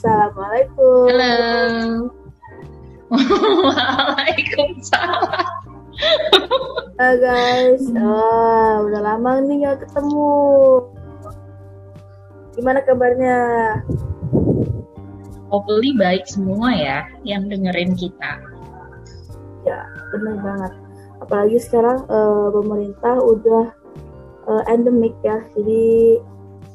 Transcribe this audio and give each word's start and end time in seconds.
Assalamualaikum. 0.00 1.12
Halo. 1.12 2.08
Waalaikumsalam. 3.68 5.60
Halo 6.96 7.14
guys, 7.20 7.84
oh, 8.00 8.88
udah 8.88 9.00
lama 9.04 9.44
nih 9.44 9.68
gak 9.68 9.84
ketemu. 9.84 10.32
Gimana 12.56 12.80
kabarnya? 12.80 13.36
Hopefully 15.52 15.92
baik 15.92 16.24
semua 16.24 16.72
ya 16.72 17.04
yang 17.28 17.52
dengerin 17.52 17.92
kita. 17.92 18.40
Ya, 19.68 19.84
benar 20.16 20.40
banget. 20.40 20.72
Apalagi 21.20 21.60
sekarang 21.60 22.08
uh, 22.08 22.48
pemerintah 22.48 23.20
udah 23.20 23.68
uh, 24.48 24.64
endemik 24.64 25.12
ya, 25.20 25.44
jadi 25.52 26.24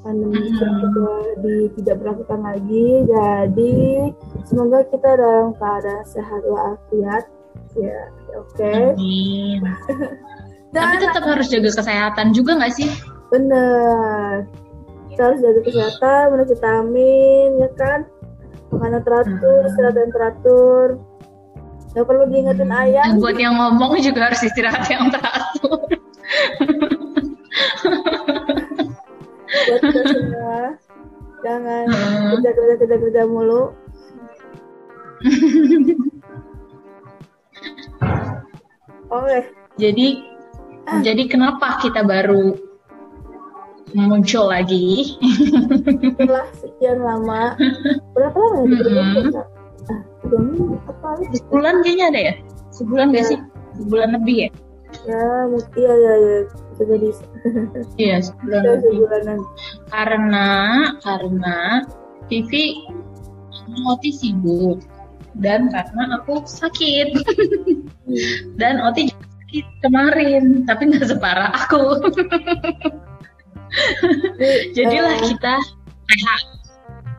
pandemi 0.06 0.54
sudah 0.54 1.34
di, 1.42 1.56
tidak 1.82 1.96
berlakukan 2.06 2.40
lagi. 2.46 3.10
Jadi 3.10 3.74
semoga 4.46 4.86
kita 4.94 5.10
dalam 5.18 5.58
keadaan 5.58 6.06
sehat 6.06 6.42
walafiat. 6.46 7.26
Ya, 7.74 8.02
oke. 8.38 8.54
Okay. 8.54 8.94
Tapi 10.76 10.96
tetap 11.02 11.24
harus 11.26 11.50
jaga 11.50 11.72
kesehatan 11.74 12.38
juga 12.38 12.62
nggak 12.62 12.74
sih? 12.78 12.94
Bener 13.34 14.46
kita 15.16 15.32
harus 15.32 15.40
jaga 15.40 15.60
kesehatan 15.64 16.24
minum 16.36 16.48
vitamin 16.52 17.50
ya 17.56 17.70
kan 17.80 18.00
makanan 18.68 19.02
teratur 19.08 19.60
hmm. 19.64 19.70
istirahat 19.72 19.96
yang 19.96 20.12
teratur 20.12 20.88
nggak 21.96 22.04
perlu 22.12 22.24
diingetin 22.28 22.72
ayam 22.76 23.16
buat 23.24 23.40
yang 23.40 23.56
ngomong 23.56 23.96
juga 24.04 24.28
harus 24.28 24.44
istirahat 24.44 24.84
yang 24.92 25.08
teratur 25.08 25.88
buat 29.56 29.82
kita 29.82 30.02
semua 30.12 30.60
jangan 31.46 31.86
kerja 32.36 32.50
kerja 32.52 32.74
kerja 32.80 32.96
kerja 33.00 33.22
mulu 33.28 33.72
Oke. 39.16 39.32
Okay. 39.32 39.42
Jadi 39.80 40.08
ah. 40.90 41.00
jadi 41.00 41.24
kenapa 41.32 41.80
kita 41.80 42.04
baru 42.04 42.58
muncul 43.96 44.52
lagi. 44.52 45.16
Setelah 46.20 46.48
sekian 46.60 47.00
lama, 47.00 47.56
berapa 48.12 48.36
lama 48.36 48.76
ya? 48.84 49.04
Mm-hmm. 50.26 50.76
Ah, 51.06 51.16
Sebulan 51.32 51.86
kayaknya 51.86 52.06
ada 52.12 52.20
ya? 52.20 52.34
Sebulan 52.76 53.14
ya. 53.16 53.24
sih? 53.24 53.40
Sebulan 53.80 54.10
lebih 54.20 54.36
ya? 54.36 54.50
Ya, 55.06 55.24
iya 55.76 55.94
ya 55.96 56.14
ya 56.18 56.38
bisa 56.76 56.84
jadi. 56.84 57.10
Iya 57.96 58.16
sebulan 58.28 58.62
lebih. 58.84 59.08
Karena 59.88 60.50
karena 61.00 61.88
Vivi 62.28 62.84
Oti 63.88 64.12
sibuk 64.12 64.84
dan 65.40 65.72
karena 65.72 66.20
aku 66.22 66.44
sakit 66.44 67.16
dan 68.60 68.84
Oti 68.84 69.10
juga 69.10 69.26
sakit 69.26 69.66
kemarin 69.88 70.44
tapi 70.68 70.82
nggak 70.92 71.08
separah 71.08 71.52
aku. 71.56 71.84
Jadilah 74.76 75.16
uh, 75.16 75.24
kita 75.24 75.56
sehat. 76.12 76.42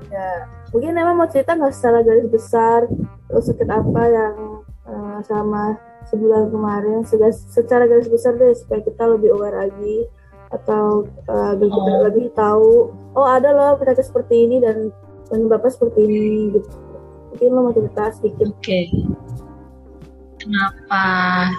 Ya, 0.07 0.49
mungkin 0.73 0.97
emang 0.97 1.17
mau 1.19 1.29
cerita 1.29 1.57
nggak 1.57 1.75
secara 1.75 2.05
garis 2.05 2.29
besar 2.31 2.87
terus 3.27 3.51
sakit 3.51 3.69
apa 3.69 4.03
yang 4.07 4.35
uh, 4.87 5.19
sama 5.27 5.77
sebulan 6.11 6.51
kemarin 6.55 7.03
secara, 7.03 7.35
secara 7.35 7.85
garis 7.91 8.11
besar 8.11 8.39
deh 8.39 8.55
supaya 8.55 8.81
kita 8.83 9.05
lebih 9.07 9.35
aware 9.35 9.67
lagi 9.67 10.07
atau 10.55 11.05
uh, 11.27 11.53
kita 11.59 11.75
oh. 11.75 12.03
lebih 12.07 12.27
tahu 12.39 12.95
oh 13.19 13.27
ada 13.27 13.51
loh 13.51 13.75
penyakit 13.77 14.07
seperti 14.07 14.47
ini 14.47 14.63
dan 14.63 14.95
penyebabnya 15.27 15.71
seperti 15.75 16.01
ini 16.07 16.55
gitu 16.55 16.71
mungkin 17.35 17.49
lo 17.51 17.61
mau 17.67 17.75
cerita 17.75 18.03
sedikit 18.15 18.47
oke 18.55 18.63
okay. 18.63 18.87
kenapa 20.39 21.03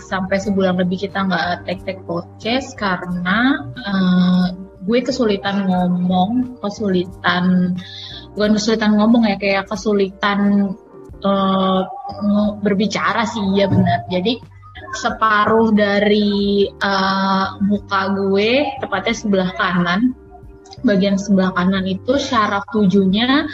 sampai 0.07 0.39
sebulan 0.39 0.79
lebih 0.79 1.03
kita 1.03 1.27
nggak 1.27 1.67
tek 1.67 1.83
tek 1.83 1.99
podcast 2.07 2.79
karena 2.79 3.67
uh, 3.75 4.55
gue 4.87 5.03
kesulitan 5.03 5.67
ngomong, 5.67 6.63
kesulitan 6.63 7.75
bukan 8.39 8.51
kesulitan 8.55 8.95
ngomong 8.95 9.27
ya 9.27 9.35
kayak 9.35 9.67
kesulitan 9.67 10.71
uh, 11.23 11.81
berbicara 12.61 13.23
sih 13.25 13.43
ya 13.57 13.69
benar. 13.69 14.05
Jadi 14.09 14.37
separuh 14.97 15.73
dari 15.73 16.69
uh, 16.69 17.59
muka 17.65 18.13
gue 18.13 18.77
tepatnya 18.81 19.15
sebelah 19.15 19.51
kanan 19.57 20.13
bagian 20.85 21.17
sebelah 21.17 21.51
kanan 21.57 21.89
itu 21.89 22.21
syaraf 22.21 22.63
tujuhnya 22.69 23.49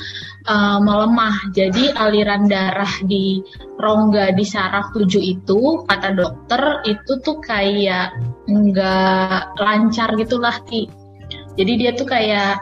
uh, 0.48 0.80
melemah. 0.84 1.54
Jadi 1.56 1.96
aliran 1.96 2.52
darah 2.52 2.92
di 3.08 3.40
rongga 3.80 4.36
di 4.36 4.44
syaraf 4.44 4.92
tujuh 4.92 5.24
itu 5.24 5.88
kata 5.88 6.16
dokter 6.16 6.84
itu 6.88 7.20
tuh 7.24 7.40
kayak 7.40 8.16
nggak 8.48 9.56
lancar 9.60 10.14
gitulah 10.20 10.60
ki 10.68 10.92
jadi 11.58 11.72
dia 11.78 11.92
tuh 11.94 12.08
kayak 12.10 12.62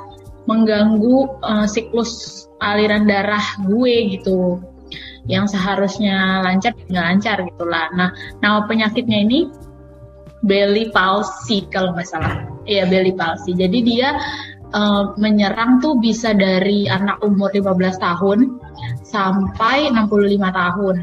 mengganggu 0.49 1.39
uh, 1.45 1.67
siklus 1.69 2.45
aliran 2.59 3.05
darah 3.05 3.43
gue 3.63 4.17
gitu 4.17 4.59
yang 5.31 5.47
seharusnya 5.47 6.43
lancar 6.43 6.75
nggak 6.91 7.05
lancar 7.07 7.37
gitulah. 7.47 7.87
Nah 7.95 8.11
nama 8.43 8.67
penyakitnya 8.67 9.23
ini 9.23 9.39
belly 10.43 10.91
palsy 10.91 11.63
kalau 11.71 11.95
nggak 11.95 12.09
salah. 12.11 12.43
Iya 12.67 12.85
belly 12.91 13.15
palsy. 13.15 13.55
Jadi 13.55 13.79
dia 13.81 14.19
uh, 14.75 15.15
menyerang 15.15 15.79
tuh 15.79 15.95
bisa 16.03 16.35
dari 16.35 16.91
anak 16.91 17.23
umur 17.23 17.55
15 17.55 17.79
tahun 18.03 18.39
sampai 19.07 19.87
65 19.95 20.11
tahun. 20.51 20.95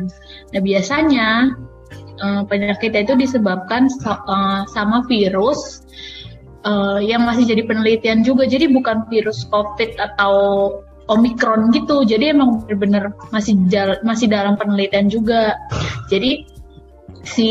Nah 0.52 0.60
biasanya 0.60 1.28
uh, 2.20 2.42
penyakitnya 2.44 3.08
itu 3.08 3.14
disebabkan 3.16 3.88
so, 3.88 4.12
uh, 4.12 4.68
sama 4.68 5.04
virus 5.08 5.86
uh, 6.66 6.98
yang 6.98 7.24
masih 7.24 7.46
jadi 7.46 7.62
penelitian 7.64 8.26
juga. 8.26 8.44
Jadi 8.48 8.68
bukan 8.68 9.06
virus 9.08 9.46
COVID 9.48 9.96
atau 9.96 10.34
Omikron 11.08 11.72
gitu. 11.72 12.04
Jadi 12.04 12.36
emang 12.36 12.68
benar-benar 12.68 13.16
masih 13.32 13.56
masih 14.04 14.26
dalam 14.28 14.60
penelitian 14.60 15.08
juga. 15.08 15.56
Jadi 16.12 16.44
si 17.24 17.50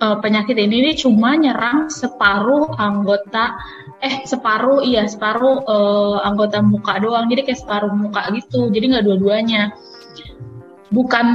uh, 0.00 0.16
penyakit 0.20 0.56
ini, 0.60 0.84
ini 0.84 0.92
cuma 0.94 1.34
nyerang 1.36 1.88
separuh 1.88 2.76
anggota 2.76 3.56
eh 3.96 4.28
separuh 4.28 4.84
iya 4.84 5.08
separuh 5.08 5.64
uh, 5.64 6.16
anggota 6.20 6.60
muka 6.60 7.00
doang. 7.00 7.32
Jadi 7.32 7.48
kayak 7.48 7.60
separuh 7.64 7.92
muka 7.96 8.28
gitu. 8.36 8.68
Jadi 8.68 8.84
nggak 8.92 9.04
dua-duanya. 9.08 9.72
Bukan 10.92 11.26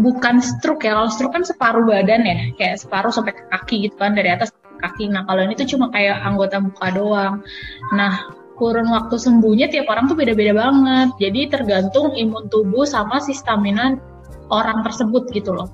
bukan 0.00 0.40
stroke 0.40 0.88
ya. 0.88 0.96
Kalau 0.96 1.12
stroke 1.12 1.36
kan 1.36 1.44
separuh 1.44 1.84
badan 1.84 2.24
ya, 2.24 2.38
kayak 2.56 2.80
separuh 2.80 3.12
sampai 3.12 3.36
ke 3.36 3.44
kaki 3.52 3.76
gitu 3.84 4.00
kan 4.00 4.16
dari 4.16 4.32
atas 4.32 4.48
kaki. 4.80 5.12
Nah 5.12 5.28
kalau 5.28 5.44
ini 5.44 5.52
tuh 5.60 5.68
cuma 5.76 5.92
kayak 5.92 6.24
anggota 6.24 6.56
muka 6.56 6.88
doang. 6.88 7.34
Nah 7.92 8.39
kurun 8.60 8.92
waktu 8.92 9.16
sembuhnya 9.16 9.72
tiap 9.72 9.88
orang 9.88 10.12
tuh 10.12 10.20
beda-beda 10.20 10.52
banget. 10.52 11.16
Jadi 11.16 11.40
tergantung 11.48 12.12
imun 12.12 12.52
tubuh 12.52 12.84
sama 12.84 13.24
si 13.24 13.32
stamina 13.32 13.96
orang 14.52 14.84
tersebut 14.84 15.32
gitu 15.32 15.56
loh. 15.56 15.72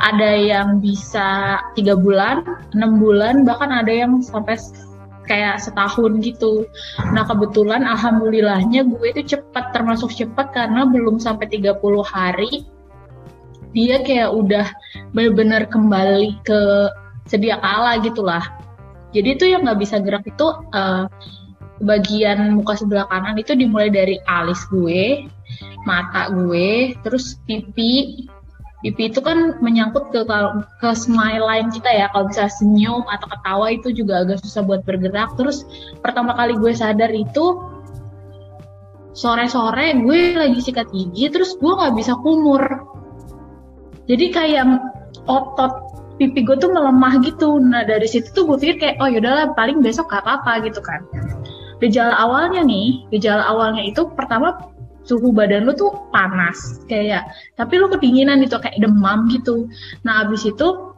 Ada 0.00 0.40
yang 0.40 0.80
bisa 0.80 1.60
tiga 1.76 1.92
bulan, 1.96 2.44
enam 2.72 2.96
bulan, 2.96 3.44
bahkan 3.44 3.68
ada 3.68 3.92
yang 3.92 4.24
sampai 4.24 4.56
kayak 5.28 5.60
setahun 5.60 6.24
gitu. 6.24 6.64
Nah 7.12 7.28
kebetulan 7.28 7.84
alhamdulillahnya 7.84 8.88
gue 8.88 9.06
itu 9.12 9.36
cepat 9.36 9.76
termasuk 9.76 10.08
cepat 10.12 10.56
karena 10.56 10.88
belum 10.88 11.20
sampai 11.20 11.48
30 11.48 11.76
hari 12.04 12.64
dia 13.74 14.00
kayak 14.06 14.30
udah 14.30 14.66
benar-benar 15.12 15.66
kembali 15.66 16.38
ke 16.46 16.60
sedia 17.26 17.58
kala 17.58 17.98
gitulah 18.00 18.40
jadi 19.14 19.34
itu 19.38 19.44
yang 19.50 19.66
nggak 19.66 19.82
bisa 19.82 19.98
gerak 19.98 20.26
itu 20.26 20.46
uh, 20.74 21.10
bagian 21.82 22.54
muka 22.54 22.78
sebelah 22.78 23.10
kanan 23.10 23.34
itu 23.34 23.58
dimulai 23.58 23.90
dari 23.90 24.22
alis 24.30 24.62
gue 24.70 25.26
mata 25.82 26.30
gue 26.30 26.94
terus 27.02 27.38
pipi. 27.44 28.26
Pipi 28.84 29.08
itu 29.08 29.24
kan 29.24 29.56
menyangkut 29.64 30.12
ke 30.12 30.28
ke 30.76 30.90
smile 30.92 31.40
line 31.40 31.72
kita 31.72 31.88
ya. 31.88 32.06
Kalau 32.12 32.28
bisa 32.28 32.52
senyum 32.52 33.00
atau 33.08 33.32
ketawa 33.32 33.72
itu 33.72 33.88
juga 33.96 34.28
agak 34.28 34.44
susah 34.44 34.60
buat 34.60 34.84
bergerak. 34.84 35.40
Terus 35.40 35.64
pertama 36.04 36.36
kali 36.36 36.52
gue 36.60 36.72
sadar 36.76 37.08
itu 37.08 37.64
sore-sore 39.16 39.94
gue 40.04 40.36
lagi 40.36 40.60
sikat 40.60 40.92
gigi 40.92 41.32
terus 41.32 41.56
gue 41.56 41.72
nggak 41.72 41.96
bisa 41.96 42.12
kumur. 42.20 42.60
Jadi 44.04 44.28
kayak 44.36 44.68
otot 45.32 45.80
pipi 46.20 46.44
gue 46.44 46.60
tuh 46.60 46.68
melemah 46.68 47.24
gitu. 47.24 47.56
Nah 47.56 47.88
dari 47.88 48.04
situ 48.04 48.36
tuh 48.36 48.44
gue 48.52 48.60
pikir 48.60 48.76
kayak 48.84 48.96
oh 49.00 49.08
yaudahlah 49.08 49.56
paling 49.56 49.80
besok 49.80 50.12
gak 50.12 50.28
apa-apa 50.28 50.60
gitu 50.68 50.84
kan 50.84 51.00
gejala 51.84 52.16
awalnya 52.16 52.64
nih 52.64 53.04
gejala 53.12 53.44
awalnya 53.44 53.84
itu 53.84 54.08
pertama 54.16 54.56
suhu 55.04 55.36
badan 55.36 55.68
lu 55.68 55.76
tuh 55.76 55.92
panas 56.08 56.80
kayak 56.88 57.28
tapi 57.60 57.76
lu 57.76 57.92
kedinginan 57.92 58.40
itu 58.40 58.56
kayak 58.56 58.80
demam 58.80 59.28
gitu. 59.28 59.68
Nah 60.00 60.24
abis 60.24 60.48
itu 60.48 60.93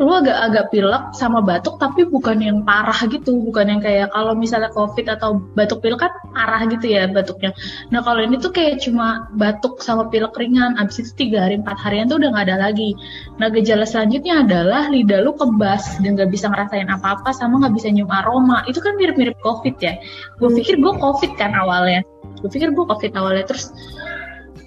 lu 0.00 0.16
agak-agak 0.16 0.72
pilek 0.72 1.12
sama 1.12 1.44
batuk 1.44 1.76
tapi 1.76 2.08
bukan 2.08 2.40
yang 2.40 2.64
parah 2.64 2.96
gitu. 3.04 3.36
Bukan 3.44 3.68
yang 3.68 3.80
kayak 3.84 4.08
kalau 4.16 4.32
misalnya 4.32 4.72
covid 4.72 5.04
atau 5.12 5.44
batuk 5.52 5.84
pilek 5.84 6.00
kan 6.00 6.12
parah 6.32 6.64
gitu 6.72 6.88
ya 6.88 7.04
batuknya. 7.04 7.52
Nah 7.92 8.00
kalau 8.00 8.24
ini 8.24 8.40
tuh 8.40 8.48
kayak 8.48 8.80
cuma 8.80 9.28
batuk 9.36 9.84
sama 9.84 10.08
pilek 10.08 10.32
ringan. 10.40 10.80
Abis 10.80 11.04
itu 11.04 11.28
tiga 11.28 11.44
hari 11.44 11.60
empat 11.60 11.76
harian 11.84 12.08
tuh 12.08 12.16
udah 12.16 12.32
nggak 12.32 12.46
ada 12.48 12.56
lagi. 12.72 12.96
Nah 13.36 13.52
gejala 13.52 13.84
selanjutnya 13.84 14.40
adalah 14.40 14.88
lidah 14.88 15.20
lu 15.20 15.36
kebas 15.36 16.00
dan 16.00 16.16
nggak 16.16 16.32
bisa 16.32 16.48
ngerasain 16.48 16.88
apa-apa 16.88 17.36
sama 17.36 17.60
nggak 17.60 17.76
bisa 17.76 17.92
nyium 17.92 18.08
aroma. 18.08 18.64
Itu 18.64 18.80
kan 18.80 18.96
mirip-mirip 18.96 19.36
covid 19.44 19.76
ya. 19.84 20.00
Gue 20.40 20.48
pikir 20.56 20.80
gue 20.80 20.92
covid 20.96 21.36
kan 21.36 21.52
awalnya. 21.52 22.00
Gue 22.40 22.48
pikir 22.48 22.72
gue 22.72 22.84
covid 22.88 23.12
awalnya. 23.20 23.44
Terus 23.44 23.68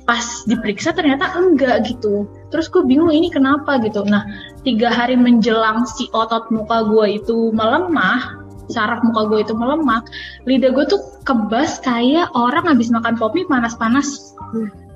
pas 0.04 0.44
diperiksa 0.46 0.92
ternyata 0.92 1.32
enggak 1.40 1.90
gitu. 1.90 2.28
Terus 2.52 2.68
gue 2.70 2.84
bingung 2.86 3.10
ini 3.10 3.32
kenapa 3.34 3.80
gitu. 3.82 4.04
Nah 4.06 4.53
tiga 4.64 4.90
hari 4.90 5.20
menjelang 5.20 5.84
si 5.84 6.08
otot 6.16 6.48
muka 6.50 6.88
gue 6.88 7.20
itu 7.20 7.52
melemah 7.52 8.44
saraf 8.72 9.04
muka 9.04 9.28
gue 9.28 9.40
itu 9.44 9.54
melemah 9.56 10.02
lidah 10.48 10.72
gue 10.72 10.86
tuh 10.88 11.02
kebas 11.28 11.84
kayak 11.84 12.32
orang 12.36 12.68
habis 12.68 12.92
makan 12.92 13.16
kopi 13.20 13.44
panas-panas. 13.48 14.36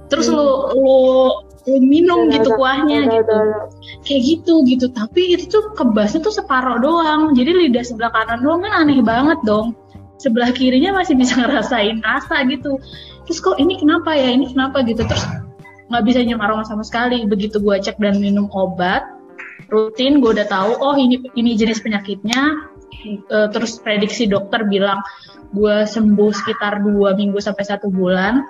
Terus 0.07 0.31
lo 0.31 0.71
lo 0.71 0.99
lo 1.67 1.75
minum 1.83 2.31
gitu 2.31 2.55
kuahnya 2.55 3.11
gitu. 3.11 3.39
kayak 4.07 4.21
gitu 4.23 4.53
gitu. 4.67 4.85
Tapi 4.91 5.35
itu 5.35 5.51
tuh 5.51 5.75
kebasnya 5.75 6.23
tuh 6.23 6.31
separoh 6.31 6.79
doang. 6.79 7.35
Jadi 7.35 7.67
lidah 7.67 7.83
sebelah 7.83 8.11
kanan 8.15 8.39
doang 8.43 8.63
kan 8.63 8.87
aneh 8.87 9.03
banget 9.03 9.39
dong. 9.43 9.75
Sebelah 10.17 10.55
kirinya 10.55 10.95
masih 10.95 11.19
bisa 11.19 11.35
ngerasain 11.43 11.99
rasa 12.03 12.43
gitu. 12.47 12.79
Terus 13.27 13.39
kok 13.43 13.59
ini 13.59 13.75
kenapa 13.75 14.15
ya 14.15 14.31
ini 14.31 14.47
kenapa 14.47 14.79
gitu. 14.87 15.03
Terus 15.03 15.27
nggak 15.91 16.03
bisa 16.07 16.23
nyium 16.23 16.39
aroma 16.39 16.63
sama 16.63 16.87
sekali. 16.87 17.27
Begitu 17.27 17.59
gue 17.59 17.75
cek 17.83 17.99
dan 17.99 18.23
minum 18.23 18.47
obat 18.55 19.16
rutin 19.67 20.23
gue 20.23 20.31
udah 20.31 20.47
tahu 20.47 20.71
oh 20.79 20.95
ini 20.95 21.21
ini 21.35 21.55
jenis 21.59 21.83
penyakitnya. 21.83 22.73
E, 23.07 23.37
terus 23.53 23.79
prediksi 23.79 24.25
dokter 24.27 24.65
bilang 24.67 24.99
gue 25.53 25.87
sembuh 25.87 26.31
sekitar 26.33 26.83
dua 26.83 27.15
minggu 27.15 27.39
sampai 27.39 27.63
satu 27.63 27.87
bulan. 27.91 28.43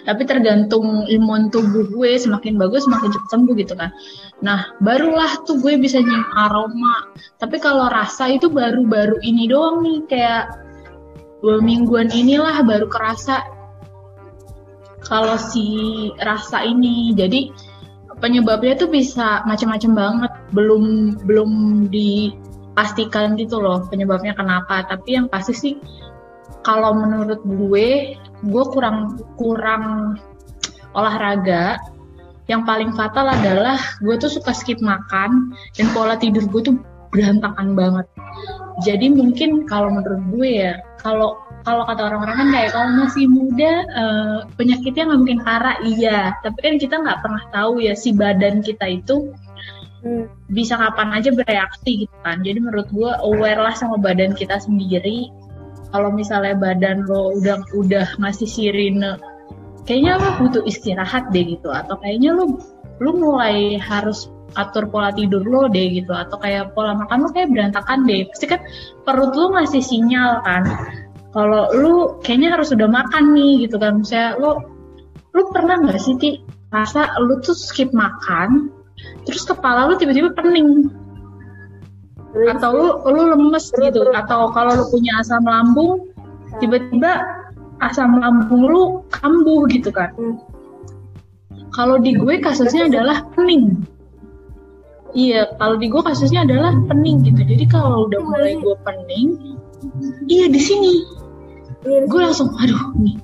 Tapi 0.00 0.24
tergantung 0.24 1.04
imun 1.04 1.52
tubuh 1.52 1.84
gue 1.92 2.16
semakin 2.16 2.56
bagus 2.56 2.88
semakin 2.88 3.12
cepat 3.12 3.28
sembuh 3.36 3.54
gitu 3.58 3.74
kan. 3.76 3.90
Nah 4.40 4.72
barulah 4.80 5.44
tuh 5.44 5.60
gue 5.60 5.76
bisa 5.76 6.00
nyium 6.00 6.24
aroma. 6.32 7.12
Tapi 7.36 7.60
kalau 7.60 7.86
rasa 7.92 8.32
itu 8.32 8.48
baru-baru 8.48 9.20
ini 9.20 9.44
doang 9.50 9.84
nih 9.84 9.98
kayak 10.08 10.44
dua 11.44 11.60
mingguan 11.60 12.08
inilah 12.12 12.64
baru 12.64 12.88
kerasa 12.88 13.44
kalau 15.04 15.36
si 15.36 16.08
rasa 16.16 16.64
ini. 16.64 17.12
Jadi 17.12 17.69
penyebabnya 18.20 18.76
tuh 18.76 18.88
bisa 18.92 19.42
macam-macam 19.48 19.92
banget. 19.96 20.32
Belum 20.52 21.16
belum 21.24 21.50
dipastikan 21.88 23.34
gitu 23.40 23.58
loh 23.58 23.88
penyebabnya 23.88 24.36
kenapa. 24.36 24.84
Tapi 24.86 25.16
yang 25.18 25.26
pasti 25.26 25.52
sih 25.56 25.74
kalau 26.62 26.92
menurut 26.92 27.40
gue 27.42 28.14
gue 28.44 28.64
kurang 28.70 29.18
kurang 29.40 30.16
olahraga. 30.94 31.80
Yang 32.50 32.66
paling 32.66 32.90
fatal 32.98 33.30
adalah 33.30 33.78
gue 34.02 34.14
tuh 34.18 34.26
suka 34.26 34.50
skip 34.50 34.82
makan 34.82 35.54
dan 35.78 35.86
pola 35.94 36.18
tidur 36.18 36.42
gue 36.50 36.62
tuh 36.66 36.76
berantakan 37.14 37.78
banget. 37.78 38.06
Jadi 38.82 39.06
mungkin 39.12 39.70
kalau 39.70 39.90
menurut 39.90 40.22
gue 40.34 40.48
ya 40.66 40.74
kalau 40.98 41.38
kalau 41.60 41.84
kata 41.84 42.08
orang-orang 42.08 42.36
kan 42.36 42.48
kayak 42.56 42.70
kalau 42.72 42.88
masih 43.04 43.26
muda 43.28 43.72
uh, 43.92 44.38
penyakitnya 44.56 45.12
nggak 45.12 45.20
mungkin 45.20 45.40
parah. 45.44 45.76
Iya 45.84 46.34
tapi 46.40 46.58
kan 46.64 46.74
kita 46.80 46.94
nggak 47.00 47.20
pernah 47.20 47.44
tahu 47.52 47.84
ya 47.84 47.92
si 47.92 48.16
badan 48.16 48.64
kita 48.64 48.86
itu 48.88 49.32
hmm. 50.04 50.24
bisa 50.52 50.80
kapan 50.80 51.20
aja 51.20 51.30
bereaksi 51.32 52.06
gitu 52.06 52.16
kan. 52.24 52.40
Jadi 52.40 52.58
menurut 52.64 52.88
gue 52.88 53.12
aware 53.24 53.60
lah 53.60 53.74
sama 53.76 54.00
badan 54.00 54.32
kita 54.32 54.56
sendiri. 54.60 55.28
Kalau 55.90 56.14
misalnya 56.14 56.54
badan 56.54 57.02
lo 57.04 57.34
udah 57.34 57.66
udah 57.74 58.06
ngasih 58.22 58.46
sirine 58.46 59.18
kayaknya 59.84 60.22
lo 60.22 60.28
butuh 60.40 60.62
istirahat 60.64 61.28
deh 61.34 61.44
gitu. 61.44 61.68
Atau 61.68 62.00
kayaknya 62.00 62.32
lo 62.32 62.56
lo 63.00 63.10
mulai 63.16 63.76
harus 63.76 64.30
atur 64.58 64.90
pola 64.90 65.12
tidur 65.12 65.44
lo 65.44 65.68
deh 65.68 65.92
gitu. 65.92 66.14
Atau 66.14 66.40
kayak 66.40 66.72
pola 66.72 66.96
makan 66.96 67.26
lo 67.26 67.28
kayak 67.34 67.52
berantakan 67.52 68.06
deh. 68.08 68.24
Pasti 68.32 68.46
kan 68.48 68.64
perut 69.04 69.34
lo 69.36 69.52
ngasih 69.58 69.82
sinyal 69.82 70.40
kan 70.46 70.64
kalau 71.30 71.70
lu 71.74 71.94
kayaknya 72.26 72.58
harus 72.58 72.74
udah 72.74 72.90
makan 72.90 73.34
nih 73.34 73.66
gitu 73.66 73.78
kan. 73.78 74.02
Misalnya 74.02 74.38
lo 74.42 74.50
lu 75.30 75.42
pernah 75.54 75.78
nggak 75.78 76.00
sih 76.02 76.14
ti 76.18 76.30
rasa 76.74 77.14
lu 77.22 77.38
tuh 77.42 77.54
skip 77.54 77.94
makan 77.94 78.70
terus 79.26 79.46
kepala 79.46 79.90
lu 79.90 79.94
tiba-tiba 79.94 80.34
pening? 80.34 80.90
Atau 82.50 82.70
lu 82.74 82.88
lu 83.10 83.22
lemes 83.34 83.70
gitu. 83.70 84.06
atau 84.14 84.50
kalau 84.54 84.74
lu 84.74 84.84
punya 84.90 85.22
asam 85.22 85.42
lambung 85.46 86.10
tiba-tiba 86.58 87.22
asam 87.78 88.18
lambung 88.18 88.66
lu 88.66 88.82
kambuh 89.14 89.66
gitu 89.70 89.90
kan. 89.94 90.10
Hmm. 90.18 90.36
kalau 91.70 92.02
di 92.02 92.18
gue 92.18 92.42
kasusnya 92.42 92.90
adalah 92.90 93.22
pening. 93.38 93.86
Iya, 95.14 95.54
kalau 95.58 95.78
di 95.78 95.86
gue 95.86 96.02
kasusnya 96.02 96.42
adalah 96.42 96.74
pening 96.90 97.22
gitu. 97.22 97.46
Jadi 97.46 97.64
kalau 97.70 98.10
udah 98.10 98.20
mulai 98.26 98.58
gue 98.58 98.76
pening, 98.82 99.58
iya 100.26 100.50
di 100.50 100.58
sini. 100.58 101.19
Iya, 101.80 102.04
gue 102.04 102.20
langsung, 102.20 102.52
aduh 102.60 102.92
nih, 103.00 103.16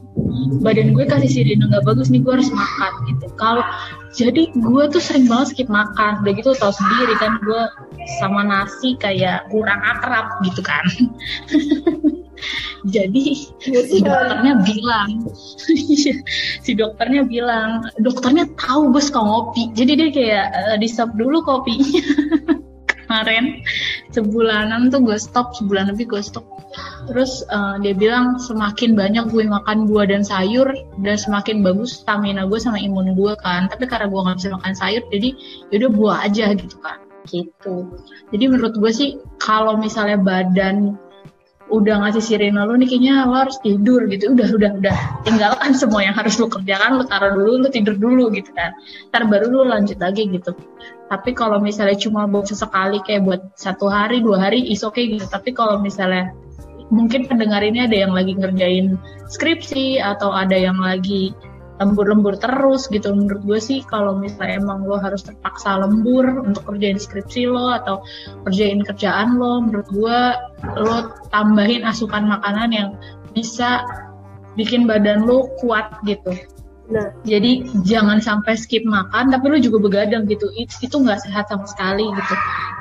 badan 0.64 0.96
gue 0.96 1.04
kasih 1.04 1.28
sirine 1.28 1.68
nggak 1.68 1.84
bagus 1.84 2.08
nih, 2.08 2.24
gue 2.24 2.32
harus 2.40 2.48
makan 2.48 2.92
gitu. 3.04 3.26
Kalau 3.36 3.60
jadi 4.16 4.48
gue 4.48 4.82
tuh 4.88 5.02
sering 5.02 5.28
banget 5.28 5.52
skip 5.52 5.68
makan, 5.68 6.24
udah 6.24 6.32
gitu 6.32 6.56
tau 6.56 6.72
sendiri 6.72 7.20
kan 7.20 7.36
gue 7.44 7.62
sama 8.16 8.48
nasi 8.48 8.96
kayak 8.96 9.44
kurang 9.52 9.84
akrab 9.84 10.40
gitu 10.40 10.64
kan. 10.64 10.80
jadi 12.96 13.24
si 13.60 13.98
dokternya 14.00 14.64
bilang 14.64 15.08
si 16.64 16.70
dokternya 16.72 17.28
bilang 17.28 17.84
dokternya 18.00 18.48
tahu 18.56 18.88
gue 18.88 19.04
suka 19.04 19.20
ngopi. 19.20 19.68
Jadi 19.76 19.92
dia 20.00 20.08
kayak 20.08 20.46
uh, 20.56 20.76
di 20.80 20.88
stop 20.88 21.12
dulu 21.12 21.44
kopinya. 21.44 22.00
Kemarin 23.04 23.60
sebulanan 24.16 24.88
tuh 24.88 25.04
gue 25.04 25.20
stop 25.20 25.52
sebulan 25.60 25.92
lebih 25.92 26.08
gue 26.08 26.24
stop 26.24 26.55
terus 27.06 27.46
uh, 27.48 27.78
dia 27.80 27.94
bilang 27.94 28.36
semakin 28.36 28.98
banyak 28.98 29.30
gue 29.30 29.46
makan 29.46 29.86
buah 29.88 30.10
dan 30.10 30.26
sayur 30.26 30.68
dan 31.00 31.16
semakin 31.16 31.62
bagus 31.62 32.02
stamina 32.02 32.44
gue 32.44 32.58
sama 32.60 32.76
imun 32.82 33.14
gue 33.14 33.32
kan. 33.40 33.70
Tapi 33.70 33.86
karena 33.86 34.10
gue 34.10 34.20
nggak 34.20 34.36
bisa 34.42 34.50
makan 34.52 34.74
sayur 34.74 35.02
jadi 35.08 35.28
yaudah 35.72 35.90
buah 35.94 36.16
aja 36.26 36.46
gitu 36.52 36.76
kan. 36.82 36.98
Gitu. 37.26 37.74
Jadi 38.30 38.44
menurut 38.46 38.74
gue 38.78 38.92
sih 38.92 39.18
kalau 39.38 39.78
misalnya 39.78 40.18
badan 40.18 40.98
udah 41.66 41.98
ngasih 41.98 42.22
sirine 42.22 42.62
lu 42.62 42.78
nih 42.78 42.86
kayaknya 42.86 43.26
lo 43.26 43.42
harus 43.42 43.58
tidur 43.58 44.06
gitu. 44.06 44.34
Udah 44.34 44.48
udah 44.54 44.70
udah. 44.78 44.96
Tinggalkan 45.26 45.74
semua 45.80 46.06
yang 46.06 46.14
harus 46.14 46.38
lu 46.38 46.46
kerjakan 46.46 47.02
lu 47.02 47.04
taruh 47.06 47.34
dulu 47.34 47.66
lu 47.66 47.68
tidur 47.70 47.98
dulu 47.98 48.30
gitu 48.34 48.54
kan. 48.54 48.74
Ntar 49.10 49.26
baru 49.26 49.50
lu 49.50 49.60
lanjut 49.66 49.98
lagi 49.98 50.30
gitu. 50.30 50.54
Tapi 51.06 51.30
kalau 51.38 51.62
misalnya 51.62 51.98
cuma 51.98 52.26
buat 52.26 52.50
sesekali 52.50 52.98
kayak 53.02 53.22
buat 53.22 53.42
satu 53.54 53.86
hari 53.86 54.22
dua 54.22 54.42
hari 54.50 54.70
is 54.70 54.82
okay 54.86 55.10
gitu. 55.10 55.26
Tapi 55.26 55.54
kalau 55.54 55.78
misalnya 55.82 56.34
mungkin 56.90 57.26
pendengar 57.26 57.62
ini 57.66 57.86
ada 57.86 57.96
yang 58.06 58.12
lagi 58.14 58.38
ngerjain 58.38 58.94
skripsi 59.26 59.98
atau 59.98 60.30
ada 60.30 60.54
yang 60.54 60.78
lagi 60.78 61.34
lembur-lembur 61.76 62.40
terus 62.40 62.88
gitu 62.88 63.12
menurut 63.12 63.44
gue 63.44 63.60
sih 63.60 63.84
kalau 63.84 64.16
misalnya 64.16 64.64
emang 64.64 64.88
lo 64.88 64.96
harus 64.96 65.20
terpaksa 65.20 65.76
lembur 65.76 66.24
untuk 66.40 66.64
kerjain 66.64 66.96
skripsi 66.96 67.52
lo 67.52 67.68
atau 67.76 68.00
kerjain 68.48 68.80
kerjaan 68.80 69.36
lo 69.36 69.60
menurut 69.60 69.88
gue 69.92 70.18
lo 70.80 70.96
tambahin 71.28 71.84
asupan 71.84 72.24
makanan 72.24 72.72
yang 72.72 72.88
bisa 73.36 73.84
bikin 74.56 74.88
badan 74.88 75.28
lo 75.28 75.52
kuat 75.60 75.92
gitu 76.08 76.32
Nah. 76.86 77.10
Jadi 77.26 77.66
jangan 77.82 78.22
sampai 78.22 78.54
skip 78.54 78.86
makan, 78.86 79.34
tapi 79.34 79.50
lo 79.50 79.58
juga 79.58 79.82
begadang 79.82 80.22
gitu. 80.30 80.46
Itu 80.54 81.02
nggak 81.02 81.18
sehat 81.26 81.50
sama 81.50 81.66
sekali 81.66 82.06
gitu. 82.06 82.34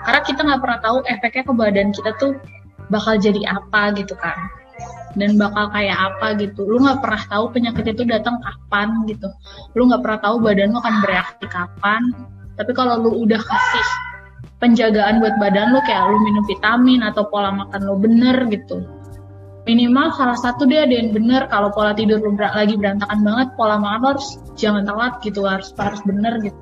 Karena 0.06 0.22
kita 0.22 0.40
nggak 0.46 0.62
pernah 0.62 0.80
tahu 0.82 0.98
efeknya 1.10 1.44
ke 1.50 1.54
badan 1.58 1.90
kita 1.90 2.12
tuh 2.22 2.38
bakal 2.90 3.18
jadi 3.18 3.42
apa 3.50 3.96
gitu 3.98 4.14
kan. 4.18 4.38
Dan 5.16 5.40
bakal 5.40 5.72
kayak 5.72 5.96
apa 5.96 6.36
gitu. 6.36 6.68
Lu 6.68 6.84
nggak 6.84 7.00
pernah 7.00 7.24
tahu 7.32 7.46
penyakit 7.56 7.96
itu 7.96 8.04
datang 8.04 8.36
kapan 8.44 9.08
gitu. 9.08 9.32
Lu 9.80 9.88
nggak 9.88 10.04
pernah 10.04 10.20
tahu 10.20 10.36
badan 10.44 10.76
lu 10.76 10.80
akan 10.84 10.96
bereaksi 11.00 11.46
kapan. 11.48 12.02
Tapi 12.60 12.72
kalau 12.76 13.00
lu 13.00 13.12
udah 13.24 13.40
kasih 13.40 13.88
penjagaan 14.60 15.20
buat 15.24 15.36
badan 15.40 15.76
lu 15.76 15.80
kayak 15.84 16.04
lu 16.12 16.18
minum 16.24 16.44
vitamin 16.48 17.04
atau 17.04 17.28
pola 17.28 17.52
makan 17.52 17.82
lu 17.88 17.96
bener 18.00 18.48
gitu. 18.52 18.84
Minimal 19.66 20.14
salah 20.14 20.38
satu 20.38 20.70
dia 20.70 20.86
ada 20.86 20.94
yang 20.94 21.10
bener 21.10 21.50
kalau 21.50 21.74
pola 21.74 21.98
tidur 21.98 22.22
lu 22.22 22.38
ber 22.38 22.54
lagi 22.54 22.78
berantakan 22.78 23.26
banget 23.26 23.48
pola 23.58 23.82
makan 23.82 24.00
lu 24.04 24.08
harus 24.16 24.28
jangan 24.56 24.84
telat 24.86 25.14
gitu 25.26 25.42
harus 25.48 25.72
harus 25.80 26.02
bener 26.04 26.38
gitu. 26.44 26.60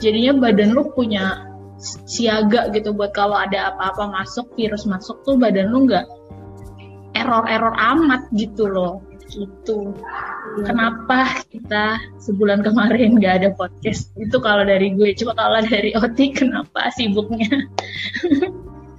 Jadinya 0.00 0.48
badan 0.48 0.72
lu 0.72 0.88
punya 0.96 1.49
siaga 1.80 2.68
gitu 2.76 2.92
buat 2.92 3.16
kalau 3.16 3.34
ada 3.34 3.72
apa-apa 3.72 4.12
masuk 4.12 4.52
virus 4.54 4.84
masuk 4.84 5.24
tuh 5.24 5.40
badan 5.40 5.72
lu 5.72 5.88
nggak 5.88 6.04
error-error 7.16 7.74
amat 7.74 8.28
gitu 8.36 8.68
loh. 8.68 9.02
Gitu. 9.30 9.94
Ya. 10.58 10.74
kenapa 10.74 11.46
kita 11.54 12.02
sebulan 12.18 12.66
kemarin 12.66 13.14
nggak 13.14 13.34
ada 13.42 13.48
podcast? 13.54 14.10
Itu 14.18 14.42
kalau 14.42 14.66
dari 14.66 14.90
gue 14.98 15.14
coba 15.22 15.38
kalau 15.38 15.62
dari 15.62 15.94
Oti 15.94 16.34
kenapa 16.34 16.90
sibuknya? 16.94 17.50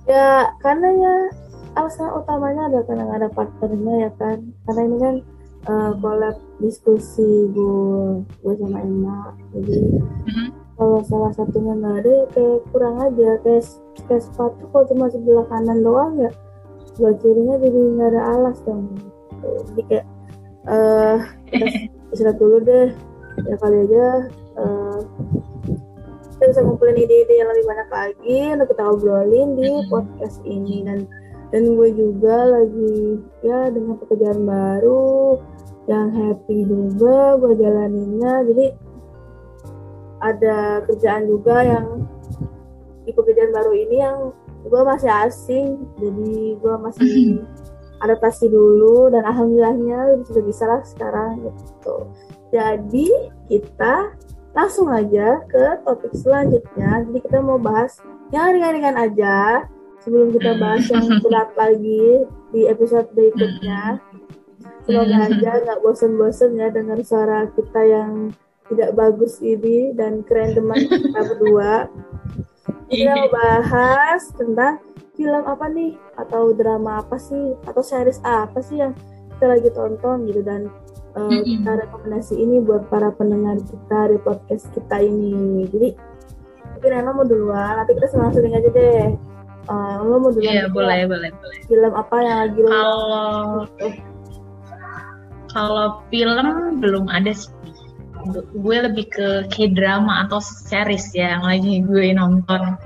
Ya 0.09 0.49
karena 0.59 0.87
ya 0.91 1.15
alasan 1.79 2.11
utamanya 2.15 2.67
ada 2.67 2.79
karena 2.87 3.05
ada 3.11 3.27
partnernya 3.31 4.07
ya 4.07 4.11
kan? 4.15 4.39
Karena 4.67 4.81
ini 4.87 4.97
kan 4.99 5.15
uh, 5.67 5.91
collab 5.99 6.35
diskusi 6.63 7.51
gue 7.51 8.23
gue 8.23 8.53
sama 8.55 8.79
Emma. 8.79 9.35
Jadi 9.51 9.79
mm-hmm. 9.99 10.47
Kalau 10.81 11.05
salah 11.05 11.29
satunya 11.37 11.77
nggak 11.77 11.95
ada 12.01 12.09
ya 12.09 12.25
kayak 12.33 12.59
kurang 12.73 12.95
aja. 12.97 13.29
Kayak 13.45 13.63
kayak 14.09 14.23
sepatu 14.25 14.65
kalau 14.73 14.85
cuma 14.89 15.05
sebelah 15.13 15.45
kanan 15.45 15.85
doang 15.85 16.17
ya 16.17 16.33
sebelah 16.89 17.15
kirinya 17.21 17.55
jadi 17.61 17.79
nggak 17.93 18.09
ada 18.17 18.21
alas 18.33 18.57
dong. 18.65 18.89
Jadi 19.45 19.81
kayak 19.93 20.05
uh, 20.65 21.17
kita 21.53 21.65
istirahat 22.17 22.37
dulu 22.41 22.57
deh. 22.65 22.89
Ya 23.45 23.55
kali 23.61 23.77
aja 23.85 24.05
uh, 24.57 24.99
kita 26.33 26.43
bisa 26.49 26.61
ngumpulin 26.65 26.97
ide-ide 26.97 27.33
yang 27.37 27.49
lebih 27.53 27.65
banyak 27.69 27.89
lagi 27.93 28.39
untuk 28.57 28.67
kita 28.73 28.83
obrolin 28.89 29.49
di 29.53 29.69
podcast 29.85 30.41
ini. 30.49 30.81
Dan 30.81 31.05
dan 31.53 31.77
gue 31.77 31.89
juga 31.93 32.57
lagi 32.57 33.21
ya 33.45 33.69
dengan 33.69 34.01
pekerjaan 34.01 34.49
baru 34.49 35.37
yang 35.85 36.09
happy 36.09 36.65
juga 36.65 37.37
gue 37.37 37.53
jalaninnya. 37.53 38.49
Jadi 38.49 38.65
ada 40.21 40.85
kerjaan 40.85 41.25
juga 41.25 41.65
yang 41.65 42.05
di 43.03 43.11
pekerjaan 43.11 43.51
baru 43.51 43.73
ini 43.73 43.97
yang 43.97 44.17
gue 44.65 44.81
masih 44.85 45.09
asing. 45.09 45.67
Jadi 45.97 46.55
gue 46.61 46.75
masih 46.77 47.11
adaptasi 48.05 48.49
dulu 48.49 49.09
dan 49.09 49.25
alhamdulillahnya 49.25 50.25
sudah 50.25 50.43
bisa 50.45 50.63
lah 50.65 50.81
sekarang 50.85 51.41
gitu. 51.45 51.95
Jadi 52.53 53.07
kita 53.49 54.13
langsung 54.51 54.91
aja 54.91 55.41
ke 55.47 55.79
topik 55.85 56.13
selanjutnya. 56.13 57.05
Jadi 57.07 57.19
kita 57.23 57.39
mau 57.39 57.57
bahas 57.57 57.97
yang 58.29 58.51
ringan-ringan 58.53 58.97
aja 58.99 59.65
sebelum 60.03 60.33
kita 60.35 60.57
bahas 60.57 60.83
yang 60.89 61.07
berat 61.23 61.49
lagi 61.55 62.25
di 62.51 62.61
episode 62.67 63.07
berikutnya. 63.15 64.01
Semoga 64.81 65.29
aja 65.29 65.51
nggak 65.61 65.79
bosen-bosen 65.85 66.57
ya 66.57 66.73
dengar 66.73 66.97
suara 67.05 67.45
kita 67.53 67.81
yang 67.85 68.33
tidak 68.71 68.95
bagus 68.95 69.43
ini 69.43 69.91
dan 69.93 70.23
keren 70.23 70.55
teman 70.55 70.79
kita 70.87 71.19
berdua. 71.35 71.91
Kita 72.91 73.11
mau 73.15 73.29
bahas 73.31 74.21
tentang 74.35 74.79
film 75.15 75.43
apa 75.47 75.65
nih 75.71 75.95
atau 76.19 76.51
drama 76.55 77.03
apa 77.03 77.19
sih 77.19 77.55
atau 77.67 77.83
series 77.83 78.19
apa 78.23 78.59
sih 78.63 78.79
yang 78.79 78.95
kita 79.37 79.45
lagi 79.47 79.69
tonton 79.71 80.27
gitu 80.27 80.41
dan 80.43 80.67
uh, 81.15 81.29
kita 81.29 81.87
rekomendasi 81.87 82.35
ini 82.35 82.59
buat 82.63 82.87
para 82.91 83.11
pendengar 83.15 83.59
kita 83.63 83.99
di 84.11 84.17
podcast 84.23 84.67
kita 84.75 85.03
ini. 85.03 85.67
Jadi 85.71 85.89
mungkin 86.75 86.91
Emma 86.95 87.11
mau 87.13 87.27
duluan, 87.27 87.79
nanti 87.79 87.95
kita 87.95 88.07
langsung 88.15 88.47
aja 88.47 88.71
deh 88.71 89.15
Uh, 89.69 90.01
lo 90.01 90.17
mau 90.17 90.33
dulu 90.33 90.41
Iya, 90.41 90.65
boleh, 90.73 91.05
boleh, 91.05 91.29
boleh. 91.37 91.59
Film 91.69 91.93
apa 91.93 92.15
yang 92.25 92.37
lagi 92.49 92.59
lo 92.65 92.69
Kalau 92.73 93.05
kalau 95.51 95.87
film 96.07 96.79
belum 96.79 97.05
ada 97.11 97.29
sih. 97.35 97.51
Gue 98.55 98.77
lebih 98.81 99.05
ke 99.09 99.27
K-drama 99.49 100.27
atau 100.27 100.37
series 100.41 101.11
ya 101.15 101.37
yang 101.37 101.45
lagi 101.45 101.81
gue 101.81 102.13
nonton. 102.13 102.77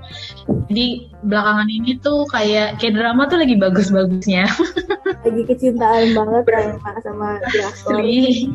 Jadi 0.70 1.12
belakangan 1.26 1.70
ini 1.70 1.98
tuh 2.00 2.24
kayak 2.32 2.80
K-drama 2.80 3.28
tuh 3.28 3.42
lagi 3.42 3.56
bagus-bagusnya. 3.60 4.48
Lagi 5.26 5.42
kecintaan 5.42 6.14
banget 6.14 6.46
ya 6.54 6.62
sama 7.02 7.42
drakor. 7.50 7.98
Sri. 7.98 8.46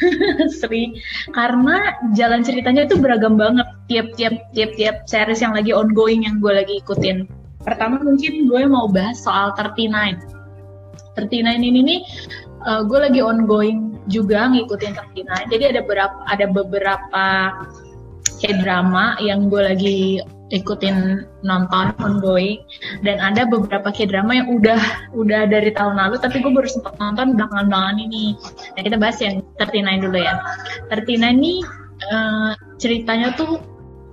Sri. 0.60 0.82
Karena 1.36 2.00
jalan 2.16 2.40
ceritanya 2.40 2.88
itu 2.88 2.96
beragam 2.96 3.36
banget 3.36 3.68
tiap-tiap 3.92 4.40
tiap-tiap 4.56 5.04
series 5.04 5.44
yang 5.44 5.52
lagi 5.52 5.76
ongoing 5.76 6.24
yang 6.24 6.40
gue 6.40 6.52
lagi 6.56 6.80
ikutin 6.80 7.28
Pertama 7.68 8.00
mungkin 8.00 8.48
gue 8.48 8.62
mau 8.64 8.88
bahas 8.88 9.20
soal 9.20 9.52
39. 9.52 10.16
39 11.18 11.68
ini 11.68 11.80
nih 11.84 12.00
uh, 12.64 12.86
gue 12.86 12.98
lagi 12.98 13.20
ongoing 13.20 13.87
juga 14.08 14.48
ngikutin 14.50 14.92
39. 15.14 15.52
Jadi 15.52 15.64
ada 15.68 15.80
beberapa 15.84 16.18
ada 16.26 16.46
beberapa 16.48 17.26
kayak 18.40 18.56
drama 18.64 19.16
yang 19.20 19.48
gue 19.52 19.62
lagi 19.62 19.98
ikutin 20.48 21.28
nonton 21.44 21.92
ongoing 22.00 22.64
dan 23.04 23.20
ada 23.20 23.44
beberapa 23.44 23.92
kayak 23.92 24.16
drama 24.16 24.32
yang 24.32 24.48
udah 24.48 24.80
udah 25.12 25.44
dari 25.44 25.68
tahun 25.76 26.00
lalu 26.00 26.16
tapi 26.24 26.40
gue 26.40 26.48
baru 26.48 26.68
sempat 26.68 26.96
nonton 26.96 27.36
belakangan-belakangan 27.36 27.98
ini. 28.00 28.32
Nah 28.76 28.80
kita 28.80 28.96
bahas 28.96 29.18
yang 29.20 29.44
39 29.60 30.04
dulu 30.08 30.18
ya. 30.18 30.34
39 30.88 31.36
ini 31.36 31.54
uh, 32.08 32.52
ceritanya 32.80 33.36
tuh 33.36 33.60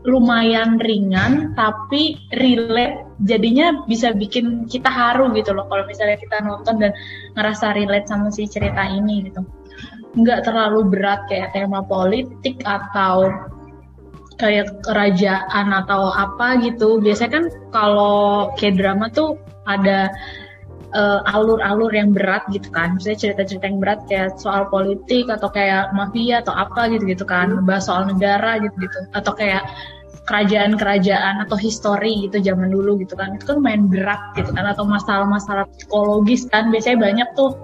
lumayan 0.05 0.77
ringan 0.77 1.57
tapi 1.57 2.21
relate 2.37 3.09
jadinya 3.25 3.81
bisa 3.89 4.13
bikin 4.13 4.69
kita 4.69 4.85
haru 4.85 5.33
gitu 5.33 5.49
loh 5.57 5.65
kalau 5.65 5.81
misalnya 5.89 6.13
kita 6.21 6.45
nonton 6.45 6.77
dan 6.77 6.93
ngerasa 7.33 7.73
relate 7.73 8.05
sama 8.05 8.29
si 8.29 8.45
cerita 8.45 8.85
ini 8.85 9.25
gitu 9.25 9.41
nggak 10.15 10.47
terlalu 10.47 10.87
berat 10.87 11.27
kayak 11.27 11.51
tema 11.51 11.83
politik 11.83 12.63
atau 12.63 13.31
kayak 14.39 14.83
kerajaan 14.83 15.67
atau 15.71 16.11
apa 16.11 16.59
gitu. 16.63 16.99
Biasanya 16.99 17.31
kan 17.41 17.45
kalau 17.71 18.51
kayak 18.59 18.79
drama 18.79 19.07
tuh 19.11 19.39
ada 19.67 20.11
uh, 20.95 21.19
alur-alur 21.35 21.91
yang 21.91 22.11
berat 22.15 22.43
gitu 22.51 22.67
kan. 22.71 22.95
Misalnya 22.95 23.19
cerita-cerita 23.31 23.65
yang 23.67 23.79
berat 23.79 23.99
kayak 24.07 24.39
soal 24.39 24.67
politik 24.71 25.27
atau 25.31 25.51
kayak 25.51 25.91
mafia 25.95 26.43
atau 26.43 26.55
apa 26.55 26.87
gitu 26.91 27.03
gitu 27.07 27.23
kan. 27.27 27.63
Bahas 27.63 27.87
soal 27.87 28.07
negara 28.07 28.59
gitu 28.59 28.75
gitu 28.87 28.97
atau 29.15 29.33
kayak 29.35 29.63
kerajaan-kerajaan 30.25 31.45
atau 31.45 31.53
histori 31.53 32.25
gitu 32.27 32.41
zaman 32.41 32.71
dulu 32.71 32.97
gitu 32.99 33.15
kan. 33.15 33.35
Itu 33.35 33.55
kan 33.55 33.57
main 33.63 33.87
berat 33.87 34.19
gitu 34.35 34.51
kan. 34.51 34.67
Atau 34.67 34.83
masalah-masalah 34.87 35.67
psikologis 35.75 36.47
kan. 36.51 36.71
Biasanya 36.71 36.97
banyak 36.99 37.29
tuh 37.39 37.55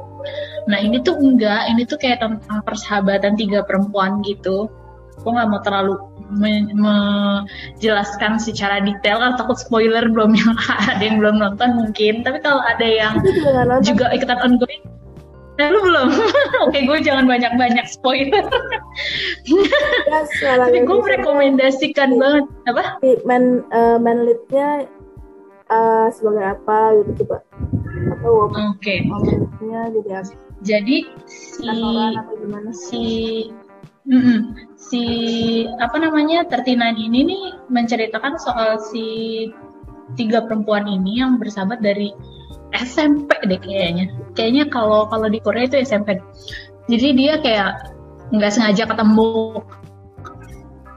nah 0.69 0.77
ini 0.77 1.01
tuh 1.01 1.17
enggak 1.17 1.69
ini 1.71 1.85
tuh 1.85 1.97
kayak 1.97 2.21
tentang 2.21 2.61
persahabatan 2.65 3.37
tiga 3.37 3.65
perempuan 3.65 4.21
gitu 4.25 4.69
aku 5.21 5.37
nggak 5.37 5.49
mau 5.53 5.61
terlalu 5.61 6.01
menjelaskan 6.33 8.41
secara 8.41 8.81
detail 8.81 9.21
kan 9.21 9.37
takut 9.37 9.59
spoiler 9.59 10.09
belum 10.09 10.33
yang 10.33 10.57
ada 10.91 11.03
yang 11.03 11.21
belum 11.21 11.37
nonton 11.37 11.77
mungkin 11.77 12.25
tapi 12.25 12.41
kalau 12.41 12.61
ada 12.65 12.85
yang 12.85 13.21
juga 13.85 14.09
ikutan 14.13 14.41
ongoing 14.41 14.81
Nah, 15.59 15.67
lu 15.69 15.83
belum? 15.83 16.09
Oke, 16.65 16.89
gue 16.89 17.05
jangan 17.05 17.29
banyak-banyak 17.29 17.85
spoiler. 17.85 18.41
yes, 19.45 20.31
Tapi 20.41 20.81
gue 20.81 20.97
merekomendasikan 21.05 22.17
banget. 22.17 22.49
Apa? 22.65 22.97
Man, 23.29 23.61
uh, 23.69 24.01
man 24.01 24.25
lead-nya 24.25 24.89
uh, 25.69 26.09
sebagai 26.09 26.57
apa 26.57 26.97
gitu 27.03 27.11
coba? 27.21 27.45
Atau 28.09 28.49
Oke. 28.49 28.57
Okay. 28.81 28.97
jadi 29.69 30.25
apa? 30.25 30.50
Jadi 30.61 31.09
si 31.25 31.69
si 32.73 33.03
mm 34.05 34.21
-mm, 34.21 34.39
si 34.77 35.03
apa 35.81 35.97
namanya 35.97 36.45
Tertina 36.45 36.93
ini 36.93 37.25
nih 37.25 37.43
menceritakan 37.69 38.37
soal 38.37 38.77
si 38.77 39.05
tiga 40.13 40.43
perempuan 40.45 40.85
ini 40.85 41.21
yang 41.23 41.41
bersahabat 41.41 41.81
dari 41.81 42.13
SMP 42.75 43.29
deh 43.47 43.59
kayaknya. 43.59 44.13
Kayaknya 44.37 44.63
kalau 44.71 45.07
kalau 45.09 45.27
di 45.27 45.39
Korea 45.43 45.67
itu 45.67 45.81
SMP. 45.81 46.19
Jadi 46.87 47.07
dia 47.15 47.39
kayak 47.39 47.93
nggak 48.31 48.51
sengaja 48.51 48.87
ketemu 48.87 49.59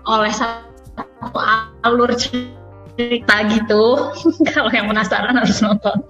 oleh 0.04 0.32
satu 0.32 1.38
alur 1.82 2.12
cerita 2.14 2.63
gitu. 2.96 3.84
kalau 4.54 4.70
yang 4.70 4.86
penasaran 4.90 5.34
harus 5.34 5.58
nonton. 5.62 6.04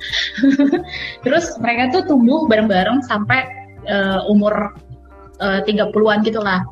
Terus 1.24 1.56
mereka 1.60 2.00
tuh 2.00 2.02
tumbuh 2.08 2.44
bareng-bareng 2.48 3.04
sampai 3.08 3.48
uh, 3.88 4.24
umur 4.28 4.76
uh, 5.40 5.60
30-an 5.64 6.20
gitu 6.24 6.40
lah. 6.40 6.64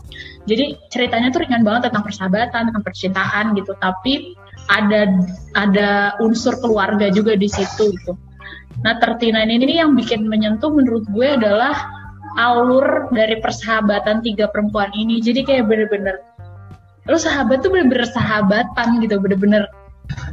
Jadi 0.43 0.75
ceritanya 0.91 1.31
tuh 1.31 1.47
ringan 1.47 1.63
banget 1.63 1.91
tentang 1.91 2.05
persahabatan, 2.05 2.63
tentang 2.71 2.85
percintaan 2.85 3.55
gitu, 3.55 3.73
tapi 3.79 4.35
ada 4.71 5.07
ada 5.55 6.19
unsur 6.19 6.59
keluarga 6.59 7.11
juga 7.15 7.39
di 7.39 7.47
situ 7.47 7.95
gitu. 7.95 8.19
Nah, 8.83 8.99
39 8.99 9.39
ini 9.39 9.79
yang 9.79 9.95
bikin 9.95 10.27
menyentuh 10.27 10.75
menurut 10.75 11.07
gue 11.15 11.29
adalah 11.39 11.87
alur 12.41 13.13
dari 13.15 13.39
persahabatan 13.39 14.25
tiga 14.27 14.51
perempuan 14.51 14.91
ini. 14.97 15.23
Jadi 15.23 15.47
kayak 15.47 15.71
bener-bener 15.71 16.19
lu 17.07 17.19
sahabat 17.19 17.67
tuh 17.67 17.71
bener-bener 17.75 18.07
sahabatan 18.07 19.03
gitu, 19.03 19.19
bener-bener 19.19 19.67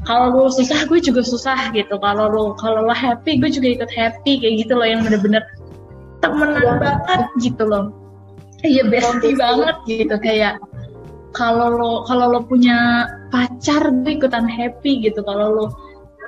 kalau 0.04 0.34
lu 0.34 0.44
susah 0.52 0.86
gue 0.90 1.00
juga 1.00 1.22
susah 1.24 1.72
gitu. 1.72 1.96
Kalau 2.02 2.26
lu 2.28 2.44
kalau 2.60 2.88
lu 2.88 2.94
happy 2.96 3.40
gue 3.40 3.50
juga 3.52 3.68
ikut 3.80 3.92
happy 3.94 4.42
kayak 4.42 4.66
gitu 4.66 4.74
loh 4.76 4.88
yang 4.88 5.02
bener-bener 5.06 5.44
temenan 6.20 6.60
ya. 6.60 6.74
banget 6.80 7.22
gitu 7.40 7.64
loh. 7.64 7.94
Iya 8.60 8.84
bestie 8.92 9.40
banget 9.40 9.76
gitu 9.88 10.16
kayak 10.20 10.60
kalau 11.32 11.70
lo 11.72 11.92
kalau 12.04 12.34
lo 12.34 12.42
punya 12.44 13.08
pacar 13.30 13.94
gue 14.04 14.18
ikutan 14.18 14.50
happy 14.50 15.00
gitu 15.06 15.22
kalau 15.24 15.48
lo 15.54 15.66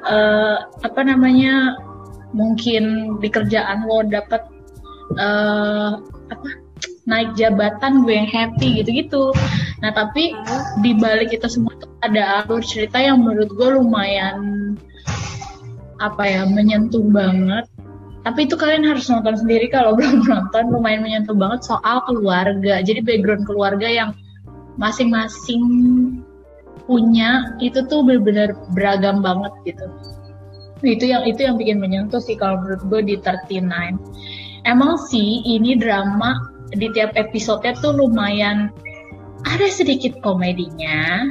uh, 0.06 0.58
apa 0.86 1.02
namanya 1.02 1.76
mungkin 2.32 3.18
di 3.20 3.28
kerjaan 3.28 3.84
lo 3.90 4.06
dapet 4.08 4.46
uh, 5.18 6.00
apa 6.32 6.48
naik 7.10 7.34
jabatan 7.36 8.06
gue 8.06 8.14
yang 8.14 8.30
happy 8.30 8.80
gitu-gitu 8.80 9.34
nah 9.82 9.90
tapi 9.92 10.38
di 10.86 10.92
balik 10.96 11.34
itu 11.34 11.48
semua 11.50 11.74
ada 12.02 12.44
alur 12.44 12.62
cerita 12.66 12.98
yang 12.98 13.22
menurut 13.22 13.50
gue 13.54 13.70
lumayan 13.78 14.38
apa 16.02 16.24
ya 16.26 16.42
menyentuh 16.50 17.06
banget. 17.14 17.70
Tapi 18.22 18.46
itu 18.46 18.54
kalian 18.54 18.86
harus 18.86 19.10
nonton 19.10 19.38
sendiri 19.38 19.70
kalau 19.70 19.94
belum 19.98 20.26
nonton 20.26 20.74
lumayan 20.74 21.06
menyentuh 21.06 21.38
banget 21.38 21.66
soal 21.66 22.02
keluarga. 22.06 22.82
Jadi 22.82 23.02
background 23.06 23.46
keluarga 23.46 23.88
yang 23.88 24.10
masing-masing 24.82 25.62
punya 26.90 27.54
itu 27.62 27.86
tuh 27.86 28.02
benar-benar 28.02 28.58
beragam 28.74 29.22
banget 29.22 29.54
gitu. 29.70 29.86
Itu 30.82 31.06
yang 31.06 31.30
itu 31.30 31.46
yang 31.46 31.62
bikin 31.62 31.78
menyentuh 31.78 32.18
sih 32.18 32.34
kalau 32.34 32.66
menurut 32.66 32.82
gue 32.90 33.02
di 33.14 33.16
39 33.22 33.62
emang 34.66 34.98
sih 35.10 35.46
ini 35.46 35.78
drama 35.78 36.38
di 36.74 36.90
tiap 36.94 37.14
episode 37.18 37.66
tuh 37.82 37.94
lumayan 37.94 38.74
ada 39.46 39.68
sedikit 39.70 40.18
komedinya 40.22 41.30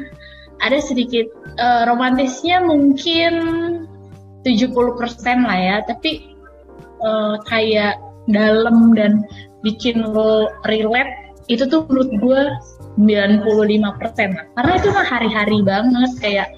ada 0.61 0.79
sedikit 0.81 1.29
uh, 1.59 1.89
romantisnya 1.89 2.61
mungkin 2.65 3.33
70% 4.45 4.77
lah 5.45 5.59
ya 5.59 5.77
tapi 5.85 6.37
uh, 7.05 7.41
kayak 7.49 7.97
dalam 8.29 8.93
dan 8.97 9.25
bikin 9.65 10.01
lo 10.01 10.49
relate 10.69 11.35
itu 11.51 11.67
tuh 11.67 11.85
menurut 11.91 12.11
gue 12.21 12.43
95% 13.01 14.37
lah. 14.37 14.47
karena 14.55 14.73
itu 14.77 14.89
mah 14.93 15.07
hari-hari 15.07 15.59
banget 15.65 16.13
kayak 16.21 16.49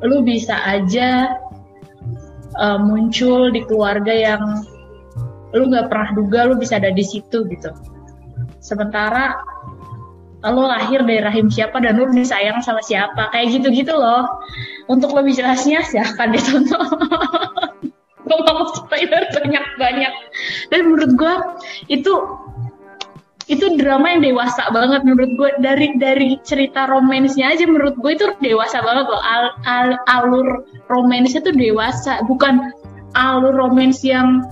lu 0.00 0.24
bisa 0.24 0.56
aja 0.64 1.36
uh, 2.56 2.78
muncul 2.80 3.52
di 3.52 3.60
keluarga 3.68 4.14
yang 4.14 4.64
lu 5.52 5.66
nggak 5.68 5.90
pernah 5.90 6.10
duga 6.14 6.40
lu 6.48 6.54
bisa 6.56 6.78
ada 6.78 6.94
di 6.94 7.02
situ 7.02 7.44
gitu 7.50 7.70
sementara 8.62 9.36
lo 10.48 10.64
lahir 10.64 11.04
dari 11.04 11.20
rahim 11.20 11.52
siapa 11.52 11.76
dan 11.84 12.00
lu 12.00 12.08
disayang 12.08 12.64
sama 12.64 12.80
siapa? 12.80 13.28
Kayak 13.28 13.60
gitu-gitu 13.60 13.92
loh. 13.92 14.24
Untuk 14.88 15.12
lebih 15.12 15.36
jelasnya 15.36 15.84
silahkan 15.84 16.32
ditonton. 16.32 16.80
Gue 18.26 18.38
mau 18.46 18.64
spoiler 18.72 19.26
banyak-banyak. 19.32 20.12
Dan 20.70 20.80
menurut 20.86 21.12
gue 21.18 21.34
itu 21.90 22.14
itu 23.50 23.66
drama 23.74 24.14
yang 24.14 24.22
dewasa 24.22 24.70
banget 24.70 25.02
menurut 25.02 25.34
gue 25.34 25.50
dari 25.58 25.98
dari 25.98 26.38
cerita 26.46 26.86
romansnya 26.86 27.50
aja 27.50 27.66
menurut 27.66 27.98
gue 27.98 28.14
itu 28.14 28.30
dewasa 28.38 28.78
banget 28.86 29.10
loh. 29.10 29.18
Al, 29.18 29.44
al, 29.66 29.88
alur 30.06 30.62
romansnya 30.86 31.42
tuh 31.42 31.52
dewasa. 31.58 32.22
Bukan 32.30 32.70
alur 33.18 33.54
romans 33.58 33.98
yang 34.06 34.46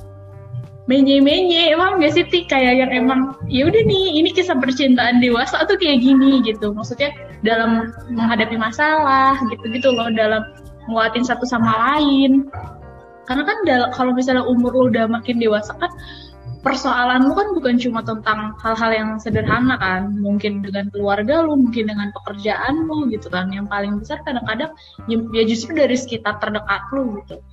menye-menye 0.88 1.76
emang 1.76 2.00
gak 2.00 2.16
sih 2.16 2.24
Ti? 2.24 2.48
kayak 2.48 2.80
yang 2.80 2.90
emang 2.90 3.36
ya 3.44 3.68
udah 3.68 3.82
nih 3.84 4.24
ini 4.24 4.32
kisah 4.32 4.56
percintaan 4.56 5.20
dewasa 5.20 5.68
tuh 5.68 5.76
kayak 5.76 6.00
gini 6.00 6.40
gitu. 6.40 6.72
Maksudnya 6.72 7.12
dalam 7.44 7.92
menghadapi 8.08 8.56
masalah 8.56 9.36
gitu-gitu 9.52 9.92
loh 9.92 10.08
dalam 10.08 10.42
nguatin 10.88 11.22
satu 11.22 11.44
sama 11.44 11.68
lain. 11.92 12.48
Karena 13.28 13.44
kan 13.44 13.58
kalau 13.92 14.16
misalnya 14.16 14.48
umur 14.48 14.72
lu 14.72 14.88
udah 14.88 15.04
makin 15.04 15.36
dewasa 15.36 15.76
kan 15.76 15.92
persoalan 16.64 17.28
lu 17.28 17.36
kan 17.36 17.52
bukan 17.52 17.76
cuma 17.76 18.00
tentang 18.00 18.56
hal-hal 18.64 18.90
yang 18.96 19.10
sederhana 19.20 19.76
kan. 19.76 20.16
Mungkin 20.16 20.64
dengan 20.64 20.88
keluarga 20.88 21.44
lu 21.44 21.68
mungkin 21.68 21.92
dengan 21.92 22.08
pekerjaan 22.16 22.88
lu 22.88 23.12
gitu 23.12 23.28
kan. 23.28 23.52
Yang 23.52 23.68
paling 23.68 23.92
besar 24.00 24.24
kadang-kadang 24.24 24.72
ya, 25.12 25.44
justru 25.44 25.76
dari 25.76 26.00
sekitar 26.00 26.40
terdekat 26.40 26.80
lu 26.96 27.20
gitu. 27.20 27.44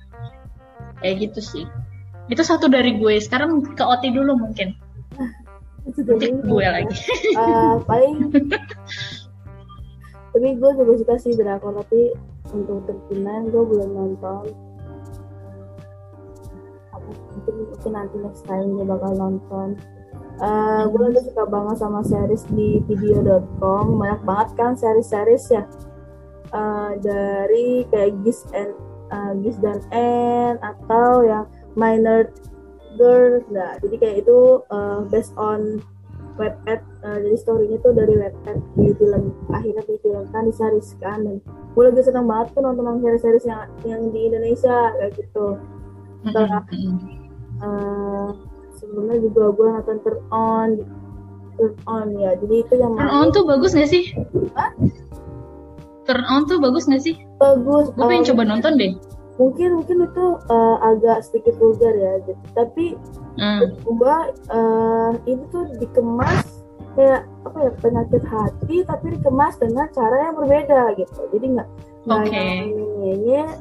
Kayak 1.04 1.28
gitu 1.28 1.40
sih 1.44 1.66
itu 2.26 2.42
satu 2.42 2.66
dari 2.66 2.98
gue. 2.98 3.22
Sekarang 3.22 3.62
ke 3.62 3.84
Oti 3.86 4.10
dulu 4.10 4.34
mungkin. 4.34 4.74
Itu 5.86 6.02
dari 6.02 6.34
gue 6.34 6.66
lagi. 6.66 6.98
Uh, 7.38 7.78
paling 7.86 8.18
tapi 10.36 10.52
gue 10.52 10.70
juga 10.76 10.92
suka 11.00 11.14
sih 11.16 11.32
drakor 11.32 11.80
tapi 11.80 12.12
untuk 12.52 12.84
terkenal 12.84 13.48
gue 13.48 13.64
belum 13.64 13.90
nonton. 13.94 14.52
Mungkin 17.06 17.54
mungkin 17.72 17.90
nanti 17.94 18.16
next 18.20 18.44
time 18.44 18.74
gue 18.74 18.84
bakal 18.84 19.16
nonton. 19.16 19.80
Uh, 20.36 20.84
gue 20.92 21.00
lagi 21.00 21.24
suka 21.24 21.48
banget 21.48 21.80
sama 21.80 22.04
series 22.04 22.44
di 22.52 22.84
video.com 22.84 23.96
banyak 23.96 24.20
banget 24.28 24.48
kan 24.60 24.72
series-series 24.76 25.44
ya. 25.48 25.64
Uh, 26.52 27.00
dari 27.00 27.88
kayak 27.88 28.20
Gis 28.20 28.44
and 28.52 28.76
uh, 29.08 29.32
Gis 29.40 29.56
dan 29.64 29.80
N 29.96 30.60
atau 30.60 31.24
yang 31.24 31.48
minor 31.76 32.32
girl 32.96 33.44
nah 33.52 33.76
jadi 33.84 33.96
kayak 34.00 34.16
itu 34.24 34.64
uh, 34.72 35.04
based 35.12 35.36
on 35.36 35.84
webpad 36.36 36.80
uh, 37.04 37.18
jadi 37.20 37.36
storynya 37.36 37.78
tuh 37.80 37.92
dari 37.96 38.16
webpad 38.16 38.56
di 38.76 38.92
film 38.96 39.32
akhirnya 39.52 39.84
difilmkan 39.84 40.42
diseriskan 40.48 41.18
dan 41.24 41.36
gue 41.44 41.82
lagi 41.84 42.02
seneng 42.04 42.28
banget 42.28 42.56
tuh 42.56 42.62
nonton 42.64 43.00
series-series 43.00 43.44
yang 43.44 43.68
yang 43.84 44.02
di 44.12 44.32
Indonesia 44.32 44.92
kayak 44.96 45.12
gitu 45.16 45.60
setelah 46.24 46.64
uh, 47.60 48.28
sebelumnya 48.76 49.16
juga 49.20 49.42
gue 49.52 49.68
nonton 49.80 49.96
Turn 50.04 50.20
On 50.32 50.70
Turn 51.56 51.74
On 51.88 52.08
ya 52.16 52.36
jadi 52.40 52.54
itu 52.64 52.74
yang 52.80 52.96
Turn 52.96 53.12
On 53.12 53.28
tuh 53.32 53.44
bagus 53.48 53.72
gak 53.72 53.88
sih? 53.88 54.12
Hah? 54.56 54.72
Turn 56.04 56.24
On 56.28 56.44
tuh 56.44 56.60
bagus 56.60 56.86
gak 56.86 57.02
sih? 57.02 57.16
Bagus. 57.40 57.90
Gue 57.96 58.04
pengen 58.06 58.24
um, 58.24 58.28
coba 58.32 58.42
nonton 58.44 58.72
deh 58.76 58.92
mungkin 59.36 59.80
mungkin 59.80 60.08
itu 60.08 60.26
uh, 60.48 60.76
agak 60.80 61.24
sedikit 61.24 61.54
vulgar 61.60 61.92
ya 61.92 62.20
gitu. 62.24 62.40
tapi 62.56 62.96
hmm. 63.36 63.84
gua 63.84 64.32
uh, 64.48 65.12
ini 65.28 65.44
tuh 65.52 65.68
dikemas 65.76 66.64
kayak 66.96 67.28
apa 67.44 67.58
ya 67.60 67.72
penyakit 67.84 68.22
hati 68.24 68.76
tapi 68.88 69.06
dikemas 69.20 69.60
dengan 69.60 69.86
cara 69.92 70.16
yang 70.28 70.34
berbeda 70.40 70.80
gitu 70.96 71.20
jadi 71.36 71.46
nggak 71.60 71.68
nggak 72.08 72.20
okay. 72.24 72.72
yang 73.04 73.52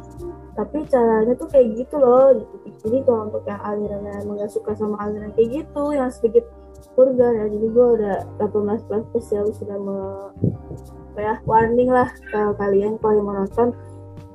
tapi 0.56 0.88
caranya 0.88 1.36
tuh 1.36 1.52
kayak 1.52 1.68
gitu 1.76 2.00
loh 2.00 2.32
jadi 2.80 3.04
kalau 3.04 3.28
untuk 3.28 3.44
yang 3.44 3.60
alirannya 3.60 4.24
emang 4.24 4.40
gak 4.40 4.56
suka 4.56 4.72
sama 4.80 4.96
aliran 5.04 5.36
kayak 5.36 5.68
gitu 5.68 5.84
yang 5.92 6.08
sedikit 6.08 6.48
vulgar 6.96 7.36
ya 7.36 7.52
jadi 7.52 7.68
gue 7.68 7.88
udah 8.00 8.18
18 8.40 8.88
plus 8.88 9.04
plus 9.12 9.28
ya 9.36 9.44
sudah 9.52 9.76
apa 9.76 11.20
ya 11.20 11.36
warning 11.44 11.92
lah 11.92 12.08
ke 12.32 12.42
kalian 12.56 12.96
kalau 13.04 13.20
yang 13.20 13.28
mau 13.28 13.36
nonton 13.36 13.76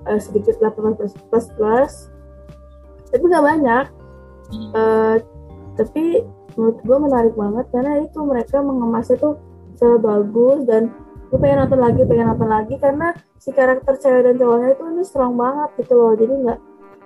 uh, 0.08 0.20
sedikit 0.20 0.56
18 0.62 0.96
plus 0.96 1.14
plus 1.28 1.46
plus. 1.58 1.92
Tapi 3.10 3.24
nggak 3.26 3.44
banyak. 3.44 3.86
Uh, 4.74 5.16
tapi 5.78 6.26
menurut 6.58 6.78
gue 6.82 6.98
menarik 6.98 7.34
banget 7.38 7.66
karena 7.70 7.92
itu 8.02 8.18
mereka 8.26 8.58
mengemasnya 8.60 9.16
tuh 9.16 9.38
secara 9.74 9.96
bagus 9.96 10.66
dan 10.66 10.90
gue 11.30 11.38
pengen 11.38 11.62
nonton 11.62 11.80
lagi 11.80 12.02
pengen 12.04 12.26
nonton 12.34 12.50
lagi 12.50 12.74
karena 12.76 13.14
si 13.38 13.54
karakter 13.54 13.94
cewek 14.02 14.26
dan 14.26 14.34
cowoknya 14.36 14.74
itu 14.74 14.82
ini 14.90 15.02
strong 15.06 15.38
banget 15.38 15.70
gitu 15.78 15.94
loh. 15.94 16.12
Jadi 16.18 16.34
nggak 16.34 16.58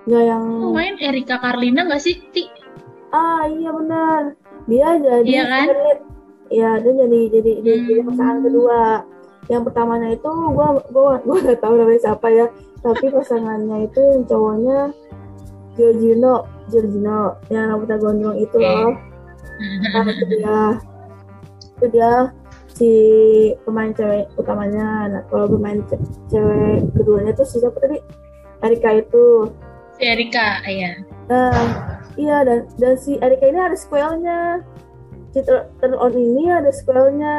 nggak 0.04 0.24
yang 0.24 0.44
oh, 0.64 0.72
main 0.72 0.96
Erika 1.00 1.36
Karlina 1.40 1.84
nggak 1.88 2.02
sih 2.02 2.16
Ti? 2.32 2.44
ah 3.14 3.44
iya 3.46 3.70
benar. 3.70 4.20
Dia 4.66 4.88
jadi 4.98 5.28
iya 5.28 5.44
kan? 5.44 5.66
ya 6.52 6.70
dia 6.80 6.92
jadi 7.04 7.20
jadi 7.30 7.50
hmm. 7.60 7.84
jadi 7.88 8.00
pasangan 8.08 8.38
kedua. 8.42 8.80
Yang 9.44 9.62
pertamanya 9.68 10.08
itu 10.08 10.30
gue 10.32 10.68
gue 10.88 11.14
gue 11.20 11.36
gak 11.44 11.60
tahu 11.60 11.74
namanya 11.76 12.00
siapa 12.00 12.26
ya 12.32 12.46
tapi 12.84 13.08
pasangannya 13.08 13.88
itu 13.88 13.96
yang 13.96 14.22
cowoknya 14.28 14.78
Giorgino 15.74 16.44
Giorgino 16.68 17.40
yang 17.48 17.72
rambutnya 17.72 17.96
gondrong 17.96 18.36
itu 18.36 18.56
loh. 18.60 18.92
Nah, 19.56 20.04
itu 20.04 20.24
dia 20.28 20.58
itu 21.74 21.86
dia 21.90 22.12
si 22.74 22.92
pemain 23.64 23.90
cewek 23.96 24.28
utamanya. 24.36 25.08
Nah 25.08 25.22
kalau 25.32 25.48
pemain 25.48 25.80
ce 25.88 25.96
cewek 26.28 26.84
keduanya 26.92 27.32
tuh 27.32 27.46
si 27.48 27.56
siapa 27.58 27.78
tadi? 27.80 27.98
Erika 28.60 29.00
itu. 29.00 29.48
Si 29.96 30.02
Erika 30.04 30.60
iya. 30.68 31.00
Nah 31.32 31.56
iya 32.20 32.44
dan 32.44 32.68
dan 32.76 32.94
si 33.00 33.16
Erika 33.18 33.48
ini 33.48 33.58
ada 33.58 33.76
sequelnya 33.78 34.60
Turn 35.42 35.98
On 35.98 36.14
ini 36.14 36.46
ada 36.46 36.70
sequelnya 36.70 37.36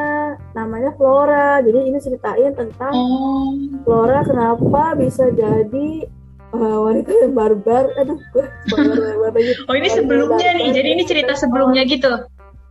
namanya 0.51 0.91
Flora. 0.99 1.63
Jadi 1.63 1.87
ini 1.87 1.97
ceritain 2.03 2.51
tentang 2.51 2.91
oh. 2.91 3.55
Flora 3.87 4.25
kenapa 4.27 4.99
bisa 4.99 5.31
jadi 5.31 6.03
uh, 6.51 6.77
wanita 6.83 7.11
yang 7.23 7.31
barbar. 7.31 7.87
Aduh 7.95 8.19
gue 8.35 8.45
gitu. 9.47 9.61
oh 9.71 9.75
ini 9.79 9.87
sebelumnya 9.87 10.49
nih. 10.59 10.75
Jadi 10.75 10.89
ini 10.91 11.03
cerita 11.07 11.33
sebelumnya 11.39 11.87
gitu? 11.87 12.11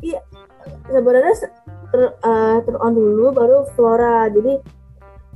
Iya. 0.05 0.21
Sebenarnya 0.93 1.35
ter, 1.89 2.01
uh, 2.21 2.57
Turn 2.69 2.77
On 2.85 2.93
dulu 2.93 3.33
baru 3.33 3.65
Flora. 3.73 4.29
Jadi 4.29 4.61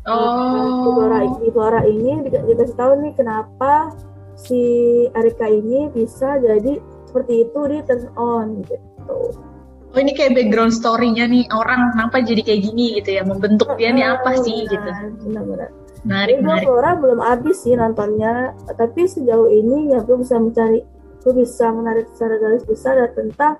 oh. 0.04 0.98
Flora 1.00 1.24
ini 1.24 1.48
Flora 1.48 1.80
ini 1.88 2.12
dikasih 2.28 2.76
tahu 2.76 2.92
nih 3.00 3.16
kenapa 3.16 3.96
si 4.36 4.60
Erika 5.16 5.48
ini 5.48 5.88
bisa 5.88 6.36
jadi 6.36 6.76
seperti 7.08 7.48
itu 7.48 7.60
di 7.72 7.78
Turn 7.88 8.04
On 8.20 8.60
gitu 8.68 9.32
oh 9.98 10.02
ini 10.06 10.14
kayak 10.14 10.38
background 10.38 10.70
story-nya 10.70 11.26
nih 11.26 11.50
orang 11.50 11.90
kenapa 11.90 12.22
jadi 12.22 12.46
kayak 12.46 12.70
gini 12.70 13.02
gitu 13.02 13.18
ya 13.18 13.26
membentuk 13.26 13.74
dia 13.74 13.90
nih 13.90 14.06
apa 14.06 14.30
sih 14.46 14.62
gitu. 14.70 14.90
benar-benar. 15.26 15.74
Menarik 16.06 16.38
menarik. 16.38 16.66
Flora 16.70 16.90
belum 16.94 17.18
habis 17.18 17.66
sih 17.66 17.74
nontonnya 17.74 18.54
tapi 18.78 19.10
sejauh 19.10 19.50
ini 19.50 19.90
ya 19.90 19.98
gue 20.06 20.14
bisa 20.22 20.38
mencari 20.38 20.86
gue 21.18 21.32
bisa 21.34 21.74
menarik 21.74 22.06
secara 22.14 22.38
garis 22.38 22.62
besar 22.62 22.94
dan 22.94 23.10
tentang 23.18 23.58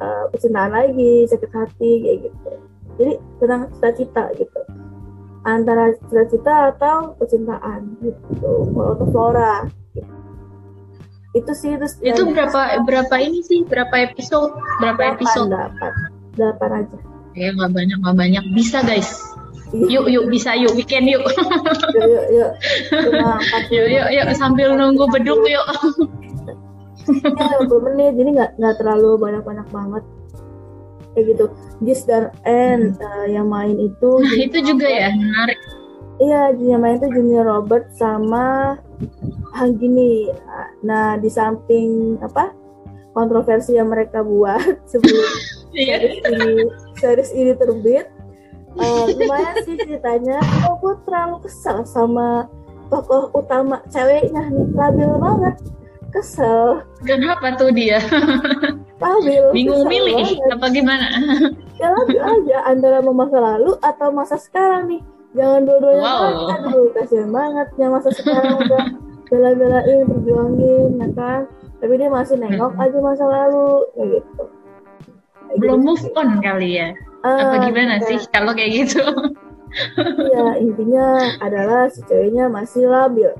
uh, 0.00 0.24
percintaan 0.32 0.72
lagi 0.72 1.28
sakit 1.28 1.50
hati 1.52 1.90
kayak 2.00 2.18
gitu. 2.32 2.52
Jadi 2.96 3.12
tentang 3.36 3.60
cita-cita 3.76 4.24
gitu. 4.40 4.60
Antara 5.44 5.92
cita-cita 6.08 6.72
atau 6.72 7.12
percintaan 7.20 8.00
gitu 8.00 8.72
kalau 8.72 8.96
untuk 8.96 9.08
Flora 9.12 9.68
gitu. 9.92 10.08
Itu 11.38 11.52
sih 11.54 11.70
terus 11.78 11.94
itu 12.02 12.22
berapa 12.28 12.82
berapa 12.84 13.14
ini 13.22 13.40
sih? 13.46 13.62
Berapa 13.64 14.12
episode? 14.12 14.52
Berapa 14.82 15.14
8, 15.14 15.14
episode? 15.14 15.50
delapan. 15.50 15.92
Delapan 16.34 16.70
aja. 16.82 16.96
Ya 17.38 17.48
nggak 17.54 17.70
banyak 17.72 17.98
nggak 18.02 18.16
banyak. 18.18 18.44
Bisa 18.52 18.78
guys. 18.82 19.10
Iya. 19.70 20.00
yuk 20.00 20.06
yuk 20.08 20.24
bisa. 20.32 20.56
Yuk 20.56 20.72
weekend 20.74 21.06
yuk. 21.06 21.22
Yuk 21.94 22.08
yuk 22.08 22.26
yuk. 22.32 22.50
Yuk 23.74 23.86
yuk 23.88 24.08
yuk. 24.10 24.26
Sambil 24.34 24.74
nunggu 24.74 25.06
beduk 25.12 25.44
yuk. 25.44 25.66
Ya 27.08 27.56
20 27.64 27.86
menit. 27.92 28.12
Jadi 28.16 28.30
nggak 28.36 28.50
nggak 28.60 28.74
terlalu 28.80 29.16
banyak 29.20 29.42
banyak 29.44 29.68
banget. 29.72 30.04
Kayak 31.12 31.24
gitu. 31.36 31.44
Gis 31.86 32.02
dan 32.10 32.34
N 32.42 32.98
hmm. 32.98 32.98
uh, 32.98 33.26
yang 33.30 33.46
main 33.46 33.78
itu 33.78 34.10
nah 34.18 34.34
itu 34.34 34.58
juga 34.66 34.90
ya 34.90 35.14
menarik 35.14 35.58
iya 36.22 36.54
yang 36.54 36.82
main 36.82 36.98
itu 36.98 37.08
Junior 37.10 37.46
Robert 37.46 37.90
sama 37.94 38.76
Hang 39.54 39.78
Gini 39.78 40.30
nah 40.82 41.18
di 41.18 41.30
samping 41.30 42.18
apa 42.22 42.54
kontroversi 43.16 43.74
yang 43.74 43.90
mereka 43.90 44.22
buat 44.22 44.62
sebelum 44.90 45.30
yeah. 45.74 45.98
series 45.98 46.22
ini 46.22 46.54
series 46.98 47.30
ini 47.34 47.52
terbit 47.58 48.06
uh, 48.78 49.04
lumayan 49.10 49.54
sih 49.64 49.76
ceritanya. 49.78 50.38
Oh 50.66 50.76
gue 50.80 50.94
terlalu 51.06 51.36
kesal 51.44 51.82
sama 51.88 52.46
tokoh 52.88 53.32
utama 53.34 53.82
ceweknya 53.90 54.48
nih. 54.48 54.66
Labil 54.74 55.10
banget. 55.18 55.56
Kesel. 56.08 56.88
Kenapa 57.04 57.52
tuh 57.60 57.68
dia? 57.68 58.00
Labil. 59.02 59.44
Bingung 59.52 59.84
milih 59.84 60.40
apa 60.48 60.66
gimana? 60.72 61.06
Ya 61.76 61.92
labil 61.92 62.18
aja 62.18 62.58
antara 62.64 63.04
masa 63.04 63.38
lalu 63.38 63.76
atau 63.84 64.08
masa 64.10 64.40
sekarang 64.40 64.88
nih 64.88 65.02
jangan 65.36 65.60
dua-duanya 65.68 66.04
wow. 66.04 66.52
aduh 66.56 66.88
kasihan 66.96 67.30
banget 67.30 67.68
yang 67.76 67.90
masa 67.92 68.08
sekarang 68.14 68.56
udah 68.64 68.84
bela-belain 69.28 70.08
berjuangin 70.08 70.90
ya 70.96 71.08
kan 71.12 71.40
tapi 71.78 71.92
dia 72.00 72.08
masih 72.08 72.36
nengok 72.40 72.72
hmm. 72.74 72.82
aja 72.82 72.98
masa 72.98 73.24
lalu 73.28 73.68
kayak 73.94 74.08
gitu 74.16 74.44
kayak 75.48 75.58
belum 75.60 75.78
gitu. 75.80 75.86
move 75.86 76.06
on 76.16 76.30
kali 76.40 76.70
ya 76.80 76.88
uh, 77.22 77.38
apa 77.44 77.56
gimana 77.68 77.94
ya. 78.00 78.06
sih 78.08 78.18
kalau 78.32 78.52
kayak 78.56 78.72
gitu 78.84 79.04
ya 80.32 80.56
intinya 80.56 81.36
adalah 81.44 81.92
si 81.92 82.00
ceweknya 82.08 82.48
masih 82.48 82.88
labil 82.88 83.30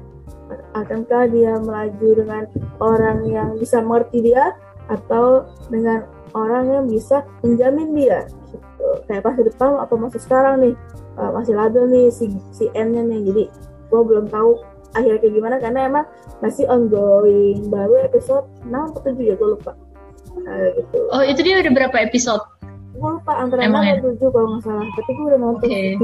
akankah 0.76 1.28
dia 1.28 1.56
melaju 1.60 2.08
dengan 2.16 2.44
orang 2.80 3.18
yang 3.28 3.48
bisa 3.56 3.80
mengerti 3.80 4.32
dia 4.32 4.56
atau 4.88 5.44
dengan 5.68 6.08
orang 6.32 6.64
yang 6.68 6.84
bisa 6.88 7.24
menjamin 7.44 7.92
dia 7.96 8.24
gitu. 8.52 8.77
Kayak 9.06 9.22
pas 9.24 9.34
di 9.36 9.44
depan 9.46 9.78
atau 9.80 9.96
masih 9.96 10.20
sekarang 10.22 10.54
nih 10.62 10.74
uh, 11.18 11.30
masih 11.34 11.54
labil 11.54 11.84
nih 11.90 12.06
si 12.12 12.30
si 12.54 12.70
N 12.72 12.94
nya 12.94 13.02
nih. 13.04 13.20
Jadi 13.28 13.44
gue 13.88 14.00
belum 14.04 14.28
tahu 14.28 14.60
akhirnya 14.96 15.20
kayak 15.20 15.34
gimana 15.34 15.56
karena 15.60 15.80
emang 15.88 16.04
masih 16.40 16.64
ongoing. 16.70 17.68
Baru 17.68 17.94
episode 18.04 18.46
6 18.64 18.72
atau 18.72 19.00
7 19.04 19.18
ya 19.20 19.34
gue 19.36 19.48
lupa. 19.58 19.72
Nah, 20.38 20.70
gitu. 20.76 20.98
oh 21.10 21.22
itu 21.24 21.40
dia 21.42 21.60
udah 21.60 21.72
berapa 21.74 21.96
episode? 22.04 22.42
Gue 22.98 23.10
lupa 23.18 23.32
antara 23.38 23.66
6 23.66 23.74
atau 23.74 24.10
7 24.16 24.34
kalau 24.34 24.48
nggak 24.56 24.62
salah. 24.64 24.86
Tapi 24.96 25.10
gue 25.12 25.24
udah 25.28 25.40
nonton 25.40 25.68
okay. 25.68 25.96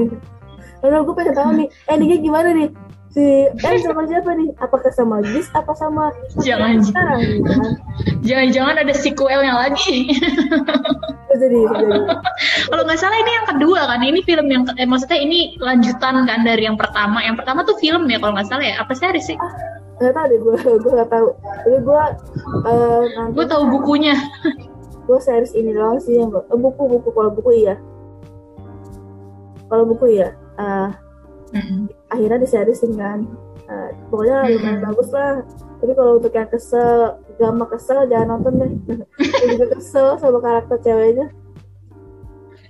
Lalu 0.84 1.00
gue 1.08 1.14
pengen 1.16 1.34
tahu 1.34 1.50
nih, 1.56 1.68
eh 1.88 1.94
ini 1.96 2.16
gimana 2.20 2.48
nih? 2.52 2.68
Si 3.14 3.46
eh 3.46 3.78
sama 3.86 4.02
siapa 4.10 4.34
nih? 4.34 4.50
Apakah 4.58 4.90
sama 4.90 5.22
Gis 5.22 5.46
apa 5.54 5.70
sama 5.78 6.10
jangan 6.42 6.82
sekarang 6.82 7.22
gitu? 7.22 7.52
Jangan-jangan 8.26 8.74
ada 8.82 8.94
sequelnya 8.94 9.54
lagi. 9.54 10.10
jadi, 11.40 11.58
Kalau 12.66 12.82
nggak 12.82 12.98
salah 12.98 13.18
ini 13.22 13.32
yang 13.38 13.46
kedua 13.54 13.80
kan? 13.86 14.02
Ini 14.02 14.20
film 14.26 14.46
yang 14.50 14.66
eh, 14.74 14.82
maksudnya 14.82 15.22
ini 15.22 15.54
lanjutan 15.62 16.26
kan 16.26 16.42
dari 16.42 16.66
yang 16.66 16.74
pertama. 16.74 17.22
Yang 17.22 17.46
pertama 17.46 17.62
tuh 17.62 17.78
film 17.78 18.10
ya 18.10 18.18
kalau 18.18 18.34
nggak 18.34 18.50
salah 18.50 18.66
ya. 18.66 18.82
Apa 18.82 18.92
series 18.98 19.30
sih? 19.30 19.38
Ah, 19.38 19.54
gak 20.02 20.12
tau 20.18 20.26
deh 20.26 20.38
gue 20.42 20.54
gue 20.82 20.92
gak 20.98 21.10
tahu. 21.14 21.28
Tapi 21.38 21.78
gue 21.86 22.02
uh, 22.66 23.02
gue 23.30 23.46
tahu 23.46 23.62
bukunya. 23.70 24.18
gue 25.04 25.18
series 25.20 25.54
ini 25.54 25.70
doang 25.70 26.00
sih 26.02 26.18
yang 26.18 26.34
gue 26.34 26.42
uh, 26.42 26.58
buku 26.58 26.98
buku 26.98 27.08
kalau 27.14 27.30
buku 27.30 27.62
iya. 27.62 27.78
Kalau 29.70 29.86
buku 29.86 30.18
iya. 30.18 30.34
Uh, 30.58 30.90
mm-hmm. 31.52 31.90
akhirnya 32.14 32.38
diseriusin 32.40 32.92
kan. 32.96 33.28
Uh, 33.64 33.90
pokoknya 34.12 34.38
mm-hmm. 34.44 34.54
lumayan 34.60 34.80
bagus 34.88 35.08
lah. 35.12 35.34
Tapi 35.84 35.92
kalau 35.92 36.12
untuk 36.16 36.32
yang 36.32 36.48
kesel 36.48 37.20
gampang 37.36 37.70
kesel 37.76 37.98
jangan 38.08 38.38
nonton 38.38 38.52
deh. 38.56 38.72
Juga 39.52 39.66
kesel 39.76 40.06
sama 40.16 40.38
karakter 40.40 40.78
ceweknya. 40.80 41.28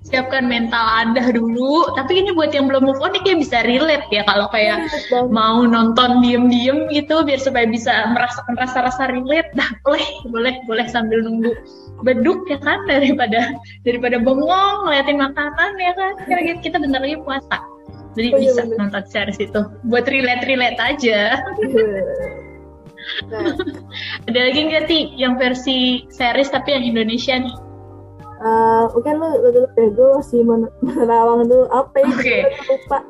Siapkan 0.05 0.45
mental 0.45 0.85
anda 1.01 1.33
dulu. 1.33 1.97
Tapi 1.97 2.21
ini 2.21 2.37
buat 2.37 2.53
yang 2.53 2.69
belum 2.69 2.85
move 2.85 3.01
on 3.01 3.17
ini 3.17 3.25
kayak 3.25 3.39
bisa 3.41 3.59
relate 3.65 4.05
ya. 4.13 4.21
Kalau 4.29 4.53
kayak 4.53 4.85
ya, 5.09 5.25
mau 5.33 5.65
nonton 5.65 6.21
diem-diem 6.21 6.93
gitu 6.93 7.25
biar 7.25 7.41
supaya 7.41 7.65
bisa 7.65 8.13
merasakan 8.13 8.55
rasa-rasa 8.61 9.09
relate. 9.09 9.49
Nah 9.57 9.73
boleh 9.81 10.05
boleh 10.29 10.55
boleh 10.69 10.87
sambil 10.93 11.25
nunggu 11.25 11.57
beduk 12.05 12.45
ya 12.53 12.61
kan 12.61 12.85
daripada 12.85 13.57
daripada 13.89 14.21
bengong 14.21 14.77
ngeliatin 14.85 15.17
makanan 15.17 15.73
ya 15.81 15.93
kan. 15.97 16.13
Kita 16.29 16.41
kita 16.61 16.77
bentar 16.77 17.01
lagi 17.01 17.17
puasa 17.25 17.74
jadi 18.15 18.29
oh, 18.33 18.39
iya, 18.39 18.51
bisa 18.51 18.63
bener. 18.67 18.79
nonton 18.79 19.05
series 19.07 19.39
itu 19.43 19.61
buat 19.87 20.07
relate 20.09 20.45
relate 20.47 20.81
aja 20.81 21.39
nah. 23.29 23.53
ada 24.31 24.41
lagi 24.51 24.61
nggak 24.71 24.85
sih 24.89 25.13
yang 25.19 25.37
versi 25.37 26.09
series 26.09 26.51
tapi 26.51 26.75
yang 26.75 26.85
Indonesia 26.87 27.37
nih 27.39 27.55
Uh, 28.45 28.93
mungkin 28.93 29.25
lu, 29.25 29.29
lu 29.41 29.49
dulu 29.57 29.69
deh, 29.73 29.89
gue 29.97 30.09
masih 30.21 30.45
menerawang 30.45 31.47
dulu 31.51 31.65
apa 31.73 31.97
ya, 31.97 32.13
okay. 32.13 32.43
lupa. 32.69 33.01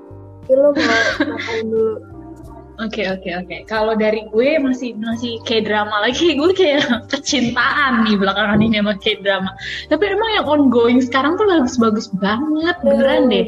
Lu 0.46 0.70
mau 0.70 1.00
ngapain 1.26 1.66
dulu. 1.66 2.13
Oke 2.74 3.06
okay, 3.06 3.06
oke 3.06 3.22
okay, 3.22 3.32
oke. 3.38 3.46
Okay. 3.46 3.60
Kalau 3.70 3.94
dari 3.94 4.26
gue 4.34 4.58
masih 4.58 4.98
masih 4.98 5.38
kayak 5.46 5.70
drama 5.70 6.02
lagi. 6.02 6.34
Gue 6.38 6.50
kayak 6.50 7.06
kecintaan 7.06 8.02
nih 8.02 8.18
belakangan 8.18 8.58
ini 8.58 8.82
sama 8.82 8.98
kayak 8.98 9.22
drama. 9.22 9.50
Tapi 9.86 10.02
emang 10.10 10.30
yang 10.34 10.46
ongoing 10.50 10.98
sekarang 10.98 11.38
tuh 11.38 11.46
bagus-bagus 11.46 12.10
banget 12.18 12.74
beneran 12.82 13.30
deh. 13.30 13.46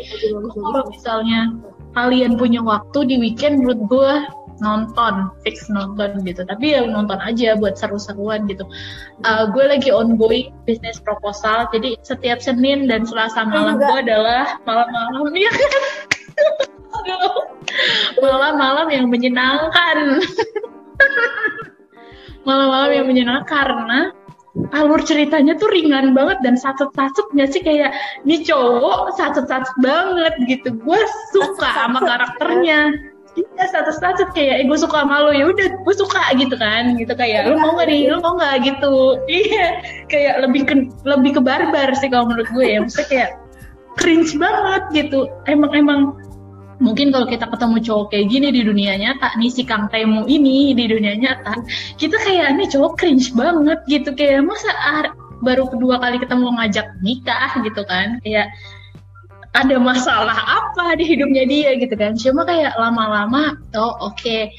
Kalau 0.55 0.83
misalnya 0.87 1.59
kalian 1.99 2.39
punya 2.39 2.63
waktu 2.63 2.99
di 3.11 3.17
weekend 3.19 3.67
menurut 3.67 3.81
gue 3.91 4.13
nonton 4.61 5.29
fix 5.45 5.69
nonton 5.69 6.25
gitu 6.25 6.41
tapi 6.49 6.73
ya 6.73 6.89
nonton 6.89 7.21
aja 7.21 7.57
buat 7.61 7.77
seru-seruan 7.77 8.49
gitu 8.49 8.65
uh, 9.29 9.45
gue 9.53 9.65
lagi 9.69 9.93
ongoing 9.93 10.49
bisnis 10.65 10.97
proposal 10.97 11.69
jadi 11.77 11.97
setiap 12.01 12.41
Senin 12.41 12.89
dan 12.89 13.05
Selasa 13.05 13.45
malam 13.45 13.77
gue 13.77 13.97
adalah 14.01 14.57
malam-malam 14.65 15.29
ya 15.45 15.53
malam-malam 18.25 18.89
yang 18.91 19.07
menyenangkan. 19.11 20.19
Malam-malam 22.47 22.91
yang 22.95 23.07
menyenangkan 23.11 23.51
karena 23.51 24.15
alur 24.73 25.03
ceritanya 25.05 25.53
tuh 25.61 25.69
ringan 25.69 26.17
banget 26.17 26.41
dan 26.41 26.57
satu-satunya 26.57 27.45
sih 27.51 27.61
kayak 27.61 27.93
ini 28.25 28.41
cowok 28.41 29.13
satu-satu 29.19 29.83
banget 29.85 30.35
gitu. 30.49 30.73
Gue 30.81 31.01
suka 31.35 31.69
sama 31.75 32.01
karakternya. 32.01 32.95
Iya 33.37 33.69
satu 33.69 34.33
kayak 34.33 34.55
eh, 34.63 34.65
gue 34.65 34.79
suka 34.81 35.05
sama 35.05 35.29
lo 35.29 35.29
ya 35.29 35.53
udah 35.53 35.69
gue 35.85 35.95
suka 35.99 36.33
gitu 36.41 36.57
kan. 36.57 36.97
Gitu 36.97 37.13
kayak 37.13 37.53
lo 37.53 37.61
mau 37.61 37.77
gak 37.77 37.93
nih? 37.93 38.09
Lo 38.09 38.25
mau 38.25 38.41
gak 38.41 38.65
gitu. 38.65 39.19
Iya 39.29 39.67
kayak 40.09 40.35
lebih 40.49 40.63
ke 40.65 40.75
lebih 41.05 41.37
ke 41.37 41.41
barbar 41.45 41.93
sih 42.01 42.09
kalau 42.09 42.33
menurut 42.33 42.49
gue 42.57 42.65
ya. 42.65 42.79
Maksudnya 42.81 43.09
kayak 43.13 43.31
cringe 44.01 44.33
banget 44.41 44.83
gitu. 44.97 45.29
Emang 45.45 45.77
emang 45.77 46.01
mungkin 46.77 47.09
kalau 47.09 47.25
kita 47.25 47.49
ketemu 47.49 47.77
cowok 47.81 48.07
kayak 48.13 48.27
gini 48.29 48.49
di 48.53 48.63
dunia 48.65 48.95
nyata 49.01 49.33
nih 49.41 49.51
si 49.53 49.63
Kang 49.65 49.89
Temu 49.89 50.29
ini 50.29 50.77
di 50.77 50.85
dunia 50.85 51.17
nyata 51.17 51.65
kita 51.97 52.17
kayak 52.21 52.57
ini 52.57 52.65
cowok 52.69 52.93
cringe 53.01 53.33
banget 53.33 53.81
gitu. 53.89 54.13
Kayak 54.13 54.45
masa 54.45 54.71
ah, 54.77 55.09
baru 55.41 55.69
kedua 55.69 56.01
kali 56.01 56.21
ketemu 56.21 56.47
ngajak 56.61 56.87
nikah 57.01 57.53
gitu 57.65 57.83
kan. 57.89 58.21
Kayak 58.21 58.53
ada 59.57 59.77
masalah 59.81 60.37
apa 60.37 61.01
di 61.01 61.05
hidupnya 61.09 61.49
dia 61.49 61.71
gitu 61.81 61.95
kan. 61.97 62.13
Cuma 62.17 62.45
kayak 62.45 62.77
lama-lama 62.77 63.57
oh 63.77 64.13
oke 64.13 64.21
okay. 64.21 64.53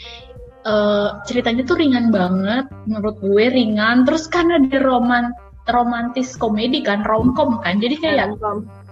uh, 0.66 0.74
eh, 0.74 1.10
ceritanya 1.30 1.62
tuh 1.70 1.78
ringan 1.78 2.10
banget 2.10 2.66
menurut 2.90 3.22
gue 3.22 3.46
ringan. 3.46 4.10
Terus 4.10 4.26
karena 4.26 4.58
di 4.58 4.74
roman 4.82 5.30
romantis 5.70 6.34
komedi 6.40 6.82
kan 6.82 7.06
romcom 7.06 7.62
kan. 7.62 7.78
Jadi 7.78 7.96
kayak 8.02 8.42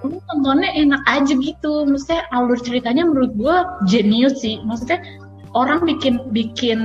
lu 0.04 0.20
nontonnya 0.28 0.70
enak 0.76 1.02
aja 1.08 1.34
gitu 1.40 1.88
maksudnya 1.88 2.28
alur 2.36 2.60
ceritanya 2.60 3.08
menurut 3.08 3.32
gue 3.40 3.56
jenius 3.88 4.44
sih 4.44 4.60
maksudnya 4.68 5.00
orang 5.56 5.88
bikin 5.88 6.20
bikin 6.36 6.80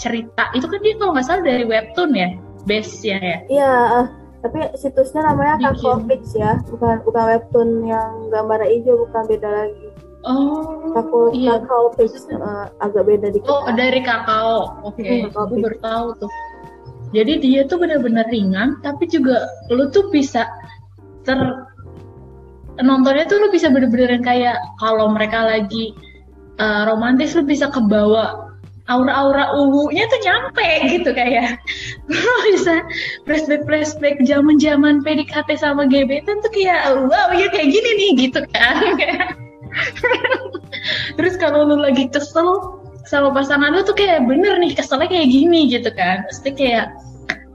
cerita 0.00 0.48
itu 0.56 0.64
kan 0.64 0.80
dia 0.80 0.94
kalau 0.96 1.12
nggak 1.12 1.26
salah 1.28 1.44
dari 1.44 1.64
webtoon 1.68 2.16
ya 2.16 2.28
base 2.64 3.04
ya 3.04 3.18
ya 3.20 3.38
iya 3.52 3.72
uh, 4.02 4.06
tapi 4.40 4.70
situsnya 4.78 5.26
namanya 5.28 5.70
Kakofix 5.70 6.32
ya 6.32 6.56
bukan 6.72 7.04
bukan 7.04 7.24
webtoon 7.36 7.70
yang 7.84 8.32
gambar 8.32 8.64
hijau 8.64 9.06
bukan 9.08 9.24
beda 9.28 9.50
lagi 9.50 9.88
Oh, 10.26 10.90
Kakao, 10.98 11.30
iya. 11.30 11.62
kakao 11.62 11.94
pix 11.94 12.26
uh, 12.34 12.66
agak 12.82 13.06
beda 13.06 13.30
dikit. 13.30 13.48
Oh, 13.48 13.62
dari 13.70 14.02
kakao. 14.02 14.82
Oke, 14.82 14.98
okay. 14.98 15.30
Hmm, 15.30 15.30
aku 15.30 15.62
baru 15.62 15.78
tahu 15.78 16.06
tuh. 16.26 16.32
jadi 17.12 17.40
dia 17.40 17.60
tuh 17.64 17.80
bener-bener 17.80 18.24
ringan 18.28 18.76
tapi 18.84 19.08
juga 19.08 19.48
lu 19.72 19.88
tuh 19.88 20.12
bisa 20.12 20.44
ter 21.24 21.38
nontonnya 22.82 23.26
tuh 23.26 23.42
lu 23.42 23.48
bisa 23.50 23.70
bener-bener 23.70 24.22
kayak 24.22 24.58
kalau 24.78 25.10
mereka 25.10 25.44
lagi 25.46 25.94
uh, 26.62 26.86
romantis 26.86 27.34
lu 27.34 27.42
bisa 27.46 27.70
kebawa 27.70 28.48
aura-aura 28.88 29.52
ungunya 29.52 30.08
tuh 30.08 30.20
nyampe 30.24 30.68
gitu 30.96 31.12
kayak. 31.12 31.60
Lu 32.08 32.32
bisa 32.48 32.80
flashback 33.28 33.68
flashback 33.68 34.16
zaman 34.24 34.56
zaman 34.56 35.04
PDKT 35.04 35.60
sama 35.60 35.84
gebetan 35.84 36.40
tuh 36.40 36.48
kayak 36.56 36.96
wow 36.96 37.28
ya 37.36 37.52
kayak 37.52 37.68
gini 37.68 37.90
nih 38.00 38.10
gitu 38.28 38.40
kan. 38.56 38.96
Terus 41.20 41.36
kalau 41.36 41.68
lu 41.68 41.76
lagi 41.76 42.08
kesel 42.08 42.80
sama 43.04 43.28
pasangan 43.36 43.76
lu 43.76 43.84
tuh 43.84 43.92
kayak 43.92 44.24
bener 44.24 44.56
nih 44.56 44.72
keselnya 44.72 45.12
kayak 45.12 45.28
gini 45.28 45.68
gitu 45.68 45.92
kan. 45.92 46.24
Pasti 46.24 46.56
kayak 46.56 46.88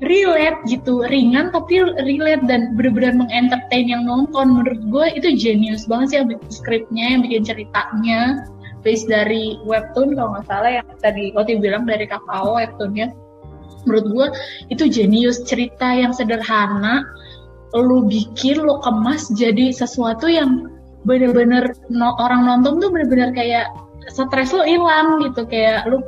relate 0.05 0.59
gitu 0.67 1.03
ringan 1.07 1.49
tapi 1.51 1.81
relate 1.81 2.43
dan 2.45 2.75
benar-benar 2.75 3.27
mengentertain 3.27 3.87
yang 3.87 4.03
nonton. 4.07 4.61
Menurut 4.61 4.81
gue 4.91 5.05
itu 5.17 5.27
genius 5.39 5.87
banget 5.87 6.07
sih 6.11 6.17
yang 6.21 6.27
bikin 6.31 6.51
skripnya 6.51 7.05
yang 7.17 7.21
bikin 7.23 7.43
ceritanya 7.43 8.21
based 8.83 9.07
dari 9.07 9.57
webtoon 9.63 10.13
kalau 10.13 10.35
nggak 10.37 10.45
salah 10.45 10.71
yang 10.83 10.87
tadi 10.99 11.31
Oti 11.33 11.57
bilang 11.57 11.87
dari 11.87 12.03
kakao 12.05 12.59
webtoonnya 12.59 13.15
menurut 13.87 14.05
gue 14.11 14.27
itu 14.71 14.83
genius 14.91 15.43
cerita 15.47 15.87
yang 15.95 16.11
sederhana 16.11 17.03
lu 17.73 18.05
bikin 18.05 18.61
lu 18.61 18.77
kemas 18.85 19.31
jadi 19.33 19.73
sesuatu 19.73 20.29
yang 20.29 20.69
bener-bener 21.03 21.73
no, 21.89 22.15
orang 22.21 22.45
nonton 22.45 22.79
tuh 22.79 22.89
bener-bener 22.93 23.33
kayak 23.33 23.67
stres 24.07 24.53
lo 24.53 24.63
hilang 24.63 25.23
gitu 25.25 25.47
kayak 25.47 25.87
lu 25.89 25.99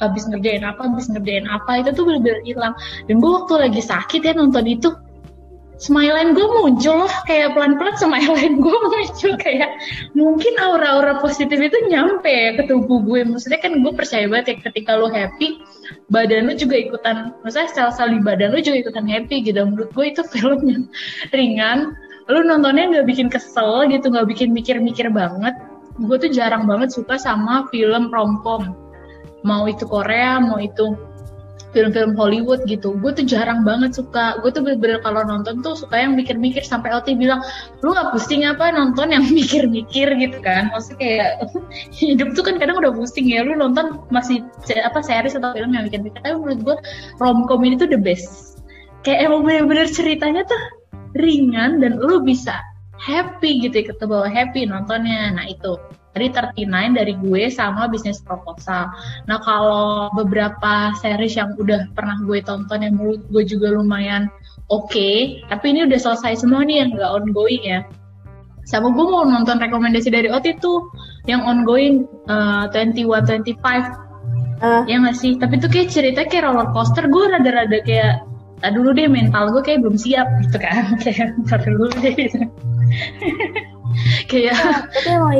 habis 0.00 0.24
ngerjain 0.30 0.64
apa 0.64 0.88
habis 0.88 1.10
ngerjain 1.10 1.44
apa 1.50 1.84
itu 1.84 1.90
tuh 1.92 2.04
bener-bener 2.08 2.40
hilang. 2.46 2.74
Dan 3.10 3.20
gue 3.20 3.30
waktu 3.30 3.54
lagi 3.68 3.82
sakit 3.82 4.20
ya 4.24 4.32
nonton 4.32 4.64
itu 4.64 4.88
smile 5.82 6.14
gue 6.30 6.46
muncul 6.46 7.02
loh 7.02 7.14
kayak 7.26 7.58
pelan-pelan 7.58 7.98
smile 7.98 8.38
gue 8.38 8.76
muncul 8.86 9.32
kayak 9.34 9.70
mungkin 10.14 10.54
aura-aura 10.62 11.18
positif 11.18 11.58
itu 11.58 11.74
nyampe 11.90 12.54
ke 12.54 12.62
tubuh 12.70 13.02
gue. 13.02 13.26
Maksudnya 13.26 13.58
kan 13.58 13.82
gue 13.82 13.92
percaya 13.92 14.30
banget 14.30 14.46
ya 14.46 14.56
ketika 14.70 14.94
lo 14.94 15.10
happy 15.10 15.58
badan 16.14 16.48
lo 16.48 16.54
juga 16.54 16.78
ikutan 16.78 17.34
maksudnya 17.42 17.68
sel-sel 17.74 18.14
di 18.14 18.20
badan 18.22 18.54
lo 18.54 18.62
juga 18.62 18.78
ikutan 18.86 19.06
happy 19.10 19.42
gitu. 19.42 19.58
Menurut 19.66 19.90
gue 19.90 20.06
itu 20.06 20.22
film 20.32 20.62
yang 20.70 20.84
ringan. 21.34 21.98
Lo 22.30 22.38
nontonnya 22.46 22.86
nggak 22.86 23.06
bikin 23.10 23.26
kesel 23.26 23.90
gitu 23.90 24.06
nggak 24.06 24.30
bikin 24.30 24.54
mikir-mikir 24.54 25.10
banget. 25.10 25.58
Gue 25.98 26.16
tuh 26.16 26.30
jarang 26.30 26.70
banget 26.70 26.94
suka 26.94 27.18
sama 27.18 27.66
film 27.74 28.08
romcom 28.14 28.81
mau 29.42 29.66
itu 29.66 29.84
Korea 29.86 30.38
mau 30.38 30.58
itu 30.58 30.94
film-film 31.72 32.12
Hollywood 32.14 32.62
gitu. 32.68 32.94
Gue 33.00 33.16
tuh 33.16 33.24
jarang 33.24 33.64
banget 33.64 33.96
suka. 33.96 34.38
Gue 34.44 34.52
tuh 34.52 34.60
bener-bener 34.62 35.00
kalau 35.00 35.24
nonton 35.24 35.64
tuh 35.64 35.74
suka 35.74 36.04
yang 36.04 36.14
mikir-mikir 36.14 36.60
sampai 36.62 36.92
Oti 36.92 37.16
bilang 37.16 37.40
lu 37.80 37.96
nggak 37.96 38.12
pusing 38.12 38.44
apa 38.44 38.70
nonton 38.70 39.10
yang 39.10 39.24
mikir-mikir? 39.38 40.14
gitu 40.20 40.38
kan. 40.44 40.68
Maksudnya 40.70 40.96
kayak 41.00 41.30
hidup 41.98 42.28
tuh 42.36 42.44
kan 42.44 42.60
kadang 42.60 42.78
udah 42.78 42.92
pusing 42.92 43.26
ya. 43.26 43.42
Lu 43.42 43.56
nonton 43.56 44.04
masih 44.12 44.44
apa 44.84 45.00
series 45.00 45.34
atau 45.34 45.56
film 45.56 45.72
yang 45.72 45.88
mikir-mikir. 45.88 46.20
Tapi 46.20 46.36
menurut 46.36 46.60
gue 46.60 46.76
romcom 47.18 47.60
ini 47.64 47.74
tuh 47.80 47.88
the 47.88 47.98
best. 47.98 48.60
Kayak 49.02 49.32
emang 49.32 49.42
bener-bener 49.48 49.88
ceritanya 49.90 50.46
tuh 50.46 50.62
ringan 51.18 51.82
dan 51.82 51.98
lu 51.98 52.22
bisa 52.22 52.54
happy 53.02 53.66
gitu 53.66 53.82
ya 53.82 53.92
bawa 54.04 54.28
happy 54.30 54.68
nontonnya. 54.68 55.34
Nah 55.34 55.48
itu 55.48 55.74
Tadi 56.12 56.28
39 56.28 56.92
dari 56.92 57.16
gue 57.16 57.42
sama 57.48 57.88
bisnis 57.88 58.20
proposal. 58.20 58.92
Nah 59.24 59.38
kalau 59.40 60.12
beberapa 60.12 60.92
series 61.00 61.40
yang 61.40 61.56
udah 61.56 61.88
pernah 61.96 62.20
gue 62.20 62.44
tonton 62.44 62.84
yang 62.84 63.00
menurut 63.00 63.24
gue 63.32 63.42
juga 63.48 63.72
lumayan 63.72 64.28
oke, 64.68 64.92
okay, 64.92 65.40
tapi 65.48 65.72
ini 65.72 65.88
udah 65.88 65.96
selesai 66.00 66.44
semua 66.44 66.64
nih 66.68 66.84
yang 66.84 66.88
gak 66.96 67.12
ongoing 67.16 67.64
ya. 67.64 67.80
Sama 68.68 68.92
gue 68.92 69.04
mau 69.08 69.24
nonton 69.24 69.56
rekomendasi 69.58 70.12
dari 70.12 70.28
Oti 70.28 70.52
tuh 70.60 70.92
yang 71.24 71.42
ongoing 71.48 72.04
uh, 72.28 72.68
21 72.70 73.08
25 73.42 73.56
uh. 74.60 74.84
ya 74.84 74.96
gak 75.00 75.16
sih? 75.16 75.40
Tapi 75.40 75.60
tuh 75.60 75.72
kayak 75.72 75.88
cerita 75.88 76.28
kayak 76.28 76.44
roller 76.44 76.68
coaster, 76.76 77.08
gue 77.08 77.24
rada-rada 77.32 77.80
kayak 77.84 78.28
tak 78.62 78.78
dulu 78.78 78.94
deh 78.94 79.10
mental 79.10 79.50
gue 79.50 79.62
kayak 79.66 79.82
belum 79.82 79.98
siap 79.98 80.30
gitu 80.46 80.56
kan 80.62 80.94
kayak 81.02 81.34
ntar 81.44 81.60
dulu 81.66 81.90
deh 81.98 82.14
gitu 82.14 82.38
kayak 84.30 84.56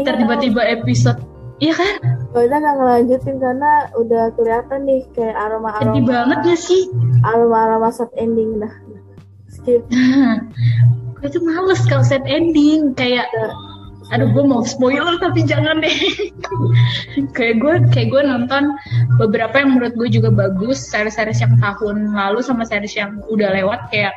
ya, 0.04 0.12
tiba-tiba 0.16 0.62
episode 0.66 1.20
Iya 1.62 1.78
kan? 1.78 1.94
Gue 2.34 2.42
udah 2.50 2.58
gak 2.58 2.74
ngelanjutin 2.74 3.36
karena 3.38 3.72
udah 3.94 4.34
kelihatan 4.34 4.80
nih 4.82 5.06
kayak 5.14 5.36
aroma 5.38 5.70
aroma. 5.78 5.94
Sedih 5.94 6.04
banget 6.10 6.38
gak 6.42 6.58
sih? 6.58 6.82
Aroma 7.22 7.56
aroma 7.70 7.88
set 7.94 8.10
ending 8.18 8.58
dah. 8.58 8.74
Skip. 9.46 9.82
gue 11.22 11.28
tuh 11.30 11.42
males 11.46 11.82
kalau 11.86 12.02
set 12.02 12.26
ending 12.26 12.98
kayak. 12.98 13.30
Ya. 13.30 13.48
Aduh 14.10 14.34
gue 14.34 14.42
mau 14.42 14.66
spoiler 14.66 15.22
tapi 15.22 15.46
jangan 15.46 15.78
deh. 15.78 15.94
kayak 17.38 17.62
gue 17.62 17.74
kayak 17.94 18.10
gue 18.10 18.22
nonton 18.26 18.74
beberapa 19.22 19.62
yang 19.62 19.78
menurut 19.78 19.94
gue 19.94 20.08
juga 20.10 20.34
bagus 20.34 20.82
series-series 20.90 21.46
yang 21.46 21.54
tahun 21.62 22.10
lalu 22.10 22.42
sama 22.42 22.66
series 22.66 22.98
yang 22.98 23.22
udah 23.30 23.54
lewat 23.54 23.86
kayak 23.94 24.10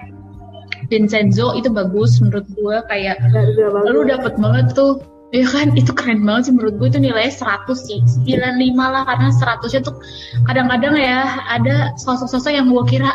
Vincenzo 0.88 1.58
itu 1.58 1.70
bagus 1.74 2.22
menurut 2.22 2.46
gue 2.54 2.78
kayak 2.90 3.18
ya, 3.22 3.42
lu 3.90 4.06
dapet 4.06 4.38
banget 4.38 4.74
tuh 4.78 5.02
Ya 5.34 5.44
kan 5.44 5.76
itu 5.76 5.92
keren 5.92 6.24
banget 6.24 6.48
sih 6.48 6.54
menurut 6.56 6.80
gue 6.80 6.88
itu 6.96 7.00
nilainya 7.02 7.34
100 7.34 7.68
sih 7.76 8.00
95 8.24 8.72
lah 8.78 9.04
karena 9.04 9.28
100 9.36 9.68
nya 9.68 9.82
tuh 9.84 9.96
kadang-kadang 10.48 10.96
ya 10.96 11.20
ada 11.52 11.92
sosok-sosok 12.00 12.56
yang 12.56 12.72
gue 12.72 12.84
kira 12.88 13.12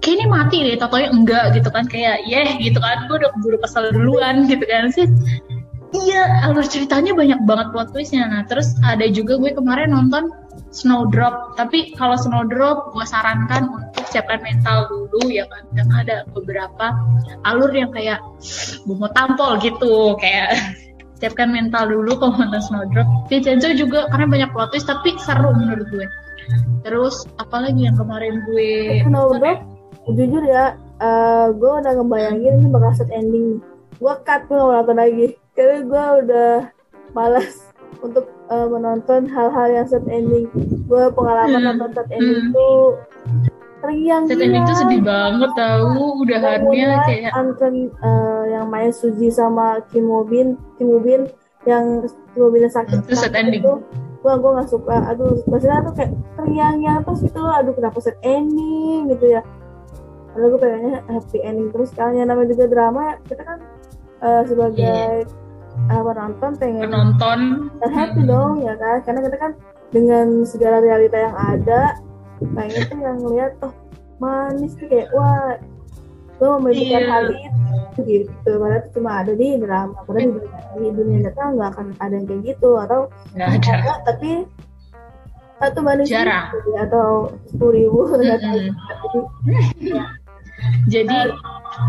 kayak 0.00 0.16
ini 0.16 0.24
mati 0.24 0.56
deh 0.64 0.80
totonya 0.80 1.12
enggak 1.12 1.52
gitu 1.52 1.68
kan 1.68 1.84
kayak 1.84 2.24
yeh 2.24 2.56
gitu 2.64 2.80
kan 2.80 3.04
gue 3.04 3.16
udah 3.20 3.30
buru 3.44 3.60
kesel 3.60 3.92
duluan 3.92 4.44
gitu 4.50 4.64
kan 4.64 4.88
sih. 4.88 5.04
Iya 5.90 6.48
alur 6.48 6.64
ceritanya 6.64 7.12
banyak 7.12 7.44
banget 7.44 7.66
plot 7.76 7.92
twistnya. 7.92 8.24
Nah 8.24 8.48
terus 8.48 8.78
ada 8.80 9.04
juga 9.12 9.36
gue 9.36 9.52
kemarin 9.52 9.92
nonton 9.92 10.32
Snowdrop 10.72 11.58
tapi 11.60 11.92
kalau 11.98 12.14
Snowdrop 12.14 12.94
gue 12.96 13.04
sarankan 13.04 13.68
untuk 13.68 13.99
siapkan 14.10 14.42
mental 14.42 14.90
dulu 14.90 15.30
ya 15.30 15.46
kan. 15.46 15.62
Karena 15.74 15.94
ada 16.02 16.16
beberapa 16.34 16.86
alur 17.46 17.70
yang 17.70 17.90
kayak 17.94 18.20
gue 18.84 18.96
mau 18.96 19.10
tampol 19.14 19.56
gitu 19.62 20.18
kayak 20.18 20.58
siapkan 21.20 21.52
mental 21.52 21.86
dulu 21.86 22.16
kalau 22.16 22.34
nonton 22.40 22.64
Snowdrop 22.64 23.06
Vincenzo 23.28 23.76
juga 23.76 24.08
karena 24.08 24.26
banyak 24.26 24.50
plot 24.56 24.72
twist 24.72 24.88
tapi 24.88 25.14
seru 25.20 25.52
menurut 25.52 25.86
gue. 25.92 26.06
Terus 26.82 27.28
apalagi 27.38 27.86
yang 27.86 27.96
kemarin 27.96 28.42
gue 28.48 29.04
Snowdrop 29.04 29.62
jujur 30.10 30.42
ya 30.42 30.74
uh, 30.98 31.52
gue 31.52 31.72
udah 31.84 31.92
ngebayangin 31.96 32.64
ini 32.64 32.68
bakal 32.72 32.92
set 32.96 33.10
ending. 33.12 33.60
Gue 34.00 34.14
cut 34.24 34.48
gue 34.48 34.56
nonton 34.56 34.96
lagi. 34.96 35.26
Karena 35.52 35.78
gue 35.84 36.04
udah 36.24 36.52
malas 37.12 37.68
untuk 38.00 38.32
uh, 38.48 38.64
menonton 38.64 39.28
hal-hal 39.28 39.68
yang 39.68 39.86
set 39.86 40.04
ending. 40.08 40.48
Gue 40.88 41.12
pengalaman 41.12 41.60
hmm. 41.60 41.68
nonton 41.76 41.90
set 41.92 42.08
ending 42.08 42.48
hmm. 42.48 42.54
tuh 42.56 42.96
riang 43.84 44.28
set 44.28 44.40
ending 44.40 44.64
tuh 44.68 44.76
sedih 44.76 45.00
banget 45.00 45.50
tau 45.56 46.20
udahannya 46.20 46.90
kayak 47.08 47.32
Anton 47.32 47.88
uh, 48.04 48.44
yang 48.48 48.66
main 48.68 48.92
Suji 48.92 49.32
sama 49.32 49.80
Kim 49.88 50.08
Woo-bin 50.08 50.60
Kim 50.76 50.92
Woo-bin 50.92 51.28
yang 51.64 52.04
Kim 52.32 52.40
Woo-bin 52.40 52.68
sakit 52.68 53.04
itu 53.04 53.16
set 53.16 53.32
ending. 53.32 53.64
itu 53.64 53.74
gue 54.20 54.34
gue 54.36 54.50
gak 54.52 54.68
suka. 54.68 55.16
Aduh 55.16 55.40
maksudnya 55.48 55.80
tuh 55.80 55.96
kayak 55.96 56.12
teriang-yang 56.36 57.00
terus 57.08 57.24
gitu 57.24 57.40
loh 57.40 57.56
aduh 57.56 57.72
kenapa 57.72 57.98
set 58.04 58.20
ending 58.20 59.08
gitu 59.16 59.40
ya? 59.40 59.42
Lalu 60.36 60.46
gue 60.56 60.60
pengennya 60.60 61.00
happy 61.08 61.38
ending 61.40 61.68
terus 61.72 61.90
kan. 61.96 62.12
Yang 62.12 62.28
namanya 62.28 62.48
juga 62.52 62.64
drama 62.68 63.04
kita 63.24 63.42
kan 63.48 63.58
uh, 64.20 64.42
sebagai 64.44 65.24
yeah 65.24 65.48
uh, 65.88 66.02
penonton 66.04 66.50
pengen 66.58 66.90
penonton. 66.90 67.38
happy 67.80 68.22
hmm. 68.24 68.30
dong 68.30 68.54
ya 68.60 68.74
kan? 68.76 68.98
Karena 69.06 69.20
kita 69.24 69.36
kan 69.38 69.52
dengan 69.90 70.26
segala 70.46 70.76
realita 70.82 71.16
yang 71.16 71.34
ada 71.34 71.98
pengen 72.56 72.82
tuh 72.88 72.98
yang 73.00 73.18
lihat 73.28 73.52
oh 73.60 73.74
manis 74.20 74.72
tuh 74.76 74.86
kayak 74.88 75.08
wah 75.16 75.56
gue 76.40 76.48
memberikan 76.48 77.02
yeah. 77.04 77.12
hal 77.12 77.24
itu 77.28 78.00
gitu. 78.08 78.50
Padahal 78.56 78.80
itu 78.80 78.88
cuma 78.96 79.10
ada 79.20 79.32
di 79.36 79.48
drama. 79.60 79.92
Padahal 80.08 80.28
di, 80.32 80.40
di 80.80 80.88
dunia 80.96 81.18
nyata 81.28 81.42
nggak 81.52 81.68
akan 81.76 81.86
ada 82.00 82.14
yang 82.16 82.26
kayak 82.26 82.42
gitu. 82.56 82.70
Atau 82.80 83.00
nggak 83.36 83.48
ada. 83.60 83.72
ada 83.76 83.94
tapi 84.08 84.30
satu 85.60 85.78
manis 85.84 86.08
jarang. 86.08 86.48
gitu, 86.56 86.70
atau 86.80 87.36
sepuluh 87.52 87.72
ribu. 87.76 88.00
Jadi 90.88 91.18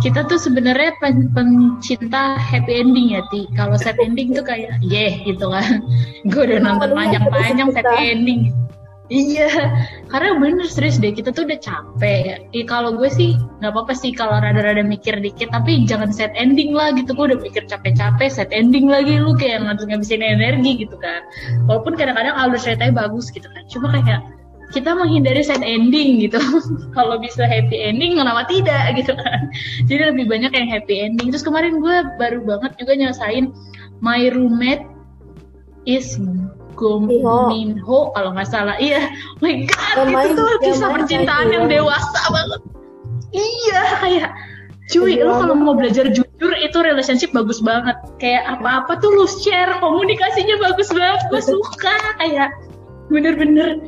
kita 0.04 0.28
tuh 0.28 0.40
sebenarnya 0.40 0.92
pen 1.00 1.32
pencinta 1.32 2.36
happy 2.36 2.84
ending 2.84 3.16
ya 3.16 3.24
ti. 3.32 3.48
Kalau 3.56 3.80
sad 3.80 3.96
ending 4.04 4.36
tuh 4.36 4.44
kayak 4.44 4.76
yeah 4.84 5.16
gitu 5.24 5.48
kan. 5.48 5.80
Gue 6.32 6.44
udah 6.52 6.60
nonton 6.60 6.92
panjang-panjang 6.92 7.72
happy 7.72 8.04
ending 8.04 8.52
iya 9.12 9.52
karena 10.08 10.40
bener 10.40 10.68
serius 10.72 10.96
deh 10.96 11.12
kita 11.12 11.36
tuh 11.36 11.44
udah 11.44 11.60
capek 11.60 12.20
ya. 12.24 12.36
Eh, 12.56 12.64
kalau 12.64 12.96
gue 12.96 13.12
sih 13.12 13.36
nggak 13.60 13.72
apa-apa 13.76 13.92
sih 13.92 14.16
kalau 14.16 14.40
rada-rada 14.40 14.80
mikir 14.82 15.20
dikit 15.20 15.52
tapi 15.52 15.84
jangan 15.84 16.16
set 16.16 16.32
ending 16.40 16.72
lah 16.72 16.96
gitu. 16.96 17.12
Gue 17.12 17.36
udah 17.36 17.40
mikir 17.44 17.68
capek-capek 17.68 18.32
set 18.32 18.50
ending 18.56 18.88
lagi. 18.88 19.20
Lu 19.20 19.36
kayak 19.36 19.68
langsung 19.68 19.92
ngabisin 19.92 20.24
energi 20.24 20.88
gitu 20.88 20.96
kan. 21.04 21.22
Walaupun 21.68 22.00
kadang-kadang 22.00 22.34
alur 22.40 22.56
ceritanya 22.56 23.04
bagus 23.04 23.28
gitu 23.36 23.52
kan. 23.52 23.64
Cuma 23.68 23.92
kayak 23.92 24.24
kita 24.72 24.96
menghindari 24.96 25.44
sad 25.44 25.62
ending 25.62 26.24
gitu. 26.24 26.40
Kalau 26.96 27.20
bisa 27.20 27.44
happy 27.44 27.76
ending 27.76 28.16
kenapa 28.16 28.48
tidak 28.48 28.96
gitu 28.96 29.12
kan. 29.20 29.52
Jadi 29.92 30.02
lebih 30.16 30.26
banyak 30.32 30.52
yang 30.56 30.68
happy 30.72 30.96
ending. 31.04 31.28
Terus 31.36 31.44
kemarin 31.44 31.84
gue 31.84 31.96
baru 32.16 32.40
banget 32.48 32.80
juga 32.80 32.96
nyelesain 32.96 33.52
my 34.00 34.32
roommate 34.32 34.88
is 35.84 36.16
Go 36.76 37.00
Minho 37.02 38.00
kalau 38.16 38.30
nggak 38.36 38.50
salah. 38.50 38.76
Iya 38.80 39.08
oh 39.08 39.44
my 39.44 39.66
god 39.68 40.08
itu 40.10 40.32
tuh 40.38 40.50
kisah 40.64 40.90
percintaan 40.92 41.48
yang 41.52 41.66
dewasa 41.68 42.22
banget. 42.32 42.62
Iya 43.32 43.82
kayak 44.04 44.32
cuy 44.92 45.24
lo 45.24 45.40
kalau 45.40 45.56
mau 45.56 45.74
belajar 45.78 46.12
jujur 46.12 46.52
itu 46.58 46.78
relationship 46.84 47.32
bagus 47.32 47.64
banget. 47.64 47.96
Kayak 48.20 48.60
apa-apa 48.60 49.00
tuh 49.00 49.12
lu 49.14 49.26
share 49.28 49.72
komunikasinya 49.80 50.60
bagus 50.60 50.92
banget 50.92 51.22
gue 51.32 51.42
suka 51.42 51.96
kayak 52.20 52.52
bener-bener. 53.08 53.80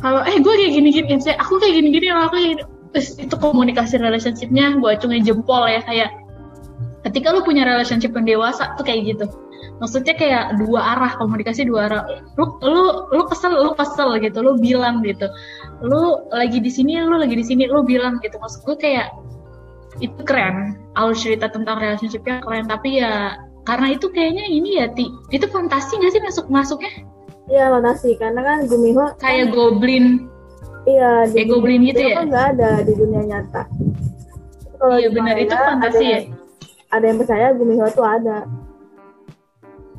Kalau 0.00 0.20
eh 0.24 0.36
gue 0.40 0.54
kayak 0.56 0.72
gini 0.76 0.88
gini 0.92 1.20
saya 1.20 1.36
aku 1.40 1.60
kayak 1.60 1.80
gini 1.80 1.88
gini 1.92 2.06
aku 2.12 2.36
kayak 2.36 2.48
gini. 2.56 2.64
Terus, 2.94 3.12
itu 3.20 3.34
komunikasi 3.36 4.00
relationshipnya 4.00 4.80
gue 4.80 4.88
acungin 4.88 5.20
jempol 5.20 5.68
ya 5.68 5.84
kayak 5.84 6.16
ketika 7.04 7.30
lu 7.30 7.44
punya 7.44 7.68
relationship 7.68 8.16
yang 8.16 8.24
dewasa 8.24 8.72
tuh 8.74 8.88
kayak 8.88 9.14
gitu 9.14 9.28
maksudnya 9.82 10.14
kayak 10.16 10.44
dua 10.60 10.96
arah 10.96 11.12
komunikasi 11.20 11.68
dua 11.68 11.90
arah 11.90 12.02
lu 12.40 12.56
lu 12.64 12.84
lu 13.12 13.22
kesel 13.28 13.52
lu 13.52 13.72
kesel 13.76 14.16
gitu 14.20 14.38
lu 14.40 14.56
bilang 14.56 15.04
gitu 15.04 15.28
lu 15.84 16.24
lagi 16.32 16.58
di 16.62 16.72
sini 16.72 17.00
lu 17.02 17.20
lagi 17.20 17.36
di 17.36 17.44
sini 17.44 17.68
lu 17.68 17.84
bilang 17.84 18.16
gitu 18.24 18.40
maksud 18.40 18.64
gue 18.64 18.76
kayak 18.78 19.12
itu 20.00 20.20
keren 20.28 20.76
alur 20.96 21.16
cerita 21.16 21.48
tentang 21.48 21.80
relationshipnya 21.80 22.44
keren 22.44 22.68
tapi 22.68 23.00
ya 23.00 23.40
karena 23.66 23.96
itu 23.96 24.08
kayaknya 24.12 24.44
ini 24.48 24.80
ya 24.80 24.86
ti 24.92 25.08
itu 25.32 25.48
fantasi 25.48 25.98
gak 25.98 26.12
sih 26.12 26.22
masuk 26.22 26.46
masuknya 26.52 26.92
Iya 27.46 27.70
fantasi 27.70 28.18
karena 28.18 28.40
kan 28.42 28.58
Gumiho 28.66 29.14
kayak 29.22 29.50
kan, 29.50 29.54
goblin. 29.54 30.26
Iya, 30.86 31.30
di 31.30 31.34
kayak 31.42 31.48
goblin 31.50 31.80
gitu 31.86 32.02
ya. 32.02 32.14
Kan 32.18 32.26
nggak 32.30 32.46
ada 32.58 32.70
di 32.82 32.92
dunia 32.94 33.22
nyata. 33.22 33.62
Kalau 34.76 34.96
iya 34.98 35.08
benar 35.14 35.36
itu 35.38 35.54
fantasi 35.54 36.04
ada, 36.04 36.10
ya. 36.10 36.20
Ada 36.90 37.04
yang 37.06 37.18
percaya 37.22 37.46
Gumiho 37.54 37.86
tuh 37.94 38.06
ada. 38.06 38.38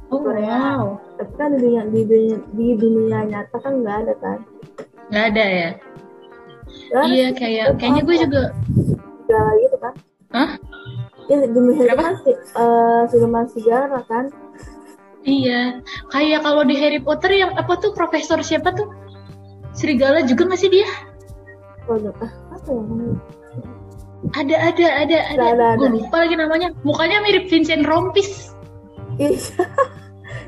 Oh 0.08 0.24
wow. 0.24 0.96
Tapi 1.20 1.34
kan 1.36 1.48
di 1.56 1.58
dunia 1.60 1.84
di 1.92 2.02
dunia, 2.08 2.38
di 2.56 2.68
dunia 2.80 3.20
nyata 3.28 3.58
kan 3.60 3.74
nggak 3.84 3.96
ada 4.06 4.14
kan. 4.24 4.38
Nggak 5.12 5.26
ada 5.36 5.46
ya. 5.46 5.70
Iya 6.88 7.28
kayak 7.36 7.68
kayaknya 7.82 8.02
gue 8.08 8.16
juga. 8.24 8.44
Segala 9.28 9.52
gitu 9.60 9.78
kan. 9.84 9.94
Hah? 10.32 10.52
Ya 11.28 11.44
Gumiho 11.44 11.84
itu 11.84 11.96
kan 12.00 12.16
uh, 12.56 13.44
Sigara 13.52 14.00
kan 14.08 14.32
Iya, 15.28 15.84
kayak 16.08 16.40
kalau 16.40 16.64
di 16.64 16.80
Harry 16.80 17.04
Potter 17.04 17.36
yang 17.36 17.52
apa 17.60 17.76
tuh 17.84 17.92
profesor 17.92 18.40
siapa 18.40 18.72
tuh? 18.72 18.88
Serigala 19.76 20.24
juga 20.24 20.48
nggak 20.48 20.62
sih 20.64 20.72
dia? 20.72 20.88
Oh, 21.92 22.00
apa? 22.00 22.32
Apa 22.56 22.70
yang 22.72 23.20
ada 24.36 24.56
ada 24.58 24.86
ada 25.06 25.18
ada, 25.32 25.46
ada, 25.54 25.66
ada. 25.76 25.78
gue 25.78 25.90
lupa 26.02 26.26
lagi 26.26 26.36
namanya 26.36 26.68
mukanya 26.82 27.22
mirip 27.22 27.48
Vincent 27.48 27.86
Rompis 27.86 28.52
iya 29.22 29.38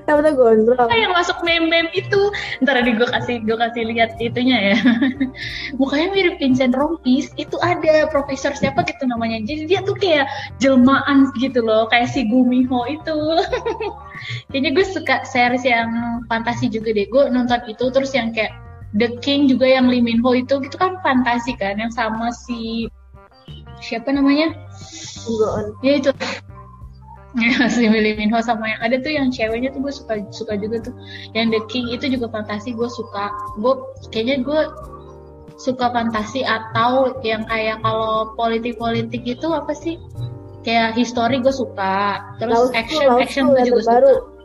Siapa 0.09 0.33
gondrong? 0.33 0.89
yang 0.89 1.13
masuk 1.13 1.37
meme-meme 1.45 1.93
itu. 1.93 2.33
Ntar 2.65 2.81
di 2.81 2.97
gue 2.97 3.05
kasih 3.05 3.45
gue 3.45 3.53
kasih 3.53 3.93
lihat 3.93 4.17
itunya 4.17 4.73
ya. 4.73 4.77
Mukanya 5.79 6.09
mirip 6.09 6.41
Vincent 6.41 6.73
Rompis. 6.73 7.29
Itu 7.37 7.61
ada 7.61 8.09
profesor 8.09 8.57
siapa 8.57 8.81
gitu 8.89 9.05
namanya. 9.05 9.37
Jadi 9.45 9.69
dia 9.69 9.85
tuh 9.85 9.93
kayak 9.93 10.25
jelmaan 10.57 11.29
gitu 11.37 11.61
loh, 11.61 11.85
kayak 11.93 12.09
si 12.09 12.25
Gumiho 12.25 12.89
itu. 12.89 13.17
Kayaknya 14.51 14.71
gue 14.75 14.85
suka 14.89 15.15
series 15.29 15.63
yang 15.63 16.25
fantasi 16.25 16.73
juga 16.73 16.89
deh. 16.89 17.05
Gue 17.07 17.29
nonton 17.29 17.61
itu 17.69 17.87
terus 17.93 18.11
yang 18.11 18.33
kayak 18.33 18.51
The 18.97 19.21
King 19.21 19.45
juga 19.45 19.69
yang 19.69 19.85
Lee 19.87 20.01
Min 20.01 20.25
Ho 20.25 20.33
itu 20.33 20.57
gitu 20.57 20.73
kan 20.73 20.97
fantasi 21.05 21.53
kan 21.53 21.77
yang 21.77 21.93
sama 21.93 22.33
si 22.33 22.89
siapa 23.77 24.09
namanya? 24.09 24.57
Ya 25.85 26.01
itu 26.01 26.09
si 27.75 27.85
Millie 27.85 28.17
Minho 28.17 28.41
sama 28.41 28.73
yang 28.73 28.81
ada 28.81 28.95
tuh 29.01 29.11
yang 29.13 29.27
ceweknya 29.29 29.69
tuh 29.69 29.85
gue 29.85 29.93
suka 29.93 30.13
suka 30.33 30.53
juga 30.57 30.89
tuh 30.89 30.95
yang 31.37 31.53
The 31.53 31.61
King 31.69 31.93
itu 31.93 32.09
juga 32.09 32.29
fantasi 32.33 32.73
gue 32.73 32.89
suka 32.89 33.29
gue 33.61 33.73
kayaknya 34.09 34.41
gue 34.41 34.61
suka 35.59 35.91
fantasi 35.91 36.41
atau 36.41 37.19
yang 37.21 37.45
kayak 37.45 37.83
kalau 37.85 38.33
politik-politik 38.33 39.21
itu 39.27 39.47
apa 39.51 39.75
sih 39.75 39.99
kayak 40.65 40.97
history 40.97 41.37
gue 41.37 41.53
suka 41.53 42.23
terus 42.41 42.55
Lalu 42.55 42.67
action 42.73 43.05
itu, 43.05 43.21
action 43.21 43.43
gue 43.53 43.61
juga 43.67 43.81
baru. 43.85 44.13
suka 44.17 44.37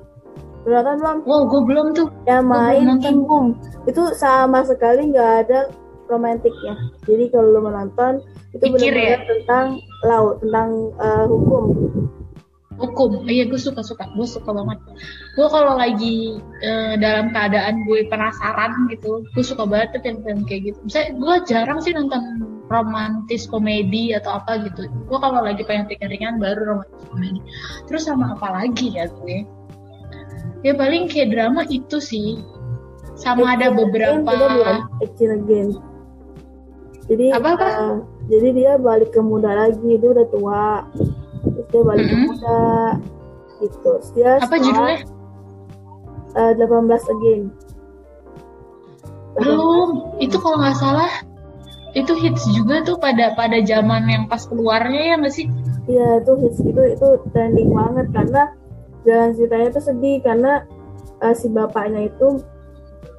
Beratan 0.64 0.96
belum? 0.96 1.18
Wow, 1.28 1.42
gue 1.44 1.60
belum 1.68 1.86
tuh. 1.92 2.08
Yang 2.24 2.44
main 2.48 2.88
Boom. 3.28 3.60
Itu 3.84 4.16
sama 4.16 4.64
sekali 4.64 5.12
nggak 5.12 5.32
ada 5.44 5.68
romantiknya. 6.08 6.74
Jadi 7.04 7.28
kalau 7.28 7.52
lo 7.52 7.60
menonton 7.68 8.24
itu 8.56 8.64
benar-benar 8.72 9.20
ya? 9.20 9.28
tentang 9.28 9.66
laut, 10.08 10.40
tentang 10.40 10.70
uh, 10.96 11.24
hukum 11.28 11.64
hukum. 12.78 13.24
Iya 13.26 13.46
gue 13.48 13.60
suka 13.60 13.82
suka. 13.82 14.08
Gue 14.14 14.26
suka 14.26 14.50
banget. 14.50 14.78
Gue 15.38 15.46
kalau 15.50 15.78
lagi 15.78 16.38
uh, 16.62 16.94
dalam 16.98 17.30
keadaan 17.30 17.86
gue 17.86 18.06
penasaran 18.08 18.90
gitu 18.90 19.22
gue 19.34 19.44
suka 19.44 19.64
banget 19.66 19.98
tuh 19.98 20.00
film-film 20.04 20.46
kayak 20.46 20.72
gitu. 20.72 20.78
Misalnya 20.86 21.10
gue 21.18 21.34
jarang 21.50 21.78
sih 21.82 21.92
nonton 21.94 22.22
romantis 22.68 23.46
komedi 23.46 24.14
atau 24.16 24.40
apa 24.40 24.64
gitu. 24.66 24.88
Gue 25.06 25.18
kalau 25.18 25.40
lagi 25.44 25.62
pengen 25.66 25.90
ringan 25.90 26.42
baru 26.42 26.76
romantis 26.76 27.04
komedi. 27.10 27.40
Terus 27.90 28.02
sama 28.08 28.34
apa 28.34 28.48
lagi 28.50 28.94
ya 28.94 29.06
gue? 29.08 29.46
Ya 30.64 30.72
paling 30.72 31.06
kayak 31.12 31.34
drama 31.34 31.62
itu 31.68 32.00
sih. 32.00 32.40
Sama 33.14 33.54
ada 33.54 33.70
beberapa 33.70 34.26
again 34.98 35.70
jadi 37.04 37.36
apa, 37.36 37.48
apa? 37.56 37.68
Uh, 37.68 37.96
jadi 38.32 38.48
dia 38.56 38.72
balik 38.80 39.12
ke 39.12 39.20
muda 39.20 39.52
lagi 39.52 40.00
dia 40.00 40.08
udah 40.08 40.26
tua 40.32 40.88
terus 41.44 41.66
dia 41.68 41.82
balik 41.84 42.06
mm 42.08 42.14
-hmm. 42.16 42.26
muda 42.28 42.64
gitu. 43.60 43.92
Dia 44.16 44.30
apa 44.40 44.56
judulnya? 44.58 44.98
uh, 46.34 46.52
18 46.56 47.14
again. 47.14 47.42
Belum. 49.38 50.14
Itu 50.22 50.36
kalau 50.38 50.62
nggak 50.62 50.78
salah 50.78 51.10
itu 51.94 52.10
hits 52.18 52.42
juga 52.50 52.82
tuh 52.82 52.98
pada 52.98 53.38
pada 53.38 53.62
zaman 53.62 54.10
yang 54.10 54.26
pas 54.26 54.42
keluarnya 54.50 55.14
ya 55.14 55.14
nggak 55.14 55.34
sih? 55.34 55.46
Iya 55.86 56.22
itu 56.22 56.32
hits 56.42 56.58
itu 56.62 56.82
itu 56.90 57.08
trending 57.30 57.70
banget 57.70 58.06
karena 58.10 58.42
jalan 59.06 59.30
ceritanya 59.38 59.68
tuh 59.70 59.84
sedih 59.84 60.18
karena 60.26 60.52
uh, 61.22 61.34
si 61.34 61.46
bapaknya 61.54 62.10
itu 62.10 62.42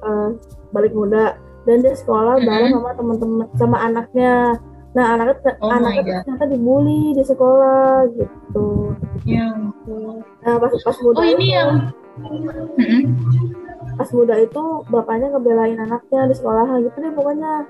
uh, 0.04 0.36
balik 0.76 0.92
muda 0.92 1.40
dan 1.64 1.80
dia 1.80 1.96
sekolah 1.96 2.36
mm 2.36 2.42
-hmm. 2.44 2.48
bareng 2.52 2.72
sama 2.76 2.90
teman-teman 3.00 3.46
sama 3.56 3.76
anaknya 3.80 4.32
Nah 4.96 5.12
anaknya 5.12 5.52
oh 5.60 5.68
anaknya 5.68 6.24
ternyata 6.24 6.44
dibully 6.48 7.12
di 7.12 7.20
sekolah 7.20 8.08
gitu. 8.16 8.96
Ya. 9.28 9.52
Nah 10.40 10.54
pas 10.56 10.72
pas 10.72 10.96
muda. 11.04 11.20
Oh 11.20 11.26
ini 11.28 11.52
itu, 11.52 11.56
yang. 11.60 11.70
Pas 14.00 14.08
muda 14.16 14.40
itu 14.40 14.62
bapaknya 14.88 15.36
ngebelain 15.36 15.76
anaknya 15.76 16.32
di 16.32 16.34
sekolah 16.40 16.80
gitu 16.80 16.96
deh 16.96 17.12
pokoknya. 17.12 17.68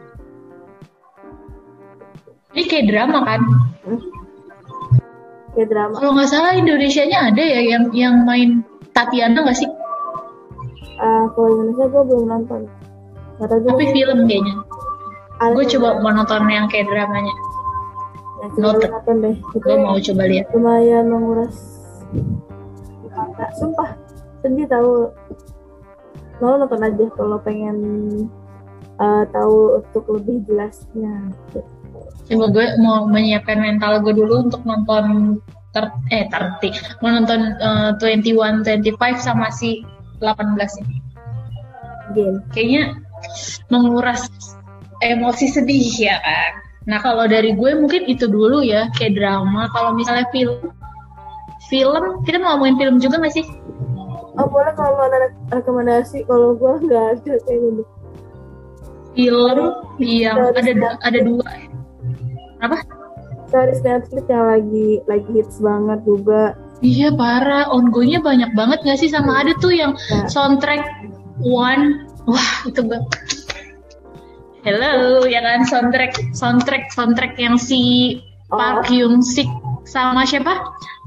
Ini 2.55 2.63
kayak 2.71 2.87
drama 2.95 3.19
kan? 3.27 3.41
Hmm? 3.83 4.01
Kayak 5.59 5.69
drama. 5.75 5.95
Kalau 5.99 6.13
nggak 6.15 6.31
salah 6.31 6.55
Indonesia-nya 6.55 7.19
ada 7.35 7.43
ya 7.43 7.61
yang 7.75 7.91
yang 7.91 8.23
main 8.23 8.63
Tatiana 8.95 9.43
nggak 9.43 9.59
sih? 9.59 9.69
Uh, 11.03 11.27
kalau 11.35 11.59
Indonesia 11.59 11.91
gue 11.91 12.03
belum 12.07 12.25
nonton. 12.31 12.61
Tapi 13.37 13.85
film 13.93 14.25
kayaknya 14.25 14.66
gue 15.41 15.65
coba 15.77 16.01
mau 16.01 16.13
nonton 16.13 16.49
yang 16.49 16.67
kayak 16.73 16.89
dramanya. 16.89 17.35
Ya, 18.41 18.47
Noted. 18.57 18.89
nonton 18.93 19.17
deh. 19.21 19.37
Gue 19.57 19.77
mau 19.77 19.97
coba 20.01 20.23
lihat. 20.29 20.47
lumayan 20.53 21.05
menguras. 21.13 21.57
Mata 23.13 23.47
sumpah. 23.57 23.97
Sedih 24.41 24.69
tahu 24.69 25.13
lo 26.41 26.49
nonton 26.61 26.85
aja 26.85 27.05
kalau 27.17 27.41
pengen 27.41 27.79
uh, 29.01 29.25
tahu 29.33 29.81
untuk 29.81 30.05
lebih 30.21 30.45
jelasnya. 30.49 31.33
Coba 32.29 32.47
gue 32.53 32.67
mau 32.81 33.09
menyiapkan 33.09 33.61
mental 33.61 34.05
gue 34.05 34.13
dulu 34.17 34.49
untuk 34.49 34.63
nonton 34.65 35.39
ter 35.77 35.93
eh 36.09 36.25
terti 36.33 36.73
mau 37.05 37.13
nonton 37.13 37.53
uh, 37.61 37.93
21 38.01 38.65
25 38.65 38.97
sama 39.21 39.53
si 39.53 39.85
18 40.25 40.81
ini. 40.81 40.97
Game. 42.15 42.39
kayaknya 42.55 42.97
menguras 43.69 44.31
emosi 45.05 45.47
sedih 45.53 45.89
ya 45.99 46.17
kan. 46.23 46.51
Nah 46.87 46.99
kalau 47.03 47.27
dari 47.27 47.53
gue 47.53 47.71
mungkin 47.75 48.07
itu 48.07 48.31
dulu 48.31 48.63
ya 48.63 48.89
kayak 48.95 49.19
drama. 49.19 49.67
Kalau 49.75 49.93
misalnya 49.93 50.27
film, 50.31 50.71
film 51.67 52.05
kita 52.23 52.39
mau 52.39 52.57
ngomongin 52.57 52.77
film 52.79 52.97
juga 53.03 53.19
gak 53.21 53.35
sih? 53.35 53.47
Oh 54.37 54.47
boleh 54.47 54.73
kalau 54.79 55.01
ada 55.09 55.33
rekomendasi. 55.51 56.23
Kalau 56.29 56.55
gue 56.55 56.73
nggak 56.87 57.05
ada 57.19 57.35
kayak 57.49 57.59
gitu. 57.59 57.83
Film 59.17 59.59
yang 59.99 60.37
ada 60.53 60.61
ada 61.03 61.19
dua. 61.25 61.47
Apa? 62.61 62.79
Series 63.47 63.81
Netflix 63.81 64.27
yang 64.29 64.47
lagi 64.47 64.89
lagi 65.09 65.31
hits 65.33 65.57
banget 65.63 66.01
juga. 66.05 66.55
Iya 66.85 67.09
parah, 67.17 67.73
ongoingnya 67.73 68.21
banyak 68.21 68.53
banget 68.53 68.85
gak 68.85 69.01
sih 69.01 69.09
sama 69.09 69.41
ada 69.41 69.57
tuh 69.65 69.73
yang 69.73 69.97
ya. 70.13 70.29
soundtrack 70.29 70.85
One, 71.41 72.05
wah 72.29 72.53
itu 72.69 72.85
gue 72.85 73.01
Hello, 74.67 75.23
ya 75.31 75.39
kan 75.47 75.63
soundtrack 75.63 76.35
soundtrack 76.35 76.91
soundtrack 76.91 77.39
yang 77.39 77.55
si 77.55 78.19
Oh. 78.47 78.59
Park 78.59 78.87
Sik 79.27 79.51
sama 79.87 80.23
siapa? 80.23 80.55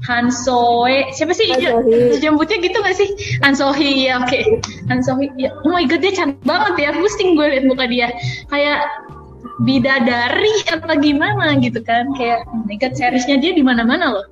Han 0.08 0.32
Soe. 0.32 1.08
Siapa 1.12 1.32
sih? 1.32 1.48
Han 1.52 1.60
Ya. 1.60 1.72
Jambutnya 2.20 2.56
gitu 2.60 2.80
gak 2.80 2.96
sih? 2.96 3.08
Han 3.44 3.56
Sohee, 3.56 4.08
ya 4.08 4.20
oke. 4.20 4.60
Han 4.88 5.00
Sohee. 5.04 5.32
Ya. 5.36 5.52
Oh 5.64 5.72
my 5.72 5.84
god, 5.84 6.00
dia 6.04 6.12
cantik 6.12 6.40
banget 6.44 6.76
ya. 6.76 6.90
Pusing 6.96 7.36
gue 7.36 7.46
liat 7.48 7.64
muka 7.68 7.84
dia. 7.88 8.12
Kayak 8.48 8.88
bidadari 9.64 10.52
apa 10.72 10.96
gimana 11.00 11.56
gitu 11.60 11.80
kan. 11.84 12.12
Kayak 12.16 12.48
oh 12.48 12.64
my 12.64 12.76
god, 12.80 12.92
seriesnya 12.96 13.40
dia 13.40 13.52
di 13.52 13.64
mana-mana 13.64 14.20
loh. 14.20 14.26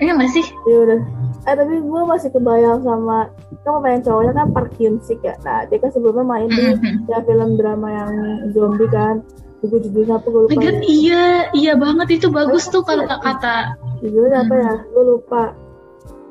Iya 0.00 0.12
gak 0.16 0.32
sih? 0.32 0.44
ya 0.68 0.76
udah 0.84 1.00
eh 1.46 1.54
tapi 1.54 1.78
gue 1.78 2.02
masih 2.10 2.34
kebayang 2.34 2.82
sama 2.82 3.30
kan 3.62 3.78
pemain 3.78 4.02
cowoknya 4.02 4.32
kan 4.34 4.46
Park 4.50 4.74
Hyun 4.76 4.98
Sik 4.98 5.22
ya. 5.22 5.38
Nah 5.46 5.62
dia 5.70 5.78
kan 5.78 5.94
sebelumnya 5.94 6.26
main 6.26 6.50
di 6.50 6.58
Mhm. 6.74 7.06
ya 7.06 7.22
film 7.22 7.54
drama 7.54 7.88
yang 7.88 8.10
zombie 8.50 8.90
kan. 8.90 9.22
Buku 9.62 9.78
judulnya 9.88 10.18
apa 10.18 10.26
gue 10.26 10.40
Oh 10.42 10.46
lupa 10.50 10.58
god, 10.60 10.78
iya, 10.84 11.48
iya 11.54 11.72
banget. 11.78 12.18
Itu 12.20 12.28
bagus 12.28 12.66
tuh 12.66 12.82
kalau 12.82 13.06
kata 13.06 13.78
judulnya 14.02 14.42
apa 14.42 14.54
ya? 14.58 14.74
Hmm. 14.74 14.86
gue 14.90 15.04
lupa. 15.06 15.42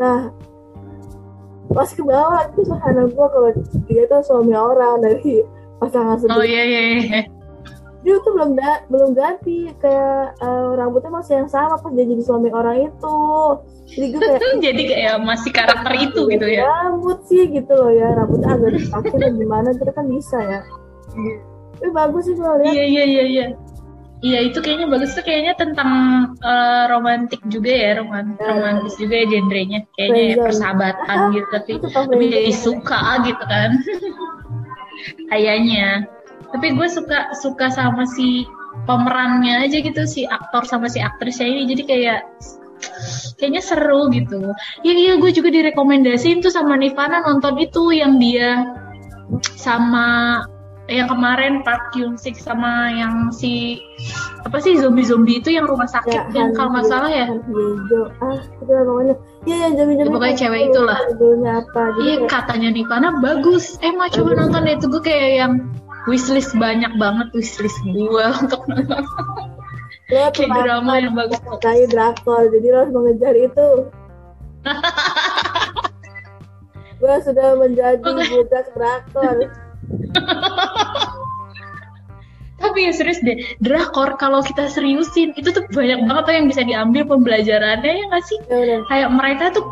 Nah 0.04 0.20
pas 1.72 1.90
ke 1.90 2.04
bawah 2.04 2.46
itu 2.46 2.62
sahana 2.68 3.04
gue 3.10 3.26
kalau 3.32 3.50
dia 3.90 4.04
tuh 4.06 4.22
suami 4.22 4.54
orang 4.54 5.02
dari 5.02 5.42
pasangan 5.82 6.16
Oh 6.16 6.22
sebelumnya 6.22 6.46
iya 6.46 6.64
iya 6.64 6.82
iya. 7.02 7.22
Dia 8.06 8.22
tuh 8.22 8.32
belum 8.32 8.54
da- 8.54 8.86
belum 8.86 9.12
ganti 9.12 9.74
kayak 9.82 10.38
eh, 10.38 10.70
rambutnya 10.78 11.10
masih 11.10 11.42
yang 11.42 11.50
sama 11.50 11.76
pas 11.76 11.90
dia 11.90 12.06
jadi 12.06 12.22
suami 12.22 12.54
orang 12.54 12.86
itu. 12.86 13.18
Jadi 13.90 14.06
gue 14.14 14.22
kayak 14.22 14.42
Jadi 14.66 14.82
kayak 14.86 15.16
masih 15.20 15.50
karakter 15.50 15.94
itu 15.98 16.22
gitu 16.30 16.46
ya. 16.46 16.70
rambut 16.86 17.20
sih 17.26 17.50
gitu 17.50 17.74
loh 17.74 17.90
ya. 17.90 18.14
Rambutnya 18.14 18.50
agak 18.54 18.72
dipakai 18.78 19.18
dan 19.18 19.34
gimana 19.36 19.74
gitu 19.74 19.90
kan 19.90 20.06
bisa 20.06 20.38
ya. 20.38 20.60
Tapi 21.76 21.90
bagus 21.90 22.24
sih 22.24 22.38
gue 22.38 22.46
lihat. 22.62 22.72
Iya 22.72 22.84
iya 22.86 23.04
iya 23.04 23.24
iya. 23.26 23.48
Iya 24.22 24.40
itu 24.48 24.58
kayaknya 24.58 24.88
bagus. 24.88 25.14
Tuh 25.14 25.22
kayaknya 25.22 25.54
tentang 25.58 25.90
eh, 26.40 26.84
romantik 26.88 27.42
juga 27.50 27.74
ya 27.74 27.90
roman 28.00 28.38
Ya. 28.38 28.46
romantis 28.48 28.94
juga 28.96 29.18
ya 29.18 29.26
genrenya. 29.28 29.82
Kayaknya 29.94 30.22
ya, 30.24 30.36
persahabatan 30.46 31.18
gitu 31.34 31.48
tapi 31.50 31.72
Itu 31.78 31.88
friendzone 31.90 32.30
jadi 32.30 32.52
suka 32.54 33.00
gitu 33.26 33.44
kan. 33.44 33.72
Kayaknya 35.30 36.08
tapi 36.56 36.72
gue 36.72 36.88
suka 36.88 37.36
suka 37.36 37.68
sama 37.68 38.08
si 38.08 38.48
pemerannya 38.88 39.68
aja 39.68 39.78
gitu 39.84 40.08
si 40.08 40.24
aktor 40.24 40.64
sama 40.64 40.88
si 40.88 41.04
aktrisnya 41.04 41.52
ini. 41.52 41.68
Jadi 41.68 41.84
kayak 41.84 42.20
kayaknya 43.36 43.62
seru 43.64 44.08
gitu. 44.12 44.56
Iya 44.88 44.94
iya 44.96 45.14
gue 45.20 45.32
juga 45.36 45.52
direkomendasiin 45.52 46.40
tuh 46.40 46.52
sama 46.52 46.80
Nirvana 46.80 47.24
nonton 47.28 47.60
itu 47.60 47.92
yang 47.92 48.16
dia 48.20 48.64
sama 49.60 50.40
yang 50.86 51.10
kemarin 51.10 51.66
Park 51.66 51.98
Hyung 51.98 52.14
Sik 52.14 52.38
sama 52.38 52.94
yang 52.94 53.34
si 53.34 53.82
apa 54.46 54.62
sih 54.62 54.78
zombie 54.78 55.02
zombie 55.02 55.42
itu 55.42 55.50
yang 55.50 55.66
rumah 55.66 55.90
sakit 55.90 56.30
yang 56.38 56.54
kalau 56.54 56.78
nggak 56.78 56.86
salah 56.86 57.10
ya? 57.10 57.26
Han 57.26 57.42
Hyejo 57.42 58.02
ah 58.22 58.38
itu 58.38 58.70
lah 58.70 58.84
pokoknya 58.86 59.16
iya 59.50 59.56
ya 59.66 59.68
jami 59.82 59.92
jami 59.98 60.06
Ya, 60.06 60.14
pokoknya 60.14 60.36
cewek 60.38 60.62
itulah. 60.70 61.00
judulnya 61.10 61.52
apa 61.66 61.82
jadi 61.90 62.06
iya 62.06 62.16
katanya 62.30 62.70
Nirvana 62.70 63.10
bagus. 63.18 63.82
Eh 63.82 63.90
mau 63.98 64.06
coba 64.14 64.30
nonton 64.38 64.62
deh. 64.62 64.74
Itu 64.78 64.86
gue 64.94 65.02
kayak 65.02 65.30
yang 65.42 65.54
wishlist 66.06 66.54
banyak 66.58 66.94
banget 66.98 67.28
wishlist 67.34 67.82
gue 67.86 68.26
untuk 68.42 68.62
nonton 68.70 69.06
kayak 70.10 70.34
drama 70.38 70.94
yang 71.02 71.14
bagus. 71.18 71.40
Kayak 71.62 71.90
drakor 71.94 72.46
jadi 72.54 72.68
lo 72.70 72.78
harus 72.86 72.94
mengejar 72.94 73.34
itu. 73.34 73.70
Gue 76.96 77.16
sudah 77.22 77.60
menjadi 77.60 78.02
budak 78.02 78.66
drakor. 78.74 79.38
Tapi 82.56 82.88
ya 82.88 82.92
serius 82.96 83.20
deh 83.22 83.36
drakor 83.62 84.18
kalau 84.18 84.42
kita 84.42 84.72
seriusin 84.72 85.36
itu 85.38 85.52
tuh 85.54 85.62
banyak 85.76 86.08
banget 86.08 86.24
tuh 86.26 86.34
yang 86.34 86.48
bisa 86.50 86.62
diambil 86.66 87.04
pembelajarannya 87.06 87.92
ya 87.94 88.04
nggak 88.10 88.24
sih? 88.26 88.40
Ya 88.50 88.82
kayak 88.90 89.10
mereka 89.14 89.52
tuh 89.54 89.66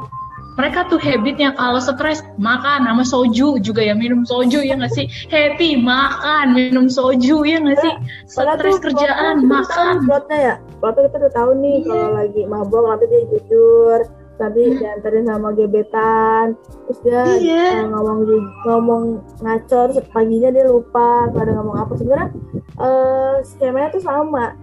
mereka 0.53 0.85
tuh 0.85 1.01
habitnya 1.01 1.53
kalau 1.53 1.77
stres 1.77 2.21
makan 2.37 2.85
sama 2.85 3.01
soju 3.01 3.57
juga 3.57 3.81
ya 3.81 3.93
minum 3.93 4.21
soju 4.21 4.61
ya 4.61 4.77
nggak 4.77 4.93
sih 4.93 5.05
happy 5.27 5.75
makan 5.75 6.53
minum 6.53 6.85
soju 6.85 7.41
ya 7.41 7.57
nggak 7.57 7.79
sih 7.79 7.93
stres 8.25 8.77
kerjaan 8.77 9.45
makan 9.45 10.05
plotnya 10.05 10.37
ya 10.37 10.53
plotnya 10.77 11.09
kita 11.09 11.17
udah 11.25 11.33
tahu 11.33 11.51
nih 11.57 11.77
Iya. 11.81 11.89
kalau 11.89 12.09
lagi 12.13 12.41
mabok 12.45 12.83
nanti 12.85 13.05
dia 13.09 13.21
jujur 13.29 13.99
nanti 14.33 14.61
Hmm. 14.65 14.77
diantarin 14.81 15.25
sama 15.29 15.49
gebetan 15.53 16.45
terus 16.85 16.99
dia 17.01 17.21
Iya. 17.37 17.65
eh, 17.81 17.85
ngomong 17.85 18.17
ngomong 18.65 19.03
ngacor 19.41 19.87
paginya 20.09 20.49
dia 20.49 20.65
lupa 20.65 21.29
nggak 21.29 21.43
ada 21.43 21.53
ngomong 21.57 21.77
apa 21.77 21.93
sebenarnya 21.95 22.29
eh 22.77 23.35
skemanya 23.43 23.89
tuh 23.89 24.03
sama 24.03 24.57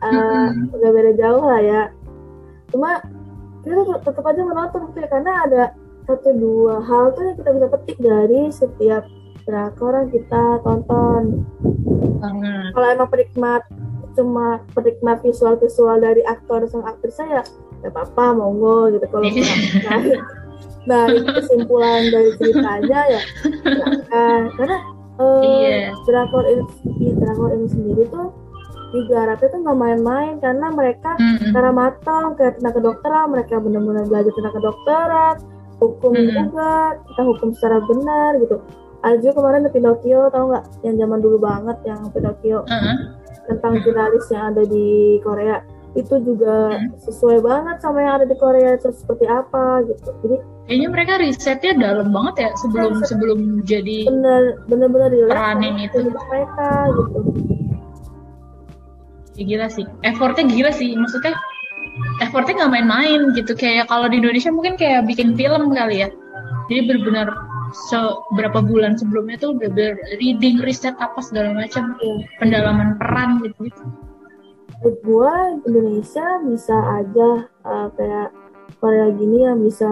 Eh, 0.00 0.08
Mm-mm. 0.16 0.72
nggak 0.72 0.92
beda 0.96 1.12
jauh 1.12 1.44
lah 1.44 1.60
ya 1.60 1.82
cuma 2.72 3.04
kita 3.60 3.74
tetap, 3.84 4.00
tetap 4.08 4.24
aja 4.24 4.40
menonton 4.42 4.80
gitu 4.90 4.98
ya 5.04 5.08
karena 5.08 5.32
ada 5.44 5.62
satu 6.08 6.30
dua 6.34 6.80
hal 6.82 7.12
tuh 7.14 7.22
yang 7.22 7.36
kita 7.38 7.50
bisa 7.54 7.66
petik 7.70 7.98
dari 8.00 8.40
setiap 8.50 9.02
drakor 9.44 9.92
yang 9.94 10.08
kita 10.10 10.44
tonton. 10.64 11.22
Banget. 12.20 12.70
Kalau 12.74 12.86
emang 12.88 13.08
penikmat 13.08 13.62
cuma 14.18 14.58
penikmat 14.74 15.22
visual 15.22 15.54
visual 15.56 15.96
dari 16.02 16.20
aktor 16.26 16.66
sang 16.66 16.82
aktris 16.82 17.14
saya 17.14 17.46
ya 17.80 17.88
apa-apa 17.88 18.36
monggo 18.36 18.90
gitu. 18.92 19.06
Kalau 19.06 19.24
Iya. 19.24 19.54
nah, 19.86 20.00
nah 20.88 21.02
itu 21.12 21.28
kesimpulan 21.30 22.10
dari 22.10 22.30
ceritanya 22.36 23.00
ya 23.06 23.20
silakan. 23.54 24.40
Karena 24.58 24.78
eh, 25.20 25.40
Iya. 25.44 25.94
drakor 26.08 26.44
ini 26.48 26.64
drakor 27.20 27.50
ini 27.54 27.66
sendiri 27.70 28.02
tuh 28.10 28.28
digarapnya 28.90 29.48
tuh 29.48 29.60
nggak 29.60 29.78
main-main 29.78 30.34
karena 30.38 30.66
mereka 30.68 31.10
secara 31.38 31.70
matang 31.70 32.34
kayak 32.34 32.58
tentang 32.58 32.74
kedokteran 32.74 33.26
mereka 33.30 33.54
benar-benar 33.56 34.04
belajar 34.04 34.32
tentang 34.32 34.54
kedokteran 34.54 35.34
hukum 35.78 36.12
Mm-mm. 36.12 36.34
juga 36.36 36.70
kita 37.08 37.22
hukum 37.24 37.48
secara 37.54 37.78
benar 37.80 38.30
gitu. 38.36 38.56
Juga 39.00 39.32
kemarin 39.32 39.64
The 39.64 39.72
Pinocchio 39.72 40.28
tau 40.28 40.52
nggak? 40.52 40.64
Yang 40.84 40.94
zaman 41.00 41.18
dulu 41.18 41.36
banget 41.38 41.76
yang 41.84 42.00
Pinocchio. 42.10 42.68
Heeh. 42.68 42.96
tentang 43.48 43.82
jurnalis 43.82 44.30
yang 44.30 44.54
ada 44.54 44.62
di 44.62 44.88
Korea. 45.20 45.58
Itu 45.98 46.22
juga 46.22 46.70
Hmm. 46.70 46.94
sesuai 47.02 47.42
banget 47.42 47.82
sama 47.82 47.98
yang 47.98 48.22
ada 48.22 48.26
di 48.28 48.36
Korea 48.38 48.78
itu 48.78 48.94
seperti 48.94 49.26
apa 49.26 49.82
gitu. 49.90 50.06
Jadi 50.22 50.36
kayaknya 50.68 50.88
mereka 50.88 51.12
risetnya 51.18 51.72
dalam 51.74 52.14
banget 52.14 52.34
ya 52.38 52.50
sebelum 52.54 53.02
sebelum 53.02 53.38
jadi 53.66 54.06
bener 54.06 54.42
bener 54.70 54.86
bener 54.86 55.10
itu. 55.10 55.26
mereka 56.30 56.68
gitu 56.94 57.18
ya 59.40 59.44
gila 59.48 59.66
sih. 59.72 59.88
Effortnya 60.04 60.44
gila 60.44 60.70
sih. 60.70 60.92
Maksudnya 60.92 61.32
effortnya 62.20 62.64
nggak 62.64 62.72
main-main 62.76 63.20
gitu. 63.32 63.56
Kayak 63.56 63.88
kalau 63.88 64.06
di 64.12 64.20
Indonesia 64.20 64.52
mungkin 64.52 64.76
kayak 64.76 65.08
bikin 65.08 65.32
film 65.34 65.72
kali 65.72 66.04
ya. 66.04 66.08
Jadi 66.68 66.80
benar-benar 66.86 67.28
seberapa 67.90 68.60
bulan 68.62 69.00
sebelumnya 69.00 69.40
tuh 69.40 69.56
udah 69.56 69.70
ber 69.72 69.96
reading 70.20 70.60
riset 70.60 70.94
apa 71.00 71.18
segala 71.22 71.54
macam 71.54 71.96
Iya. 71.98 72.26
pendalaman 72.38 72.98
peran 73.00 73.40
gitu. 73.42 73.70
Gitu 73.70 73.82
menurut 74.80 74.96
gua 75.04 75.34
Indonesia 75.68 76.26
bisa 76.48 76.72
aja 76.72 77.28
uh, 77.68 77.88
kayak 78.00 78.32
Korea 78.80 79.12
gini 79.12 79.44
yang 79.44 79.60
bisa 79.60 79.90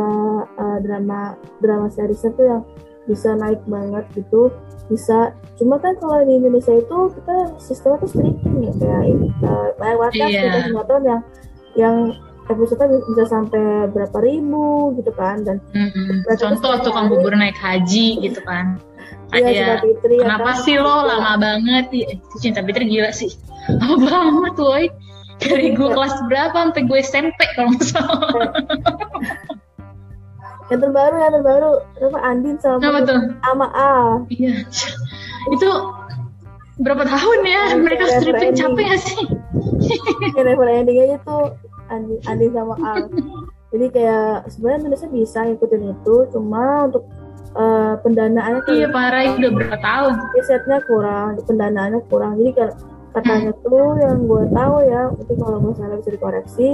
uh, 0.49 0.79
drama 0.81 1.37
drama 1.61 1.93
seriesnya 1.93 2.33
tuh 2.33 2.47
yang 2.49 2.63
bisa 3.05 3.37
naik 3.37 3.61
banget 3.69 4.09
gitu 4.17 4.49
bisa. 4.89 5.33
Cuma 5.61 5.77
kan 5.79 5.95
kalau 6.01 6.25
di 6.25 6.37
Indonesia 6.41 6.75
itu 6.75 6.99
kita 7.15 7.37
sistemnya 7.61 7.99
tuh 8.03 8.09
streaming 8.11 8.57
ya 8.65 8.73
kayak 8.77 9.05
uh, 9.45 9.69
banyak 9.77 9.97
banget 9.97 10.13
kan 10.17 10.29
Iya. 10.29 10.43
kita 10.43 10.59
sinetron 10.69 11.03
yang 11.05 11.21
yang 11.77 11.97
episode 12.49 12.81
bisa 13.13 13.25
sampai 13.29 13.93
berapa 13.93 14.19
ribu 14.25 14.97
gitu 14.97 15.13
kan 15.13 15.45
dan. 15.45 15.61
Berarti 16.25 16.41
contoh 16.41 16.73
tukang 16.81 17.07
bubur 17.13 17.37
naik 17.37 17.57
haji 17.57 18.25
gitu 18.25 18.41
kan. 18.43 18.81
Iya, 19.29 19.45
kayak 19.45 19.53
Cinta 19.53 19.77
Fitri 19.85 20.15
ya 20.17 20.23
kenapa 20.25 20.51
kan? 20.57 20.63
sih 20.65 20.75
lo 20.81 20.97
lama 21.05 21.33
banget? 21.37 21.87
Ya 21.93 22.07
itu 22.17 22.37
cinta 22.41 22.61
Fitri 22.65 22.85
gila 22.89 23.13
sih. 23.13 23.29
Lama 23.69 23.97
banget 24.01 24.55
woy 24.57 24.85
dari 25.39 25.77
gue 25.77 25.89
kelas 25.93 26.15
berapa 26.27 26.57
sampai 26.57 26.83
gue 26.89 26.99
SMP 27.05 27.39
kalau 27.55 27.71
nggak 27.77 27.85
salah 27.85 28.33
yang 30.69 30.81
terbaru 30.81 31.17
yang 31.17 31.33
terbaru 31.33 31.71
apa 32.03 32.19
Andin 32.23 32.57
sama 32.59 32.81
Apa 32.83 32.99
tuh? 33.03 33.21
sama 33.41 33.67
Al 33.71 34.07
Iya. 34.29 34.55
Itu 35.51 35.69
berapa 36.79 37.03
tahun 37.03 37.39
ya 37.43 37.63
Never 37.71 37.83
mereka 37.83 38.05
stripping 38.15 38.53
ending. 38.53 38.61
capek 38.61 38.85
gak 38.87 39.01
sih? 39.01 39.21
yang 40.31 40.47
level 40.47 40.69
ending 40.69 40.99
aja 41.01 41.17
tuh 41.21 41.45
Andi, 41.89 42.15
Andi 42.25 42.47
sama 42.51 42.75
Al 42.79 43.09
jadi 43.69 43.87
kayak 43.91 44.29
sebenarnya 44.49 44.79
Indonesia 44.83 45.09
bisa 45.11 45.39
ngikutin 45.43 45.83
itu 45.91 46.15
cuma 46.31 46.63
untuk 46.87 47.05
eh, 47.55 47.95
pendanaannya 47.99 48.61
tuh 48.63 48.75
Iya 48.75 48.89
parah 48.89 49.23
itu 49.23 49.37
udah 49.39 49.53
berapa 49.53 49.77
tahun. 49.79 50.13
risetnya 50.33 50.79
kurang 50.85 51.27
pendanaannya 51.43 52.01
kurang 52.07 52.37
jadi 52.37 52.53
kan 52.55 52.71
katanya 53.11 53.53
tuh 53.59 53.97
yang 53.99 54.17
gue 54.23 54.45
tahu 54.49 54.77
ya 54.85 55.03
mungkin 55.11 55.37
kalau 55.39 55.59
gue 55.59 55.73
salah 55.75 55.97
bisa 55.97 56.11
dikoreksi 56.13 56.69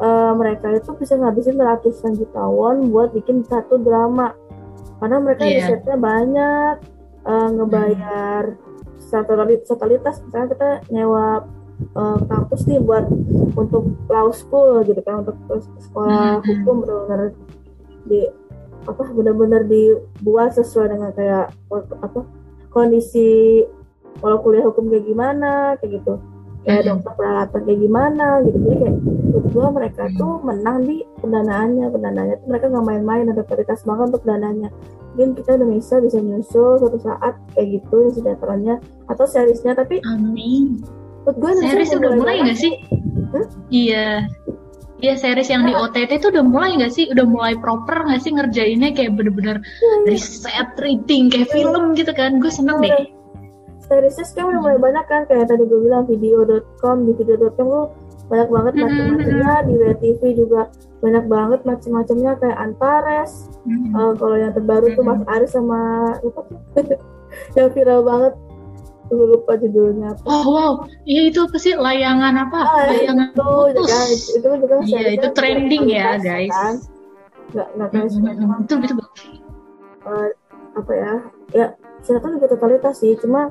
eh, 0.00 0.32
mereka 0.34 0.72
itu 0.74 0.90
bisa 0.96 1.14
ngabisin 1.20 1.60
ratusan 1.60 2.16
juta 2.16 2.42
won 2.48 2.88
buat 2.88 3.12
bikin 3.12 3.44
satu 3.44 3.76
drama 3.78 4.32
karena 5.00 5.16
mereka 5.20 5.42
Iya. 5.44 5.56
risetnya 5.68 5.96
banyak 5.96 6.74
eh, 7.28 7.48
ngebayar 7.56 8.44
totalitas 9.66 10.22
misalnya 10.22 10.48
kita 10.54 10.68
nyewa 10.94 11.42
uh, 11.94 12.18
kampus 12.28 12.66
nih 12.68 12.80
buat 12.82 13.08
untuk 13.56 13.96
law 14.06 14.30
school 14.30 14.84
gitu 14.84 15.00
kan 15.02 15.24
untuk 15.24 15.36
sekolah 15.80 16.40
hmm. 16.40 16.46
hukum 16.46 16.74
benar-benar 16.84 17.20
di 18.06 18.20
apa 18.88 19.02
benar-benar 19.12 19.62
dibuat 19.68 20.56
sesuai 20.56 20.96
dengan 20.96 21.10
kayak 21.12 21.52
apa 22.00 22.20
kondisi 22.72 23.62
kalau 24.20 24.40
kuliah 24.40 24.64
hukum 24.64 24.88
kayak 24.88 25.04
gimana 25.04 25.76
kayak 25.78 26.00
gitu 26.00 26.16
kayak 26.64 26.82
hmm. 26.84 26.88
dokter 26.92 27.12
peralatan 27.16 27.60
kayak 27.64 27.80
gimana 27.80 28.26
gitu 28.44 28.56
jadi 28.60 28.76
kayak 28.76 28.96
menurut 29.00 29.46
gue 29.48 29.66
mereka 29.72 30.02
hmm. 30.04 30.16
tuh 30.20 30.32
menang 30.44 30.78
di 30.84 30.96
pendanaannya 31.24 31.86
pendanaannya 31.88 32.36
tuh 32.36 32.48
mereka 32.48 32.64
nggak 32.68 32.86
main-main 32.86 33.26
ada 33.32 33.42
prioritas 33.44 33.80
banget 33.88 34.06
untuk 34.12 34.24
dananya 34.28 34.68
mungkin 35.10 35.30
kita 35.34 35.50
Indonesia 35.58 35.96
bisa 35.98 36.18
nyusul 36.20 36.70
suatu 36.78 36.98
saat 37.00 37.34
kayak 37.56 37.66
gitu 37.80 37.98
sejahteraannya 38.14 38.76
atau 39.08 39.24
seriesnya 39.26 39.72
tapi 39.72 40.04
amin 40.04 40.84
menurut 41.24 41.36
gue 41.36 41.50
series 41.64 41.92
udah 41.96 42.10
mulai 42.16 42.36
nggak 42.44 42.58
sih 42.58 42.74
hmm? 43.32 43.46
iya 43.72 44.28
Iya 45.00 45.16
series 45.16 45.48
yang 45.48 45.64
di 45.64 45.72
OTT 45.72 46.20
itu 46.20 46.28
udah 46.28 46.44
mulai 46.44 46.76
nggak 46.76 46.92
sih? 46.92 47.08
Udah 47.08 47.24
mulai 47.24 47.56
proper 47.56 48.04
nggak 48.04 48.20
sih 48.20 48.36
ngerjainnya 48.36 48.92
kayak 48.92 49.16
bener-bener 49.16 49.56
hmm. 49.64 50.04
riset, 50.04 50.76
reading 50.76 51.32
kayak 51.32 51.48
film 51.48 51.96
gitu 51.96 52.12
kan? 52.12 52.36
Gue 52.36 52.52
seneng 52.52 52.84
deh 52.84 53.08
seriesnya 53.90 54.22
sekarang 54.30 54.54
udah 54.54 54.62
mulai 54.62 54.78
banyak 54.78 55.04
kan 55.10 55.22
kayak 55.26 55.50
tadi 55.50 55.66
gue 55.66 55.80
bilang 55.82 56.06
video.com 56.06 56.96
di 57.10 57.12
video.com 57.18 57.66
tuh 57.66 57.86
banyak 58.30 58.48
banget 58.48 58.72
mm-hmm. 58.78 58.86
macam-macamnya 58.86 59.54
di 59.66 59.74
WTV 59.74 60.20
juga 60.38 60.60
banyak 61.02 61.24
banget 61.26 61.60
macam-macamnya 61.66 62.32
kayak 62.38 62.58
Antares 62.62 63.50
mm-hmm. 63.66 63.90
uh, 63.98 64.12
kalau 64.14 64.36
yang 64.38 64.54
terbaru 64.54 64.94
tuh 64.94 65.02
Mas 65.02 65.22
Aris 65.26 65.50
sama 65.50 66.14
apa 66.14 66.40
yang 67.58 67.68
viral 67.74 68.06
banget 68.06 68.34
gue 69.10 69.26
lupa 69.26 69.58
judulnya 69.58 70.14
apa. 70.14 70.22
Oh 70.22 70.46
wow, 70.46 70.72
iya 71.02 71.26
itu 71.26 71.42
apa 71.42 71.58
sih 71.58 71.74
layangan 71.74 72.46
apa? 72.46 72.58
Ah, 72.62 72.86
layangan 72.94 73.34
itu, 73.34 73.42
putus. 73.42 73.90
Ya, 73.90 74.02
itu, 74.06 74.28
itu 74.38 74.48
juga 74.62 74.74
Iya 74.86 75.08
itu 75.18 75.28
trending 75.34 75.84
ya 75.90 76.14
guys. 76.22 76.54
Kan? 76.54 76.74
Nggak 77.50 77.68
nggak 77.74 77.88
kayak 77.90 78.06
mm-hmm. 78.06 78.62
itu 78.62 78.74
itu 78.86 78.94
uh, 80.06 80.28
apa 80.78 80.92
ya? 80.94 81.14
Ya 81.50 81.66
sinetron 82.06 82.38
juga 82.38 82.54
totalitas 82.54 83.02
sih, 83.02 83.18
cuma 83.18 83.50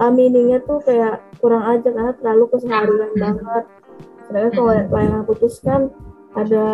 uh, 0.00 0.12
meaningnya 0.12 0.58
tuh 0.64 0.82
kayak 0.82 1.22
kurang 1.38 1.64
aja 1.66 1.88
karena 1.90 2.12
terlalu 2.18 2.44
keseharian 2.50 3.10
hmm. 3.14 3.20
banget. 3.20 3.64
Sedangkan 4.26 4.52
kalau 4.56 4.72
hmm. 4.72 4.90
layangan 4.90 5.22
putus 5.28 5.54
kan 5.60 5.80
ada 6.34 6.66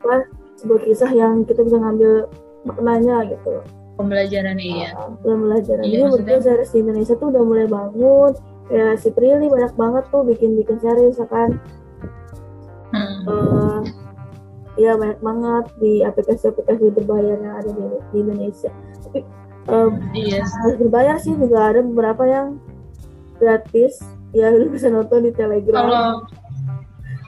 apa 0.00 0.16
sebuah 0.56 0.80
kisah 0.88 1.10
yang 1.12 1.44
kita 1.44 1.60
bisa 1.64 1.76
ngambil 1.76 2.28
maknanya 2.64 3.24
gitu. 3.28 3.60
Pembelajaran 4.00 4.56
iya. 4.56 4.96
Uh, 4.96 5.12
pembelajaran. 5.20 5.84
Iya, 5.84 5.92
ini 5.92 6.04
menurut 6.08 6.40
series 6.40 6.72
di 6.72 6.78
Indonesia 6.80 7.14
tuh 7.20 7.28
udah 7.28 7.42
mulai 7.44 7.66
bangun. 7.68 8.32
Ya 8.70 8.94
si 8.96 9.10
Prilly 9.10 9.50
banyak 9.50 9.74
banget 9.74 10.04
tuh 10.08 10.22
bikin 10.24 10.56
bikin 10.56 10.78
series 10.80 11.20
ya 11.20 11.26
kan? 11.28 11.58
Hmm. 12.90 13.22
uh, 13.28 13.80
ya 14.74 14.96
banyak 14.96 15.20
banget 15.20 15.64
di 15.78 15.92
aplikasi-aplikasi 16.02 16.90
berbayar 16.96 17.36
yang 17.38 17.54
ada 17.60 17.70
di, 17.70 17.84
di 18.14 18.16
Indonesia. 18.24 18.72
Tapi 19.04 19.20
um, 19.68 20.00
iya. 20.16 20.40
harus 20.46 20.76
berbayar 20.80 21.16
sih 21.20 21.34
juga 21.36 21.74
ada 21.74 21.80
beberapa 21.84 22.22
yang 22.24 22.46
gratis. 23.36 24.00
Ya 24.30 24.54
lu 24.54 24.70
bisa 24.70 24.86
nonton 24.86 25.26
di 25.26 25.32
telegram. 25.34 25.74
Kalau 25.74 26.08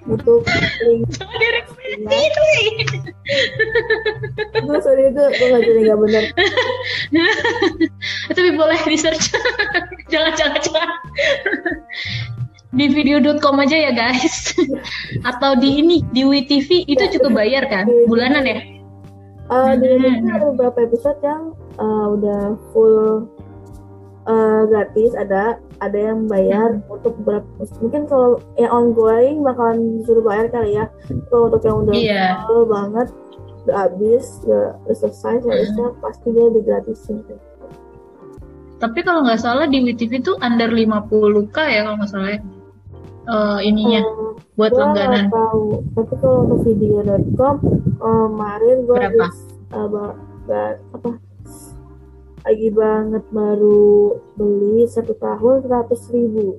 untuk 0.07 0.43
link. 0.83 1.09
Gue 4.63 4.79
sorry 4.83 5.15
itu 5.15 5.23
gue 5.23 5.47
nggak 5.47 5.63
jadi 5.63 5.81
nggak 5.87 6.01
benar 6.01 6.25
tapi 8.33 8.51
boleh 8.57 8.81
di 8.87 8.97
search 8.99 9.31
jangan 10.11 10.33
jangan 10.35 10.61
jangan. 10.63 10.91
Di 12.73 12.89
video.com 12.89 13.61
aja 13.61 13.77
ya 13.77 13.93
guys. 13.93 14.57
Atau 15.29 15.61
di 15.61 15.85
ini 15.85 16.01
di 16.09 16.25
WTV 16.25 16.89
itu 16.89 17.05
cukup 17.19 17.37
bayar 17.37 17.69
kan 17.69 17.85
bulanan 18.09 18.49
ya 18.49 18.72
uh, 19.51 19.73
di 19.79 19.89
ini 19.89 20.31
ada 20.31 20.53
beberapa 20.53 20.87
episode 20.87 21.19
yang 21.25 21.57
uh, 21.81 22.07
udah 22.15 22.55
full 22.71 23.27
uh, 24.27 24.63
gratis 24.69 25.15
ada 25.19 25.59
ada 25.83 25.99
yang 25.99 26.31
bayar 26.31 26.79
hmm. 26.79 26.95
untuk 26.95 27.19
beberapa 27.23 27.49
mungkin 27.83 28.07
kalau 28.07 28.39
yang 28.55 28.71
ongoing 28.71 29.43
bakalan 29.43 29.99
disuruh 29.99 30.23
bayar 30.23 30.47
kali 30.53 30.79
ya 30.79 30.87
kalau 31.31 31.51
untuk 31.51 31.63
yang 31.67 31.77
udah 31.83 31.95
yeah. 31.95 32.31
full 32.47 32.67
banget 32.69 33.09
udah 33.67 33.77
habis 33.87 34.43
udah, 34.47 34.75
udah 34.87 34.97
selesai 34.99 35.43
seharusnya 35.43 35.87
hmm. 35.91 35.99
pasti 36.03 36.29
dia 36.31 36.47
digratisin 36.51 37.19
tapi 38.83 38.99
kalau 39.07 39.23
nggak 39.23 39.39
salah 39.39 39.71
di 39.71 39.79
WTV 39.79 40.27
itu 40.27 40.35
under 40.43 40.67
50k 40.67 41.57
ya 41.71 41.81
kalau 41.87 41.97
nggak 42.03 42.11
salah 42.11 42.31
ya 42.35 42.41
uh, 43.29 43.59
ininya 43.63 44.03
um, 44.03 44.39
buat 44.59 44.73
langganan. 44.75 45.31
tahu. 45.31 45.85
Tapi 45.95 46.15
kalau 46.19 46.39
untuk 46.49 46.61
video.com 46.67 47.55
kemarin 47.99 48.77
gue 48.87 48.97
habis 48.99 49.37
uh, 49.75 50.15
apa? 50.95 51.11
Lagi 52.43 52.69
banget 52.75 53.25
baru 53.31 54.19
beli 54.35 54.87
satu 54.91 55.15
tahun 55.15 55.63
seratus 55.63 56.03
ribu. 56.11 56.59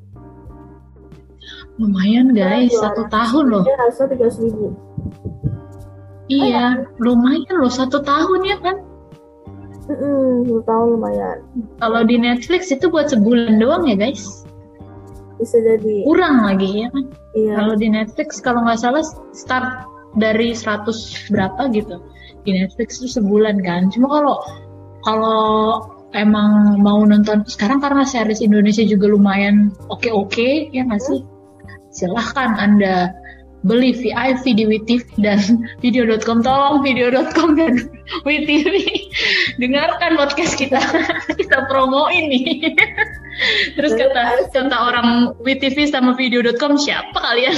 Lumayan 1.76 2.32
guys. 2.32 2.72
nah, 2.80 2.88
satu 2.88 3.04
tahun 3.12 3.46
loh. 3.52 3.64
Harusnya 3.68 4.06
tiga 4.16 4.28
ribu. 4.40 4.68
Iya 6.32 6.88
lumayan 7.04 7.56
loh. 7.60 7.72
Satu 7.72 8.00
tahun 8.00 8.48
ya 8.48 8.58
kan? 8.64 8.78
Mm-mm, 9.92 10.48
satu 10.48 10.64
tahun 10.64 10.88
lumayan. 10.96 11.38
Kalau 11.84 12.02
di 12.08 12.16
Netflix 12.16 12.72
itu 12.72 12.88
buat 12.88 13.12
sebulan 13.12 13.60
doang 13.60 13.84
ya 13.84 14.00
guys 14.00 14.48
bisa 15.44 15.60
jadi. 15.60 16.08
Kurang 16.08 16.48
lagi 16.48 16.84
ya 16.84 16.88
kan? 16.90 17.06
Iya. 17.34 17.54
kalau 17.58 17.74
di 17.76 17.88
Netflix 17.90 18.30
kalau 18.40 18.62
nggak 18.64 18.80
salah 18.80 19.04
start 19.36 19.90
dari 20.16 20.56
100 20.56 21.34
berapa 21.34 21.62
gitu. 21.76 22.00
Di 22.48 22.52
Netflix 22.56 23.04
itu 23.04 23.20
sebulan 23.20 23.60
kan. 23.62 23.92
Cuma 23.92 24.08
kalau 24.08 24.36
kalau 25.04 25.42
emang 26.16 26.80
mau 26.80 27.02
nonton 27.04 27.44
sekarang 27.50 27.82
karena 27.82 28.06
series 28.06 28.40
Indonesia 28.40 28.86
juga 28.86 29.10
lumayan 29.12 29.74
oke-oke 29.92 30.72
ya 30.72 30.86
nggak 30.88 31.02
sih? 31.02 31.22
Silahkan 31.94 32.58
anda 32.58 33.14
beli 33.64 33.96
VIP 33.96 34.44
di 34.56 34.64
WTV 34.68 35.06
dan 35.24 35.40
video.com 35.84 36.46
tolong 36.46 36.84
video.com 36.86 37.58
dan 37.58 37.90
WTV 38.28 38.76
dengarkan 39.58 40.20
podcast 40.20 40.56
kita. 40.60 40.80
Kita 41.40 41.68
promoin 41.68 42.30
nih. 42.30 42.76
Terus 43.80 43.94
kata 43.98 44.52
kata 44.54 44.78
orang 44.78 45.34
WTV 45.42 45.90
sama 45.90 46.14
video.com 46.14 46.78
siapa 46.78 47.18
kalian? 47.18 47.56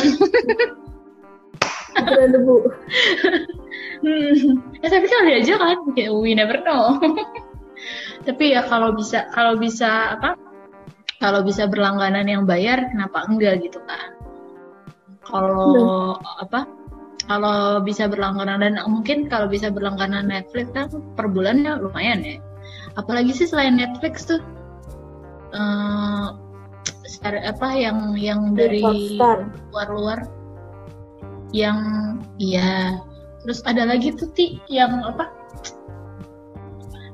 Debu 1.95 2.59
hmm, 4.03 4.83
ya 4.83 4.87
tapi 4.91 5.07
kali 5.07 5.31
aja 5.39 5.55
kan 5.55 5.79
we 5.95 6.35
never 6.35 6.59
know. 6.63 6.99
Tapi 8.27 8.51
ya 8.51 8.67
kalau 8.67 8.91
bisa 8.95 9.31
kalau 9.31 9.55
bisa 9.55 10.19
apa? 10.19 10.35
Kalau 11.23 11.47
bisa 11.47 11.71
berlangganan 11.71 12.27
yang 12.27 12.43
bayar 12.43 12.91
kenapa 12.91 13.23
enggak 13.31 13.63
gitu 13.63 13.79
kan 13.87 14.15
kalau 15.25 16.15
apa 16.37 16.69
kalau 17.25 17.81
bisa 17.81 18.05
berlangganan 18.05 18.61
dan 18.61 18.73
mungkin 18.85 19.25
kalau 19.25 19.49
bisa 19.49 19.73
berlangganan 19.73 20.29
Netflix 20.29 20.69
kan 20.77 20.93
per 21.17 21.25
bulannya 21.29 21.81
lumayan 21.81 22.21
ya. 22.21 22.37
Apalagi 22.95 23.33
sih 23.33 23.49
selain 23.49 23.75
Netflix 23.75 24.29
tuh 24.29 24.41
uh, 25.57 26.37
apa 27.25 27.69
yang 27.73 28.13
yang 28.13 28.53
dari 28.53 28.85
luar-luar 29.73 30.29
yang 31.49 31.79
iya. 32.37 33.01
Terus 33.45 33.61
ada 33.65 33.89
lagi 33.89 34.13
tuh 34.13 34.29
ti 34.33 34.61
yang 34.69 35.01
apa? 35.05 35.29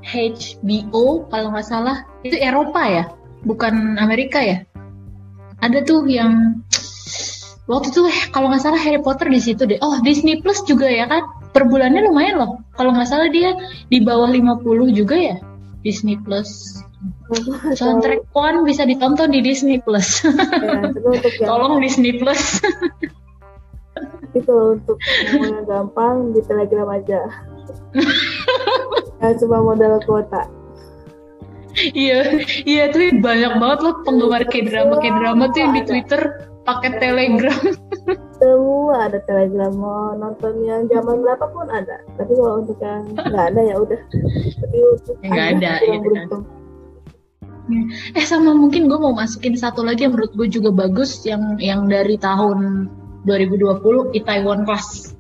HBO 0.04 1.28
kalau 1.32 1.56
nggak 1.56 1.68
salah. 1.68 2.04
Itu 2.28 2.36
Eropa 2.36 2.84
ya? 2.84 3.06
Bukan 3.48 3.96
Amerika 3.96 4.44
ya? 4.44 4.64
Ada 5.64 5.86
tuh 5.88 6.04
yang 6.10 6.60
waktu 7.70 7.94
itu 7.94 8.02
eh, 8.10 8.22
kalau 8.34 8.50
nggak 8.50 8.64
salah 8.64 8.80
Harry 8.82 9.02
Potter 9.02 9.28
di 9.30 9.42
situ 9.42 9.66
deh. 9.68 9.78
Oh 9.82 10.00
Disney 10.02 10.42
Plus 10.42 10.62
juga 10.66 10.90
ya 10.90 11.06
kan? 11.06 11.22
Per 11.52 11.68
bulannya 11.68 12.08
lumayan 12.08 12.42
loh. 12.42 12.52
Kalau 12.74 12.96
nggak 12.96 13.10
salah 13.10 13.30
dia 13.30 13.54
di 13.92 14.02
bawah 14.02 14.30
50 14.30 14.66
juga 14.94 15.16
ya 15.18 15.36
Disney 15.86 16.18
Plus. 16.18 16.82
Soundtrack 17.80 18.30
One 18.38 18.64
bisa 18.66 18.86
ditonton 18.86 19.34
di 19.34 19.42
Disney 19.42 19.82
Plus. 19.82 20.26
Ya, 20.26 20.90
tolong 21.50 21.82
Disney 21.82 22.18
Plus. 22.18 22.62
Itu 24.38 24.80
untuk 24.80 24.96
yang 25.36 25.68
gampang 25.68 26.32
di 26.32 26.40
telegram 26.48 26.88
aja. 26.88 27.20
Ya 29.20 29.30
cuma 29.38 29.60
modal 29.60 30.00
kuota. 30.08 30.48
Iya 31.72 32.44
iya 32.68 32.92
tuh 32.92 33.16
banyak 33.24 33.56
banget 33.56 33.80
loh 33.80 33.96
penggemar 34.04 34.44
k 34.44 34.68
drama 34.68 35.00
k 35.00 35.08
drama 35.08 35.44
tuh 35.56 35.60
yang 35.64 35.72
di 35.72 35.84
twitter 35.88 36.51
pakai 36.66 36.98
telegram. 37.02 37.62
Semua 38.42 39.10
ada 39.10 39.20
telegram 39.30 39.74
mau 39.78 40.18
nonton 40.18 40.66
yang 40.66 40.90
zaman 40.90 41.22
berapa 41.22 41.46
pun 41.54 41.70
ada. 41.70 42.02
Tapi 42.18 42.32
kalau 42.34 42.66
untuk 42.66 42.78
yang 42.82 43.06
nggak 43.14 43.46
ada 43.54 43.62
ya 43.62 43.76
udah. 43.78 44.02
Tapi 44.62 44.78
untuk 44.98 45.16
nggak 45.22 45.48
ada, 45.58 45.72
ya, 45.82 45.98
Eh 48.18 48.26
sama 48.26 48.58
mungkin 48.58 48.90
gue 48.90 49.00
mau 49.00 49.14
masukin 49.14 49.54
satu 49.54 49.86
lagi 49.86 50.04
yang 50.04 50.18
menurut 50.18 50.34
gue 50.34 50.50
juga 50.50 50.74
bagus 50.74 51.24
yang 51.24 51.56
yang 51.62 51.86
dari 51.88 52.18
tahun 52.18 52.90
2020 53.30 54.18
Itaewon 54.18 54.66
Class. 54.66 55.14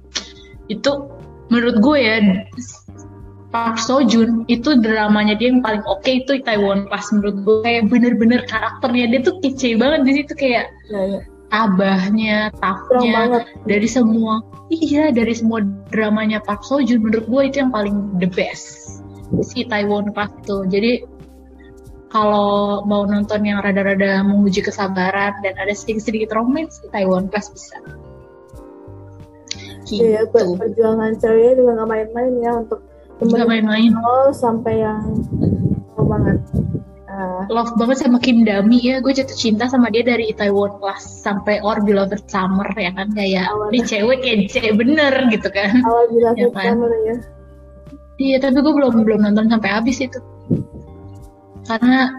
Itu 0.67 1.13
menurut 1.53 1.77
gue 1.79 1.97
ya 2.01 2.17
Park 3.51 3.83
Seo 3.83 3.99
Joon 4.07 4.47
itu 4.47 4.79
dramanya 4.79 5.35
dia 5.35 5.51
yang 5.51 5.59
paling 5.59 5.83
oke 5.83 6.01
okay 6.01 6.23
itu 6.23 6.39
Itaewon 6.39 6.87
Class 6.87 7.11
menurut 7.11 7.37
gue 7.43 7.57
kayak 7.67 7.91
bener-bener 7.91 8.41
karakternya 8.47 9.11
dia 9.11 9.19
tuh 9.21 9.35
kece 9.43 9.75
banget 9.75 10.07
di 10.07 10.11
situ 10.23 10.33
kayak 10.39 10.71
ya, 10.87 11.19
ya. 11.19 11.21
Tabahnya, 11.52 12.47
tough 12.64 12.88
dari 13.68 13.86
semua 13.86 14.39
iya 14.72 15.12
dari 15.12 15.36
semua 15.36 15.60
dramanya 15.91 16.39
Park 16.39 16.64
Seo 16.64 16.80
Joon 16.80 17.04
menurut 17.04 17.28
gue 17.28 17.41
itu 17.52 17.56
yang 17.60 17.76
paling 17.76 18.16
the 18.24 18.30
best 18.32 19.04
si 19.43 19.68
Itaewon 19.68 20.16
Class 20.16 20.32
tuh 20.47 20.64
jadi 20.72 21.04
kalau 22.12 22.84
mau 22.88 23.04
nonton 23.08 23.43
yang 23.43 23.64
rada-rada 23.64 24.24
menguji 24.24 24.64
kesabaran 24.64 25.32
dan 25.43 25.56
ada 25.60 25.72
sedikit-sedikit 25.76 26.32
romance 26.36 26.80
Taiwan 26.95 27.28
Class 27.28 27.52
bisa 27.52 27.80
Iya, 29.91 30.24
gitu. 30.24 30.56
perjuangan 30.56 31.20
ceweknya 31.20 31.52
juga 31.60 31.72
gak 31.84 31.89
main-main 31.91 32.34
ya 32.39 32.52
untuk 32.64 32.80
Gak 33.22 33.43
main-main. 33.43 33.91
sampai 34.32 34.80
yang 34.80 35.04
oh 35.99 36.06
banget. 36.08 36.39
Uh, 37.22 37.45
Love 37.53 37.78
banget 37.78 38.01
sama 38.01 38.17
Kim 38.17 38.41
Dami 38.41 38.82
ya, 38.82 38.97
gue 38.97 39.13
jatuh 39.13 39.38
cinta 39.38 39.69
sama 39.69 39.93
dia 39.93 40.01
dari 40.01 40.34
Taiwan 40.34 40.82
Class 40.82 41.22
sampai 41.22 41.61
Or 41.61 41.78
Beloved 41.86 42.26
Summer 42.26 42.65
ya 42.74 42.89
kan 42.97 43.13
kayak 43.13 43.45
awal 43.53 43.69
ini 43.69 43.86
cewek 43.86 44.26
kece 44.26 44.74
bener 44.74 45.13
gitu 45.30 45.53
kan. 45.53 45.86
Awal 45.86 46.05
Beloved 46.09 46.41
ya 46.41 46.49
kan? 46.49 46.74
Summer 46.74 46.91
ya. 47.05 47.15
Iya 48.22 48.38
tapi 48.41 48.57
gue 48.61 48.74
belum 48.74 49.05
belum 49.05 49.22
nonton 49.26 49.49
sampai 49.49 49.69
habis 49.69 49.97
itu 50.01 50.17
karena 51.65 52.11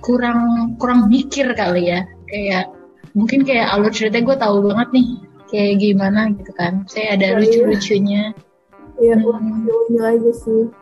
kurang 0.00 0.72
kurang 0.78 1.10
mikir 1.10 1.52
kali 1.52 1.90
ya 1.92 2.06
kayak 2.30 2.70
mungkin 3.12 3.42
kayak 3.42 3.68
alur 3.74 3.90
cerita 3.90 4.22
gue 4.22 4.36
tahu 4.38 4.70
banget 4.70 4.88
nih 4.94 5.08
kayak 5.50 5.74
gimana 5.82 6.20
gitu 6.32 6.52
kan 6.54 6.86
saya 6.86 7.18
ada 7.18 7.34
ya, 7.34 7.38
lucu-lucunya 7.40 8.22
iya 9.02 9.14
hmm. 9.18 9.66
lucu 9.66 9.96
aja 10.00 10.32
sih 10.32 10.62
hmm. 10.68 10.77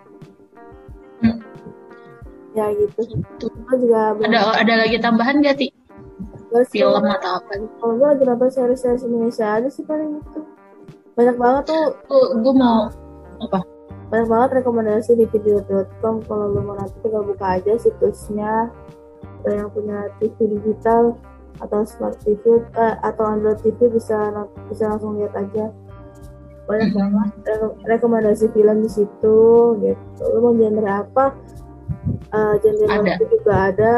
Ya 2.57 2.66
gitu. 2.72 3.00
Itu 3.20 3.46
juga 3.76 4.16
ada 4.16 4.57
ada 4.57 4.74
lagi 4.80 4.96
tambahan 4.96 5.44
gak 5.44 5.61
ti? 5.61 5.68
Film 6.72 7.04
atau 7.04 7.36
apa? 7.36 7.52
gitu 7.61 7.74
kalau 7.84 7.94
gue 8.00 8.09
lagi 8.16 8.24
nonton 8.24 8.48
series-series 8.48 9.04
Indonesia 9.04 9.46
aja 9.61 9.68
sih 9.68 9.84
paling 9.84 10.24
itu. 10.24 10.40
Banyak 11.12 11.36
banget 11.36 11.62
tuh. 11.68 11.86
Oh, 12.09 12.32
gue 12.32 12.54
mau 12.57 12.88
apa? 13.44 13.61
Banyak 14.09 14.28
banget 14.32 14.50
rekomendasi 14.64 15.20
di 15.20 15.28
video.com 15.28 16.24
kalau 16.24 16.57
lo 16.57 16.61
mau 16.64 16.74
nanti 16.80 16.96
tinggal 17.04 17.28
buka 17.28 17.61
aja 17.61 17.76
situsnya. 17.76 18.72
Yang 19.44 19.68
punya 19.76 19.98
TV 20.18 20.59
digital 20.59 21.14
atau 21.61 21.84
smart 21.84 22.16
TV 22.24 22.40
eh, 22.76 22.94
atau 23.04 23.24
Android 23.36 23.61
TV 23.61 23.92
bisa 23.92 24.32
bisa 24.72 24.96
langsung 24.96 25.20
lihat 25.20 25.36
aja. 25.36 25.68
Banyak 26.66 26.88
mm-hmm. 26.96 27.12
banget 27.20 27.30
rekomendasi 27.84 28.48
film 28.57 28.80
di 28.80 28.90
situ 28.90 29.38
gitu. 29.84 30.22
Lo 30.32 30.38
mau 30.40 30.52
genre 30.57 30.90
apa 31.04 31.36
uh, 32.32 32.54
genre 32.62 32.86
ada. 32.90 33.14
juga 33.20 33.52
ada. 33.70 33.96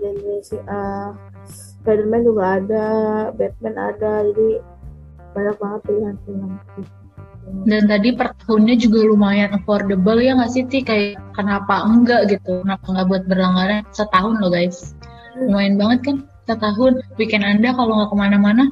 Genre 0.00 0.36
uh, 0.66 1.08
Spiderman 1.46 2.22
juga 2.26 2.44
ada. 2.62 2.86
Batman 3.34 3.76
ada. 3.76 4.12
Jadi 4.32 4.48
banyak 5.34 5.56
banget 5.58 5.80
pilihan 5.86 6.16
film 6.24 6.50
gitu. 6.78 6.80
Dan 7.68 7.92
tadi 7.92 8.08
per 8.16 8.32
tahunnya 8.40 8.80
juga 8.80 9.04
lumayan 9.04 9.52
affordable 9.52 10.16
ya 10.16 10.32
nggak 10.32 10.48
sih 10.48 10.64
Ti? 10.64 10.80
Kayak 10.80 11.20
kenapa 11.36 11.84
enggak 11.84 12.32
gitu? 12.32 12.64
Kenapa 12.64 12.86
nggak 12.88 13.06
buat 13.12 13.22
berlangganan? 13.28 13.84
Setahun 13.92 14.40
loh 14.40 14.48
guys. 14.48 14.96
Lumayan 15.36 15.76
banget 15.76 16.00
kan? 16.08 16.16
Setahun. 16.48 17.04
Weekend 17.20 17.44
anda 17.44 17.76
kalau 17.76 18.00
nggak 18.00 18.10
ke 18.10 18.16
mana-mana 18.16 18.64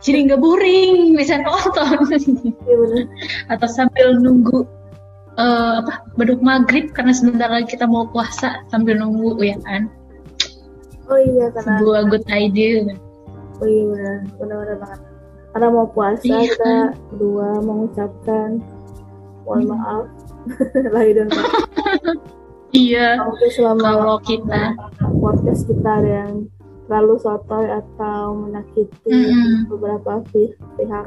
jadi 0.00 0.18
nggak 0.28 0.40
boring. 0.40 1.14
Bisa 1.16 1.40
nonton. 1.40 1.98
Ya, 2.64 2.76
atau 3.52 3.68
sambil 3.68 4.16
nunggu 4.16 4.64
uh, 5.38 5.84
apa 5.84 5.92
beduk 6.18 6.40
maghrib 6.42 6.90
karena 6.90 7.14
sebentar 7.14 7.52
lagi 7.52 7.76
kita 7.76 7.86
mau 7.86 8.08
puasa 8.10 8.64
sambil 8.72 8.98
nunggu 8.98 9.38
ya 9.38 9.56
kan? 9.62 9.86
Oh 11.10 11.18
iya 11.18 11.50
karena 11.54 11.78
sebuah 11.82 12.02
good 12.10 12.26
idea. 12.30 12.94
Oh 13.60 13.68
iya 13.68 13.84
benar 14.38 14.56
benar 14.64 14.76
banget. 14.80 15.00
Karena 15.50 15.68
mau 15.74 15.86
puasa 15.90 16.24
iya. 16.26 16.38
kita 16.46 16.74
berdua 17.10 17.48
mengucapkan 17.62 18.48
mohon 19.44 19.62
hmm. 19.66 19.70
maaf. 19.74 20.04
Lahir 20.94 21.14
dan 21.20 21.28
iya 22.72 23.20
selama 23.52 24.00
kalau 24.00 24.18
kita 24.24 24.72
podcast 25.20 25.68
kita 25.68 25.90
ada 26.00 26.10
yang 26.24 26.48
terlalu 26.88 27.14
sotoy 27.22 27.66
atau 27.68 28.34
menyakiti 28.46 29.10
mm 29.10 29.68
beberapa 29.68 30.22
pihak. 30.78 31.06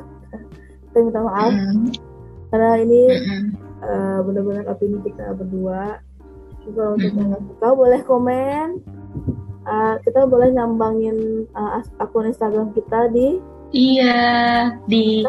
Kita 0.91 0.97
minta 0.99 1.21
maaf. 1.24 1.51
Mm 1.51 1.91
karena 2.53 2.86
ini 2.86 3.01
mm 3.09 3.72
uh, 3.84 4.20
benar-benar 4.24 4.66
opini 4.72 4.98
kita 5.04 5.36
berdua. 5.36 6.00
Kalau 6.64 6.96
untuk 6.96 7.12
yang 7.12 7.36
suka 7.36 7.70
boleh 7.76 8.02
komen. 8.08 8.68
Uh, 9.64 9.96
kita 10.04 10.28
boleh 10.28 10.52
nyambangin 10.52 11.48
uh, 11.56 11.80
akun 12.04 12.28
Instagram 12.28 12.76
kita 12.76 13.08
di? 13.16 13.40
Iya, 13.74 14.76
di 14.92 15.24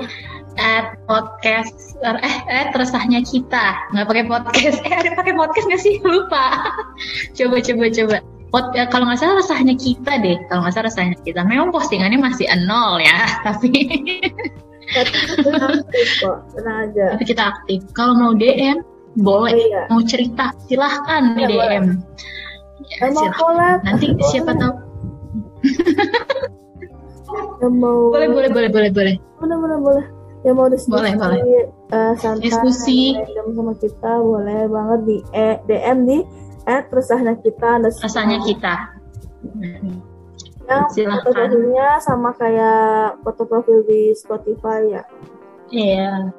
at 0.55 0.95
podcast 1.11 1.99
eh 2.05 2.39
eh 2.47 2.71
resahnya 2.75 3.23
kita. 3.25 3.75
Nggak 3.95 4.07
pakai 4.07 4.25
podcast. 4.27 4.79
Eh 4.87 4.95
ada 4.95 5.11
pakai 5.19 5.35
podcast 5.35 5.67
nggak 5.67 5.83
sih? 5.83 5.99
Lupa. 6.03 6.75
Coba 7.39 7.59
coba 7.63 7.85
coba. 7.91 8.17
Pod, 8.55 8.71
ya, 8.71 8.87
kalau 8.87 9.11
nggak 9.11 9.19
salah 9.19 9.43
resahnya 9.43 9.75
kita 9.75 10.23
deh. 10.23 10.39
Kalau 10.47 10.63
nggak 10.63 10.75
salah 10.79 10.87
resahnya 10.87 11.19
kita. 11.27 11.43
Memang 11.43 11.75
postingannya 11.75 12.23
masih 12.23 12.47
nol 12.71 13.03
ya 13.03 13.19
tapi 13.47 13.71
tapi 17.11 17.25
kita 17.27 17.43
aktif. 17.51 17.81
Kalau 17.93 18.15
mau 18.15 18.33
DM 18.35 18.81
boleh. 19.19 19.55
Oh, 19.55 19.59
iya. 19.59 19.83
mau 19.91 20.03
cerita 20.03 20.51
silahkan 20.67 21.39
iya, 21.39 21.47
di 21.47 21.55
DM 21.55 21.85
ya, 22.91 23.07
mau 23.15 23.31
kolab. 23.39 23.79
nanti 23.87 24.07
boleh. 24.13 24.29
siapa 24.31 24.53
tahu. 24.59 24.75
Yang 27.63 27.75
mau 27.81 27.99
boleh 28.15 28.29
boleh 28.31 28.51
boleh 28.51 28.71
boleh 28.71 28.91
boleh. 28.91 29.15
Boleh 29.41 29.57
boleh 29.59 29.79
boleh. 29.81 30.05
Yang 30.45 30.55
mau 30.61 30.69
diskusi 30.69 30.93
boleh, 30.93 31.13
boleh. 31.17 31.41
Uh, 31.89 32.13
santai 32.21 32.53
diskusi. 32.53 33.17
sama 33.33 33.73
kita 33.81 34.13
boleh 34.21 34.61
banget 34.69 35.01
di 35.09 35.17
eh, 35.33 35.57
DM 35.65 35.99
di 36.05 36.19
at 36.65 36.85
eh, 36.85 37.37
kita 37.41 37.81
perusahaan 37.81 38.45
kita 38.45 38.75
foto 40.67 41.29
profilnya 41.33 42.01
sama 42.01 42.31
kayak 42.35 43.21
foto 43.21 43.43
profil 43.45 43.85
di 43.85 44.17
Spotify 44.17 44.81
ya 45.01 45.05
Iya. 45.73 46.31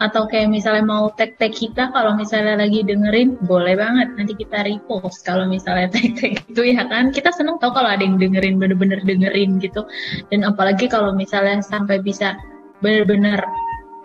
Atau 0.00 0.24
kayak 0.26 0.48
misalnya 0.48 0.82
mau 0.82 1.12
tag-tag 1.12 1.52
kita 1.52 1.92
kalau 1.92 2.16
misalnya 2.16 2.58
lagi 2.58 2.80
dengerin, 2.80 3.36
boleh 3.44 3.76
banget. 3.76 4.16
Nanti 4.16 4.32
kita 4.34 4.64
repost 4.64 5.22
kalau 5.22 5.44
misalnya 5.46 5.92
tag-tag 5.94 6.40
itu 6.48 6.62
ya 6.64 6.88
kan. 6.88 7.12
Kita 7.12 7.30
seneng 7.30 7.60
tau 7.60 7.70
kalau 7.70 7.92
ada 7.92 8.00
yang 8.00 8.16
dengerin, 8.16 8.56
bener-bener 8.56 8.98
dengerin 9.04 9.60
gitu. 9.60 9.84
Dan 10.32 10.42
apalagi 10.48 10.88
kalau 10.88 11.12
misalnya 11.12 11.60
sampai 11.60 12.00
bisa 12.00 12.34
bener-bener 12.80 13.44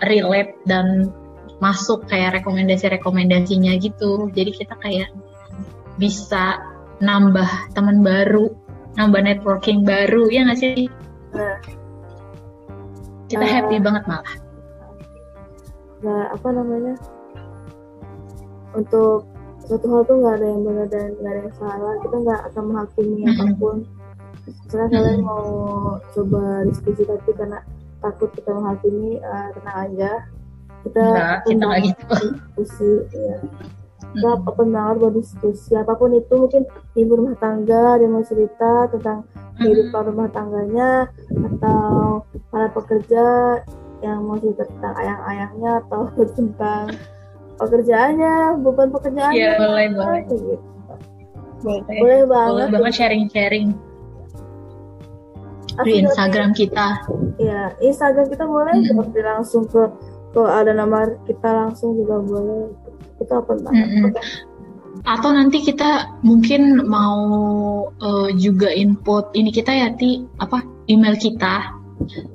relate 0.03 0.59
dan 0.67 1.09
masuk 1.63 2.03
kayak 2.11 2.43
rekomendasi-rekomendasinya 2.43 3.79
gitu. 3.79 4.27
Jadi 4.35 4.51
kita 4.51 4.75
kayak 4.83 5.09
bisa 5.95 6.59
nambah 6.99 7.71
teman 7.71 8.03
baru, 8.03 8.51
nambah 8.95 9.21
networking 9.23 9.83
baru, 9.83 10.27
ya 10.31 10.47
nggak 10.47 10.59
sih? 10.59 10.87
Nah. 11.35 11.59
Kita 13.25 13.43
uh, 13.43 13.51
happy 13.51 13.77
banget 13.81 14.03
malah 14.05 14.45
nggak 16.05 16.27
apa 16.37 16.47
namanya 16.53 16.95
untuk 18.77 19.25
suatu 19.65 19.85
hal 19.89 20.01
tuh 20.05 20.21
nggak 20.21 20.35
ada 20.37 20.45
yang 20.45 20.61
benar 20.61 20.87
dan 20.93 21.09
nggak 21.17 21.31
ada 21.33 21.41
yang 21.41 21.55
salah 21.57 21.93
kita 22.05 22.15
nggak 22.21 22.41
akan 22.53 22.63
menghakimi 22.69 23.19
apa 23.25 23.45
pun 23.57 23.77
misalnya 24.45 24.87
kalian 24.93 25.19
mau 25.25 25.49
coba 26.13 26.41
diskusi 26.69 27.01
tapi 27.09 27.29
karena 27.33 27.59
takut 28.05 28.29
kita 28.37 28.53
menghakimi 28.53 29.17
uh, 29.25 29.49
tenang 29.57 29.77
aja 29.89 30.11
kita 30.85 31.03
nah, 31.09 31.37
kita 31.41 31.65
gitu. 31.81 32.15
diskusi 32.53 32.91
ya 33.09 33.37
kita 34.15 34.29
open 34.47 34.67
banget 34.71 34.95
buat 35.03 35.13
diskusi. 35.13 35.71
Apa 35.75 35.93
pun 35.99 36.15
itu 36.15 36.33
mungkin 36.33 36.63
ibu 36.95 37.11
rumah 37.19 37.35
tangga 37.37 37.99
dia 37.99 38.07
mau 38.07 38.23
cerita 38.23 38.87
tentang 38.89 39.27
kehidupan 39.59 40.01
rumah 40.11 40.27
tangganya 40.31 41.07
atau 41.31 42.23
para 42.51 42.67
pekerja 42.71 43.25
yang 44.03 44.23
mau 44.23 44.39
cerita 44.39 44.63
tentang 44.67 44.93
ayang-ayangnya 44.99 45.71
atau 45.83 46.01
tentang 46.37 46.83
pekerjaannya 47.59 48.33
beban 48.63 48.89
pekerjaannya. 48.91 49.35
Iya 49.35 49.51
boleh 49.59 49.85
boleh. 49.91 50.21
Gitu. 50.27 50.55
boleh. 51.63 51.81
Boleh 51.99 52.21
banget. 52.27 52.51
Boleh 52.51 52.67
banget 52.71 52.93
sharing-sharing. 52.95 53.67
Di 55.75 55.91
Instagram 56.07 56.55
kita. 56.55 57.03
Ya 57.35 57.75
Instagram 57.83 58.31
kita 58.31 58.47
boleh 58.47 58.79
mm 58.79 58.95
-hmm. 58.95 59.23
langsung 59.27 59.67
ke 59.67 59.91
kalau 60.35 60.51
ada 60.51 60.75
nama 60.75 61.07
kita 61.23 61.47
langsung 61.47 61.95
juga 61.95 62.19
boleh 62.19 62.67
open 63.31 63.57
banget 63.65 63.85
mm 63.85 63.89
-hmm. 63.89 64.11
atau 65.05 65.29
nanti 65.33 65.61
kita 65.61 66.17
mungkin 66.25 66.85
mau 66.85 67.21
uh, 67.89 68.29
juga 68.33 68.73
input 68.73 69.33
ini 69.37 69.53
kita 69.53 69.71
ya 69.71 69.93
ti 69.93 70.23
apa 70.41 70.75
email 70.89 71.17
kita. 71.17 71.75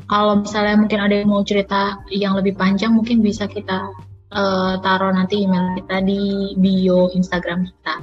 Kalau 0.08 0.40
misalnya 0.40 0.80
mungkin 0.80 1.00
ada 1.00 1.14
yang 1.20 1.28
mau 1.30 1.44
cerita 1.44 2.00
yang 2.08 2.34
lebih 2.34 2.56
panjang 2.56 2.96
mungkin 2.96 3.20
bisa 3.20 3.44
kita 3.44 3.92
uh, 4.32 4.74
taruh 4.80 5.12
nanti 5.12 5.44
email 5.44 5.76
kita 5.76 6.00
di 6.02 6.54
bio 6.56 7.12
Instagram 7.12 7.68
kita. 7.68 7.94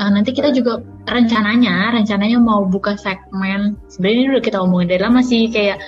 Uh, 0.00 0.10
nanti 0.12 0.32
kita 0.32 0.54
juga 0.54 0.80
rencananya 1.04 1.92
rencananya 1.92 2.38
mau 2.40 2.64
buka 2.64 2.96
segmen. 2.96 3.76
Sebenarnya 3.90 4.16
ini 4.16 4.30
udah 4.38 4.44
kita 4.44 4.58
omongin 4.62 4.88
dari 4.96 5.02
lama 5.02 5.20
sih 5.20 5.50
kayak 5.50 5.82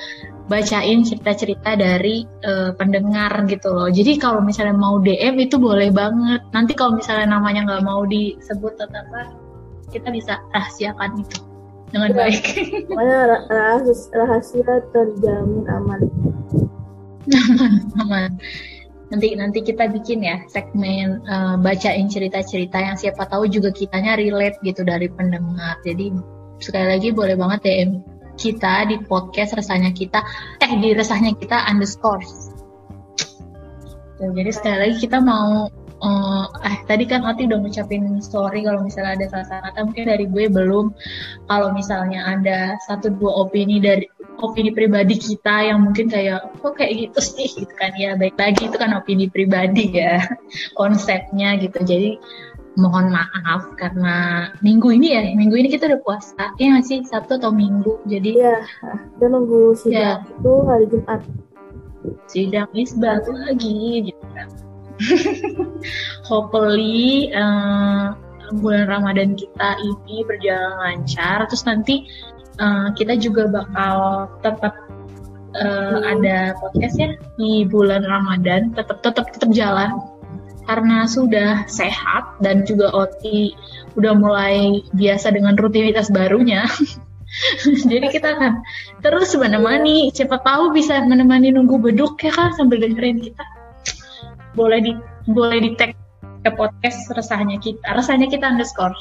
bacain 0.51 1.07
cerita-cerita 1.07 1.78
dari 1.78 2.26
uh, 2.43 2.74
pendengar 2.74 3.30
gitu 3.47 3.70
loh. 3.70 3.88
Jadi 3.88 4.18
kalau 4.18 4.43
misalnya 4.43 4.74
mau 4.74 4.99
DM 4.99 5.38
itu 5.38 5.59
boleh 5.59 5.95
banget. 5.95 6.43
Nanti 6.51 6.72
kalau 6.74 6.99
misalnya 6.99 7.38
namanya 7.38 7.66
nggak 7.68 7.84
mau 7.86 8.03
disebut 8.07 8.74
atau 8.78 8.99
apa, 9.07 9.22
kita 9.95 10.09
bisa 10.11 10.40
rahasiakan 10.51 11.22
itu 11.22 11.38
dengan 11.93 12.11
ya, 12.11 12.16
baik. 12.24 12.45
Pokoknya 12.88 13.18
rahasia, 13.53 14.09
rahasia 14.16 14.74
terjamin 14.90 15.64
aman. 15.68 16.01
aman, 17.28 17.72
aman. 18.03 18.30
Nanti 19.12 19.36
nanti 19.36 19.61
kita 19.61 19.93
bikin 19.93 20.24
ya 20.24 20.40
segmen 20.49 21.20
uh, 21.28 21.61
bacain 21.61 22.09
cerita-cerita 22.09 22.80
yang 22.80 22.97
siapa 22.97 23.28
tahu 23.28 23.45
juga 23.45 23.68
kitanya 23.68 24.16
relate 24.16 24.57
gitu 24.64 24.82
dari 24.88 25.12
pendengar. 25.12 25.76
Jadi 25.84 26.16
sekali 26.64 26.97
lagi 26.97 27.12
boleh 27.12 27.36
banget 27.36 27.61
DM 27.61 27.90
kita 28.43 28.90
di 28.90 28.99
podcast 29.07 29.55
resahnya 29.55 29.95
kita 29.95 30.18
eh 30.59 30.72
di 30.82 30.90
resahnya 30.90 31.30
kita 31.38 31.70
underscore. 31.70 32.26
Jadi 34.18 34.51
sekali 34.55 34.78
lagi 34.86 34.97
kita 35.03 35.18
mau 35.18 35.66
uh, 36.03 36.47
eh 36.66 36.78
tadi 36.86 37.07
kan 37.07 37.22
Ati 37.22 37.47
udah 37.47 37.59
ngucapin 37.62 38.18
story 38.18 38.66
kalau 38.66 38.82
misalnya 38.82 39.18
ada 39.18 39.26
salah 39.30 39.70
kata. 39.70 39.78
Mungkin 39.86 40.05
dari 40.11 40.24
gue 40.26 40.45
belum. 40.51 40.86
Kalau 41.47 41.68
misalnya 41.74 42.26
ada 42.26 42.76
satu 42.86 43.14
dua 43.14 43.47
opini 43.47 43.78
dari 43.78 44.07
opini 44.43 44.74
pribadi 44.74 45.14
kita 45.14 45.70
yang 45.70 45.86
mungkin 45.86 46.11
kayak 46.11 46.51
kok 46.59 46.74
kayak 46.74 47.09
gitu 47.09 47.20
sih? 47.22 47.49
Gitu 47.51 47.74
kan 47.78 47.95
ya. 47.95 48.18
Baik 48.18 48.36
lagi 48.36 48.70
itu 48.70 48.76
kan 48.76 48.95
opini 48.95 49.26
pribadi 49.30 50.03
ya 50.03 50.22
konsepnya 50.78 51.59
gitu. 51.62 51.78
Jadi 51.82 52.18
mohon 52.77 53.12
maaf 53.12 53.68
karena 53.77 54.49
minggu 54.64 54.97
ini 54.97 55.12
ya 55.12 55.23
minggu 55.37 55.57
ini 55.61 55.68
kita 55.68 55.93
udah 55.93 56.01
puasa. 56.01 56.57
Ya 56.57 56.73
masih 56.73 57.05
Sabtu 57.05 57.37
atau 57.37 57.53
Minggu? 57.53 58.01
Jadi 58.09 58.41
ya 58.41 58.64
kita 59.16 59.27
nunggu 59.29 59.77
sidang 59.77 60.25
ya. 60.25 60.33
itu 60.41 60.53
hari 60.64 60.85
Jumat. 60.89 61.20
Sidang 62.27 62.70
isbat 62.73 63.25
lagi 63.29 64.11
gitu 64.11 64.25
kan. 64.33 64.49
Hopefully 66.29 67.31
uh, 67.37 68.16
bulan 68.61 68.89
Ramadan 68.89 69.37
kita 69.37 69.68
ini 69.81 70.25
berjalan 70.25 70.75
lancar. 70.81 71.45
Terus 71.49 71.64
nanti 71.68 72.09
uh, 72.61 72.93
kita 72.97 73.20
juga 73.20 73.53
bakal 73.53 74.29
tetap 74.41 74.75
uh, 75.61 76.01
hmm. 76.01 76.12
ada 76.18 76.37
podcast 76.57 76.97
ya 76.97 77.12
di 77.37 77.68
bulan 77.68 78.05
Ramadan. 78.05 78.73
Tetap 78.73 79.05
tetap 79.05 79.29
tetap 79.33 79.53
jalan 79.53 80.12
karena 80.67 81.05
sudah 81.11 81.67
sehat 81.67 82.39
dan 82.39 82.63
juga 82.63 82.95
Oti 82.95 83.55
udah 83.99 84.15
mulai 84.15 84.87
biasa 84.95 85.35
dengan 85.35 85.59
rutinitas 85.59 86.09
barunya. 86.09 86.67
Jadi 87.91 88.13
kita 88.13 88.37
akan 88.37 88.61
terus 89.01 89.33
menemani, 89.35 90.13
siapa 90.13 90.37
tahu 90.45 90.77
bisa 90.77 91.01
menemani 91.09 91.49
nunggu 91.49 91.81
beduk 91.81 92.21
ya 92.21 92.31
kan 92.31 92.53
sambil 92.55 92.79
dengerin 92.79 93.25
kita. 93.25 93.45
Boleh 94.53 94.85
di 94.85 94.93
boleh 95.33 95.59
di 95.65 95.71
tag 95.81 95.97
ke 96.43 96.51
podcast 96.53 97.09
resahnya 97.17 97.57
kita, 97.57 97.83
resahnya 97.97 98.29
kita 98.29 98.53
underscore. 98.53 98.93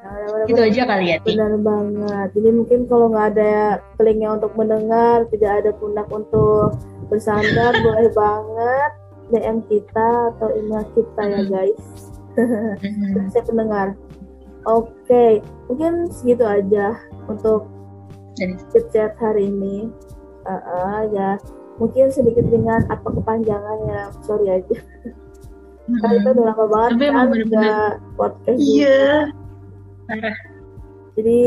Nah, 0.00 0.48
itu 0.48 0.56
aja 0.56 0.88
kali 0.88 1.12
ya. 1.12 1.16
Benar 1.20 1.60
banget. 1.60 2.28
Jadi 2.32 2.48
mungkin 2.56 2.80
kalau 2.88 3.12
nggak 3.12 3.36
ada 3.36 3.84
telinga 4.00 4.40
untuk 4.40 4.56
mendengar, 4.56 5.28
tidak 5.28 5.52
ada 5.60 5.70
pundak 5.76 6.08
untuk 6.08 6.72
bersandar, 7.12 7.76
boleh 7.84 8.08
banget 8.16 8.92
DM 9.32 9.64
kita 9.68 10.08
atau 10.34 10.48
email 10.56 10.84
kita 10.96 11.22
ya 11.22 11.40
guys. 11.48 11.84
Saya 13.32 13.44
pendengar. 13.44 13.88
Oke, 14.66 14.90
okay. 15.08 15.32
mungkin 15.70 16.12
segitu 16.12 16.44
aja 16.44 16.98
untuk 17.30 17.70
chat 18.92 19.16
hari 19.18 19.48
ini. 19.48 19.88
Uh, 20.48 20.52
uh, 20.52 21.00
ya, 21.12 21.30
mungkin 21.76 22.08
sedikit 22.08 22.44
dengan 22.48 22.84
apa 22.88 23.08
kepanjangannya, 23.10 24.12
sorry 24.24 24.60
aja. 24.60 24.76
Mm-hmm. 25.88 25.98
Karena 26.04 26.16
itu 26.20 26.30
udah 26.36 26.44
lama 26.52 26.64
banget 26.68 26.90
Tapi 26.92 27.06
kan 27.08 27.26
nggak 27.32 27.92
podcast. 28.20 28.60
Iya. 28.60 29.08
Jadi 31.16 31.42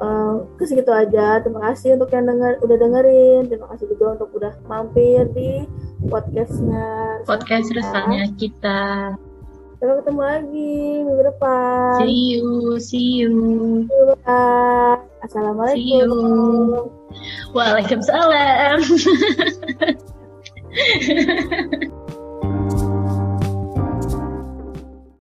uh, 0.00 0.44
ke 0.56 0.64
segitu 0.68 0.90
aja. 0.92 1.40
Terima 1.44 1.72
kasih 1.72 1.96
untuk 2.00 2.10
yang 2.12 2.26
denger, 2.28 2.60
udah 2.64 2.76
dengerin. 2.76 3.42
Terima 3.48 3.66
kasih 3.74 3.86
juga 3.92 4.18
untuk 4.18 4.28
udah 4.36 4.52
mampir 4.66 5.28
di 5.32 5.64
podcastnya. 6.08 7.20
Podcast 7.28 7.68
resahnya 7.72 8.30
kita. 8.36 9.14
Sampai 9.76 10.00
ketemu 10.00 10.20
lagi 10.24 10.72
minggu 11.04 11.22
depan. 11.36 12.00
See 12.00 12.40
you. 12.40 12.44
See 12.80 13.08
you 13.20 13.32
bye. 14.24 14.96
Assalamualaikum. 15.20 15.76
See 15.76 16.00
you. 16.00 16.96
waalaikumsalam 17.54 18.80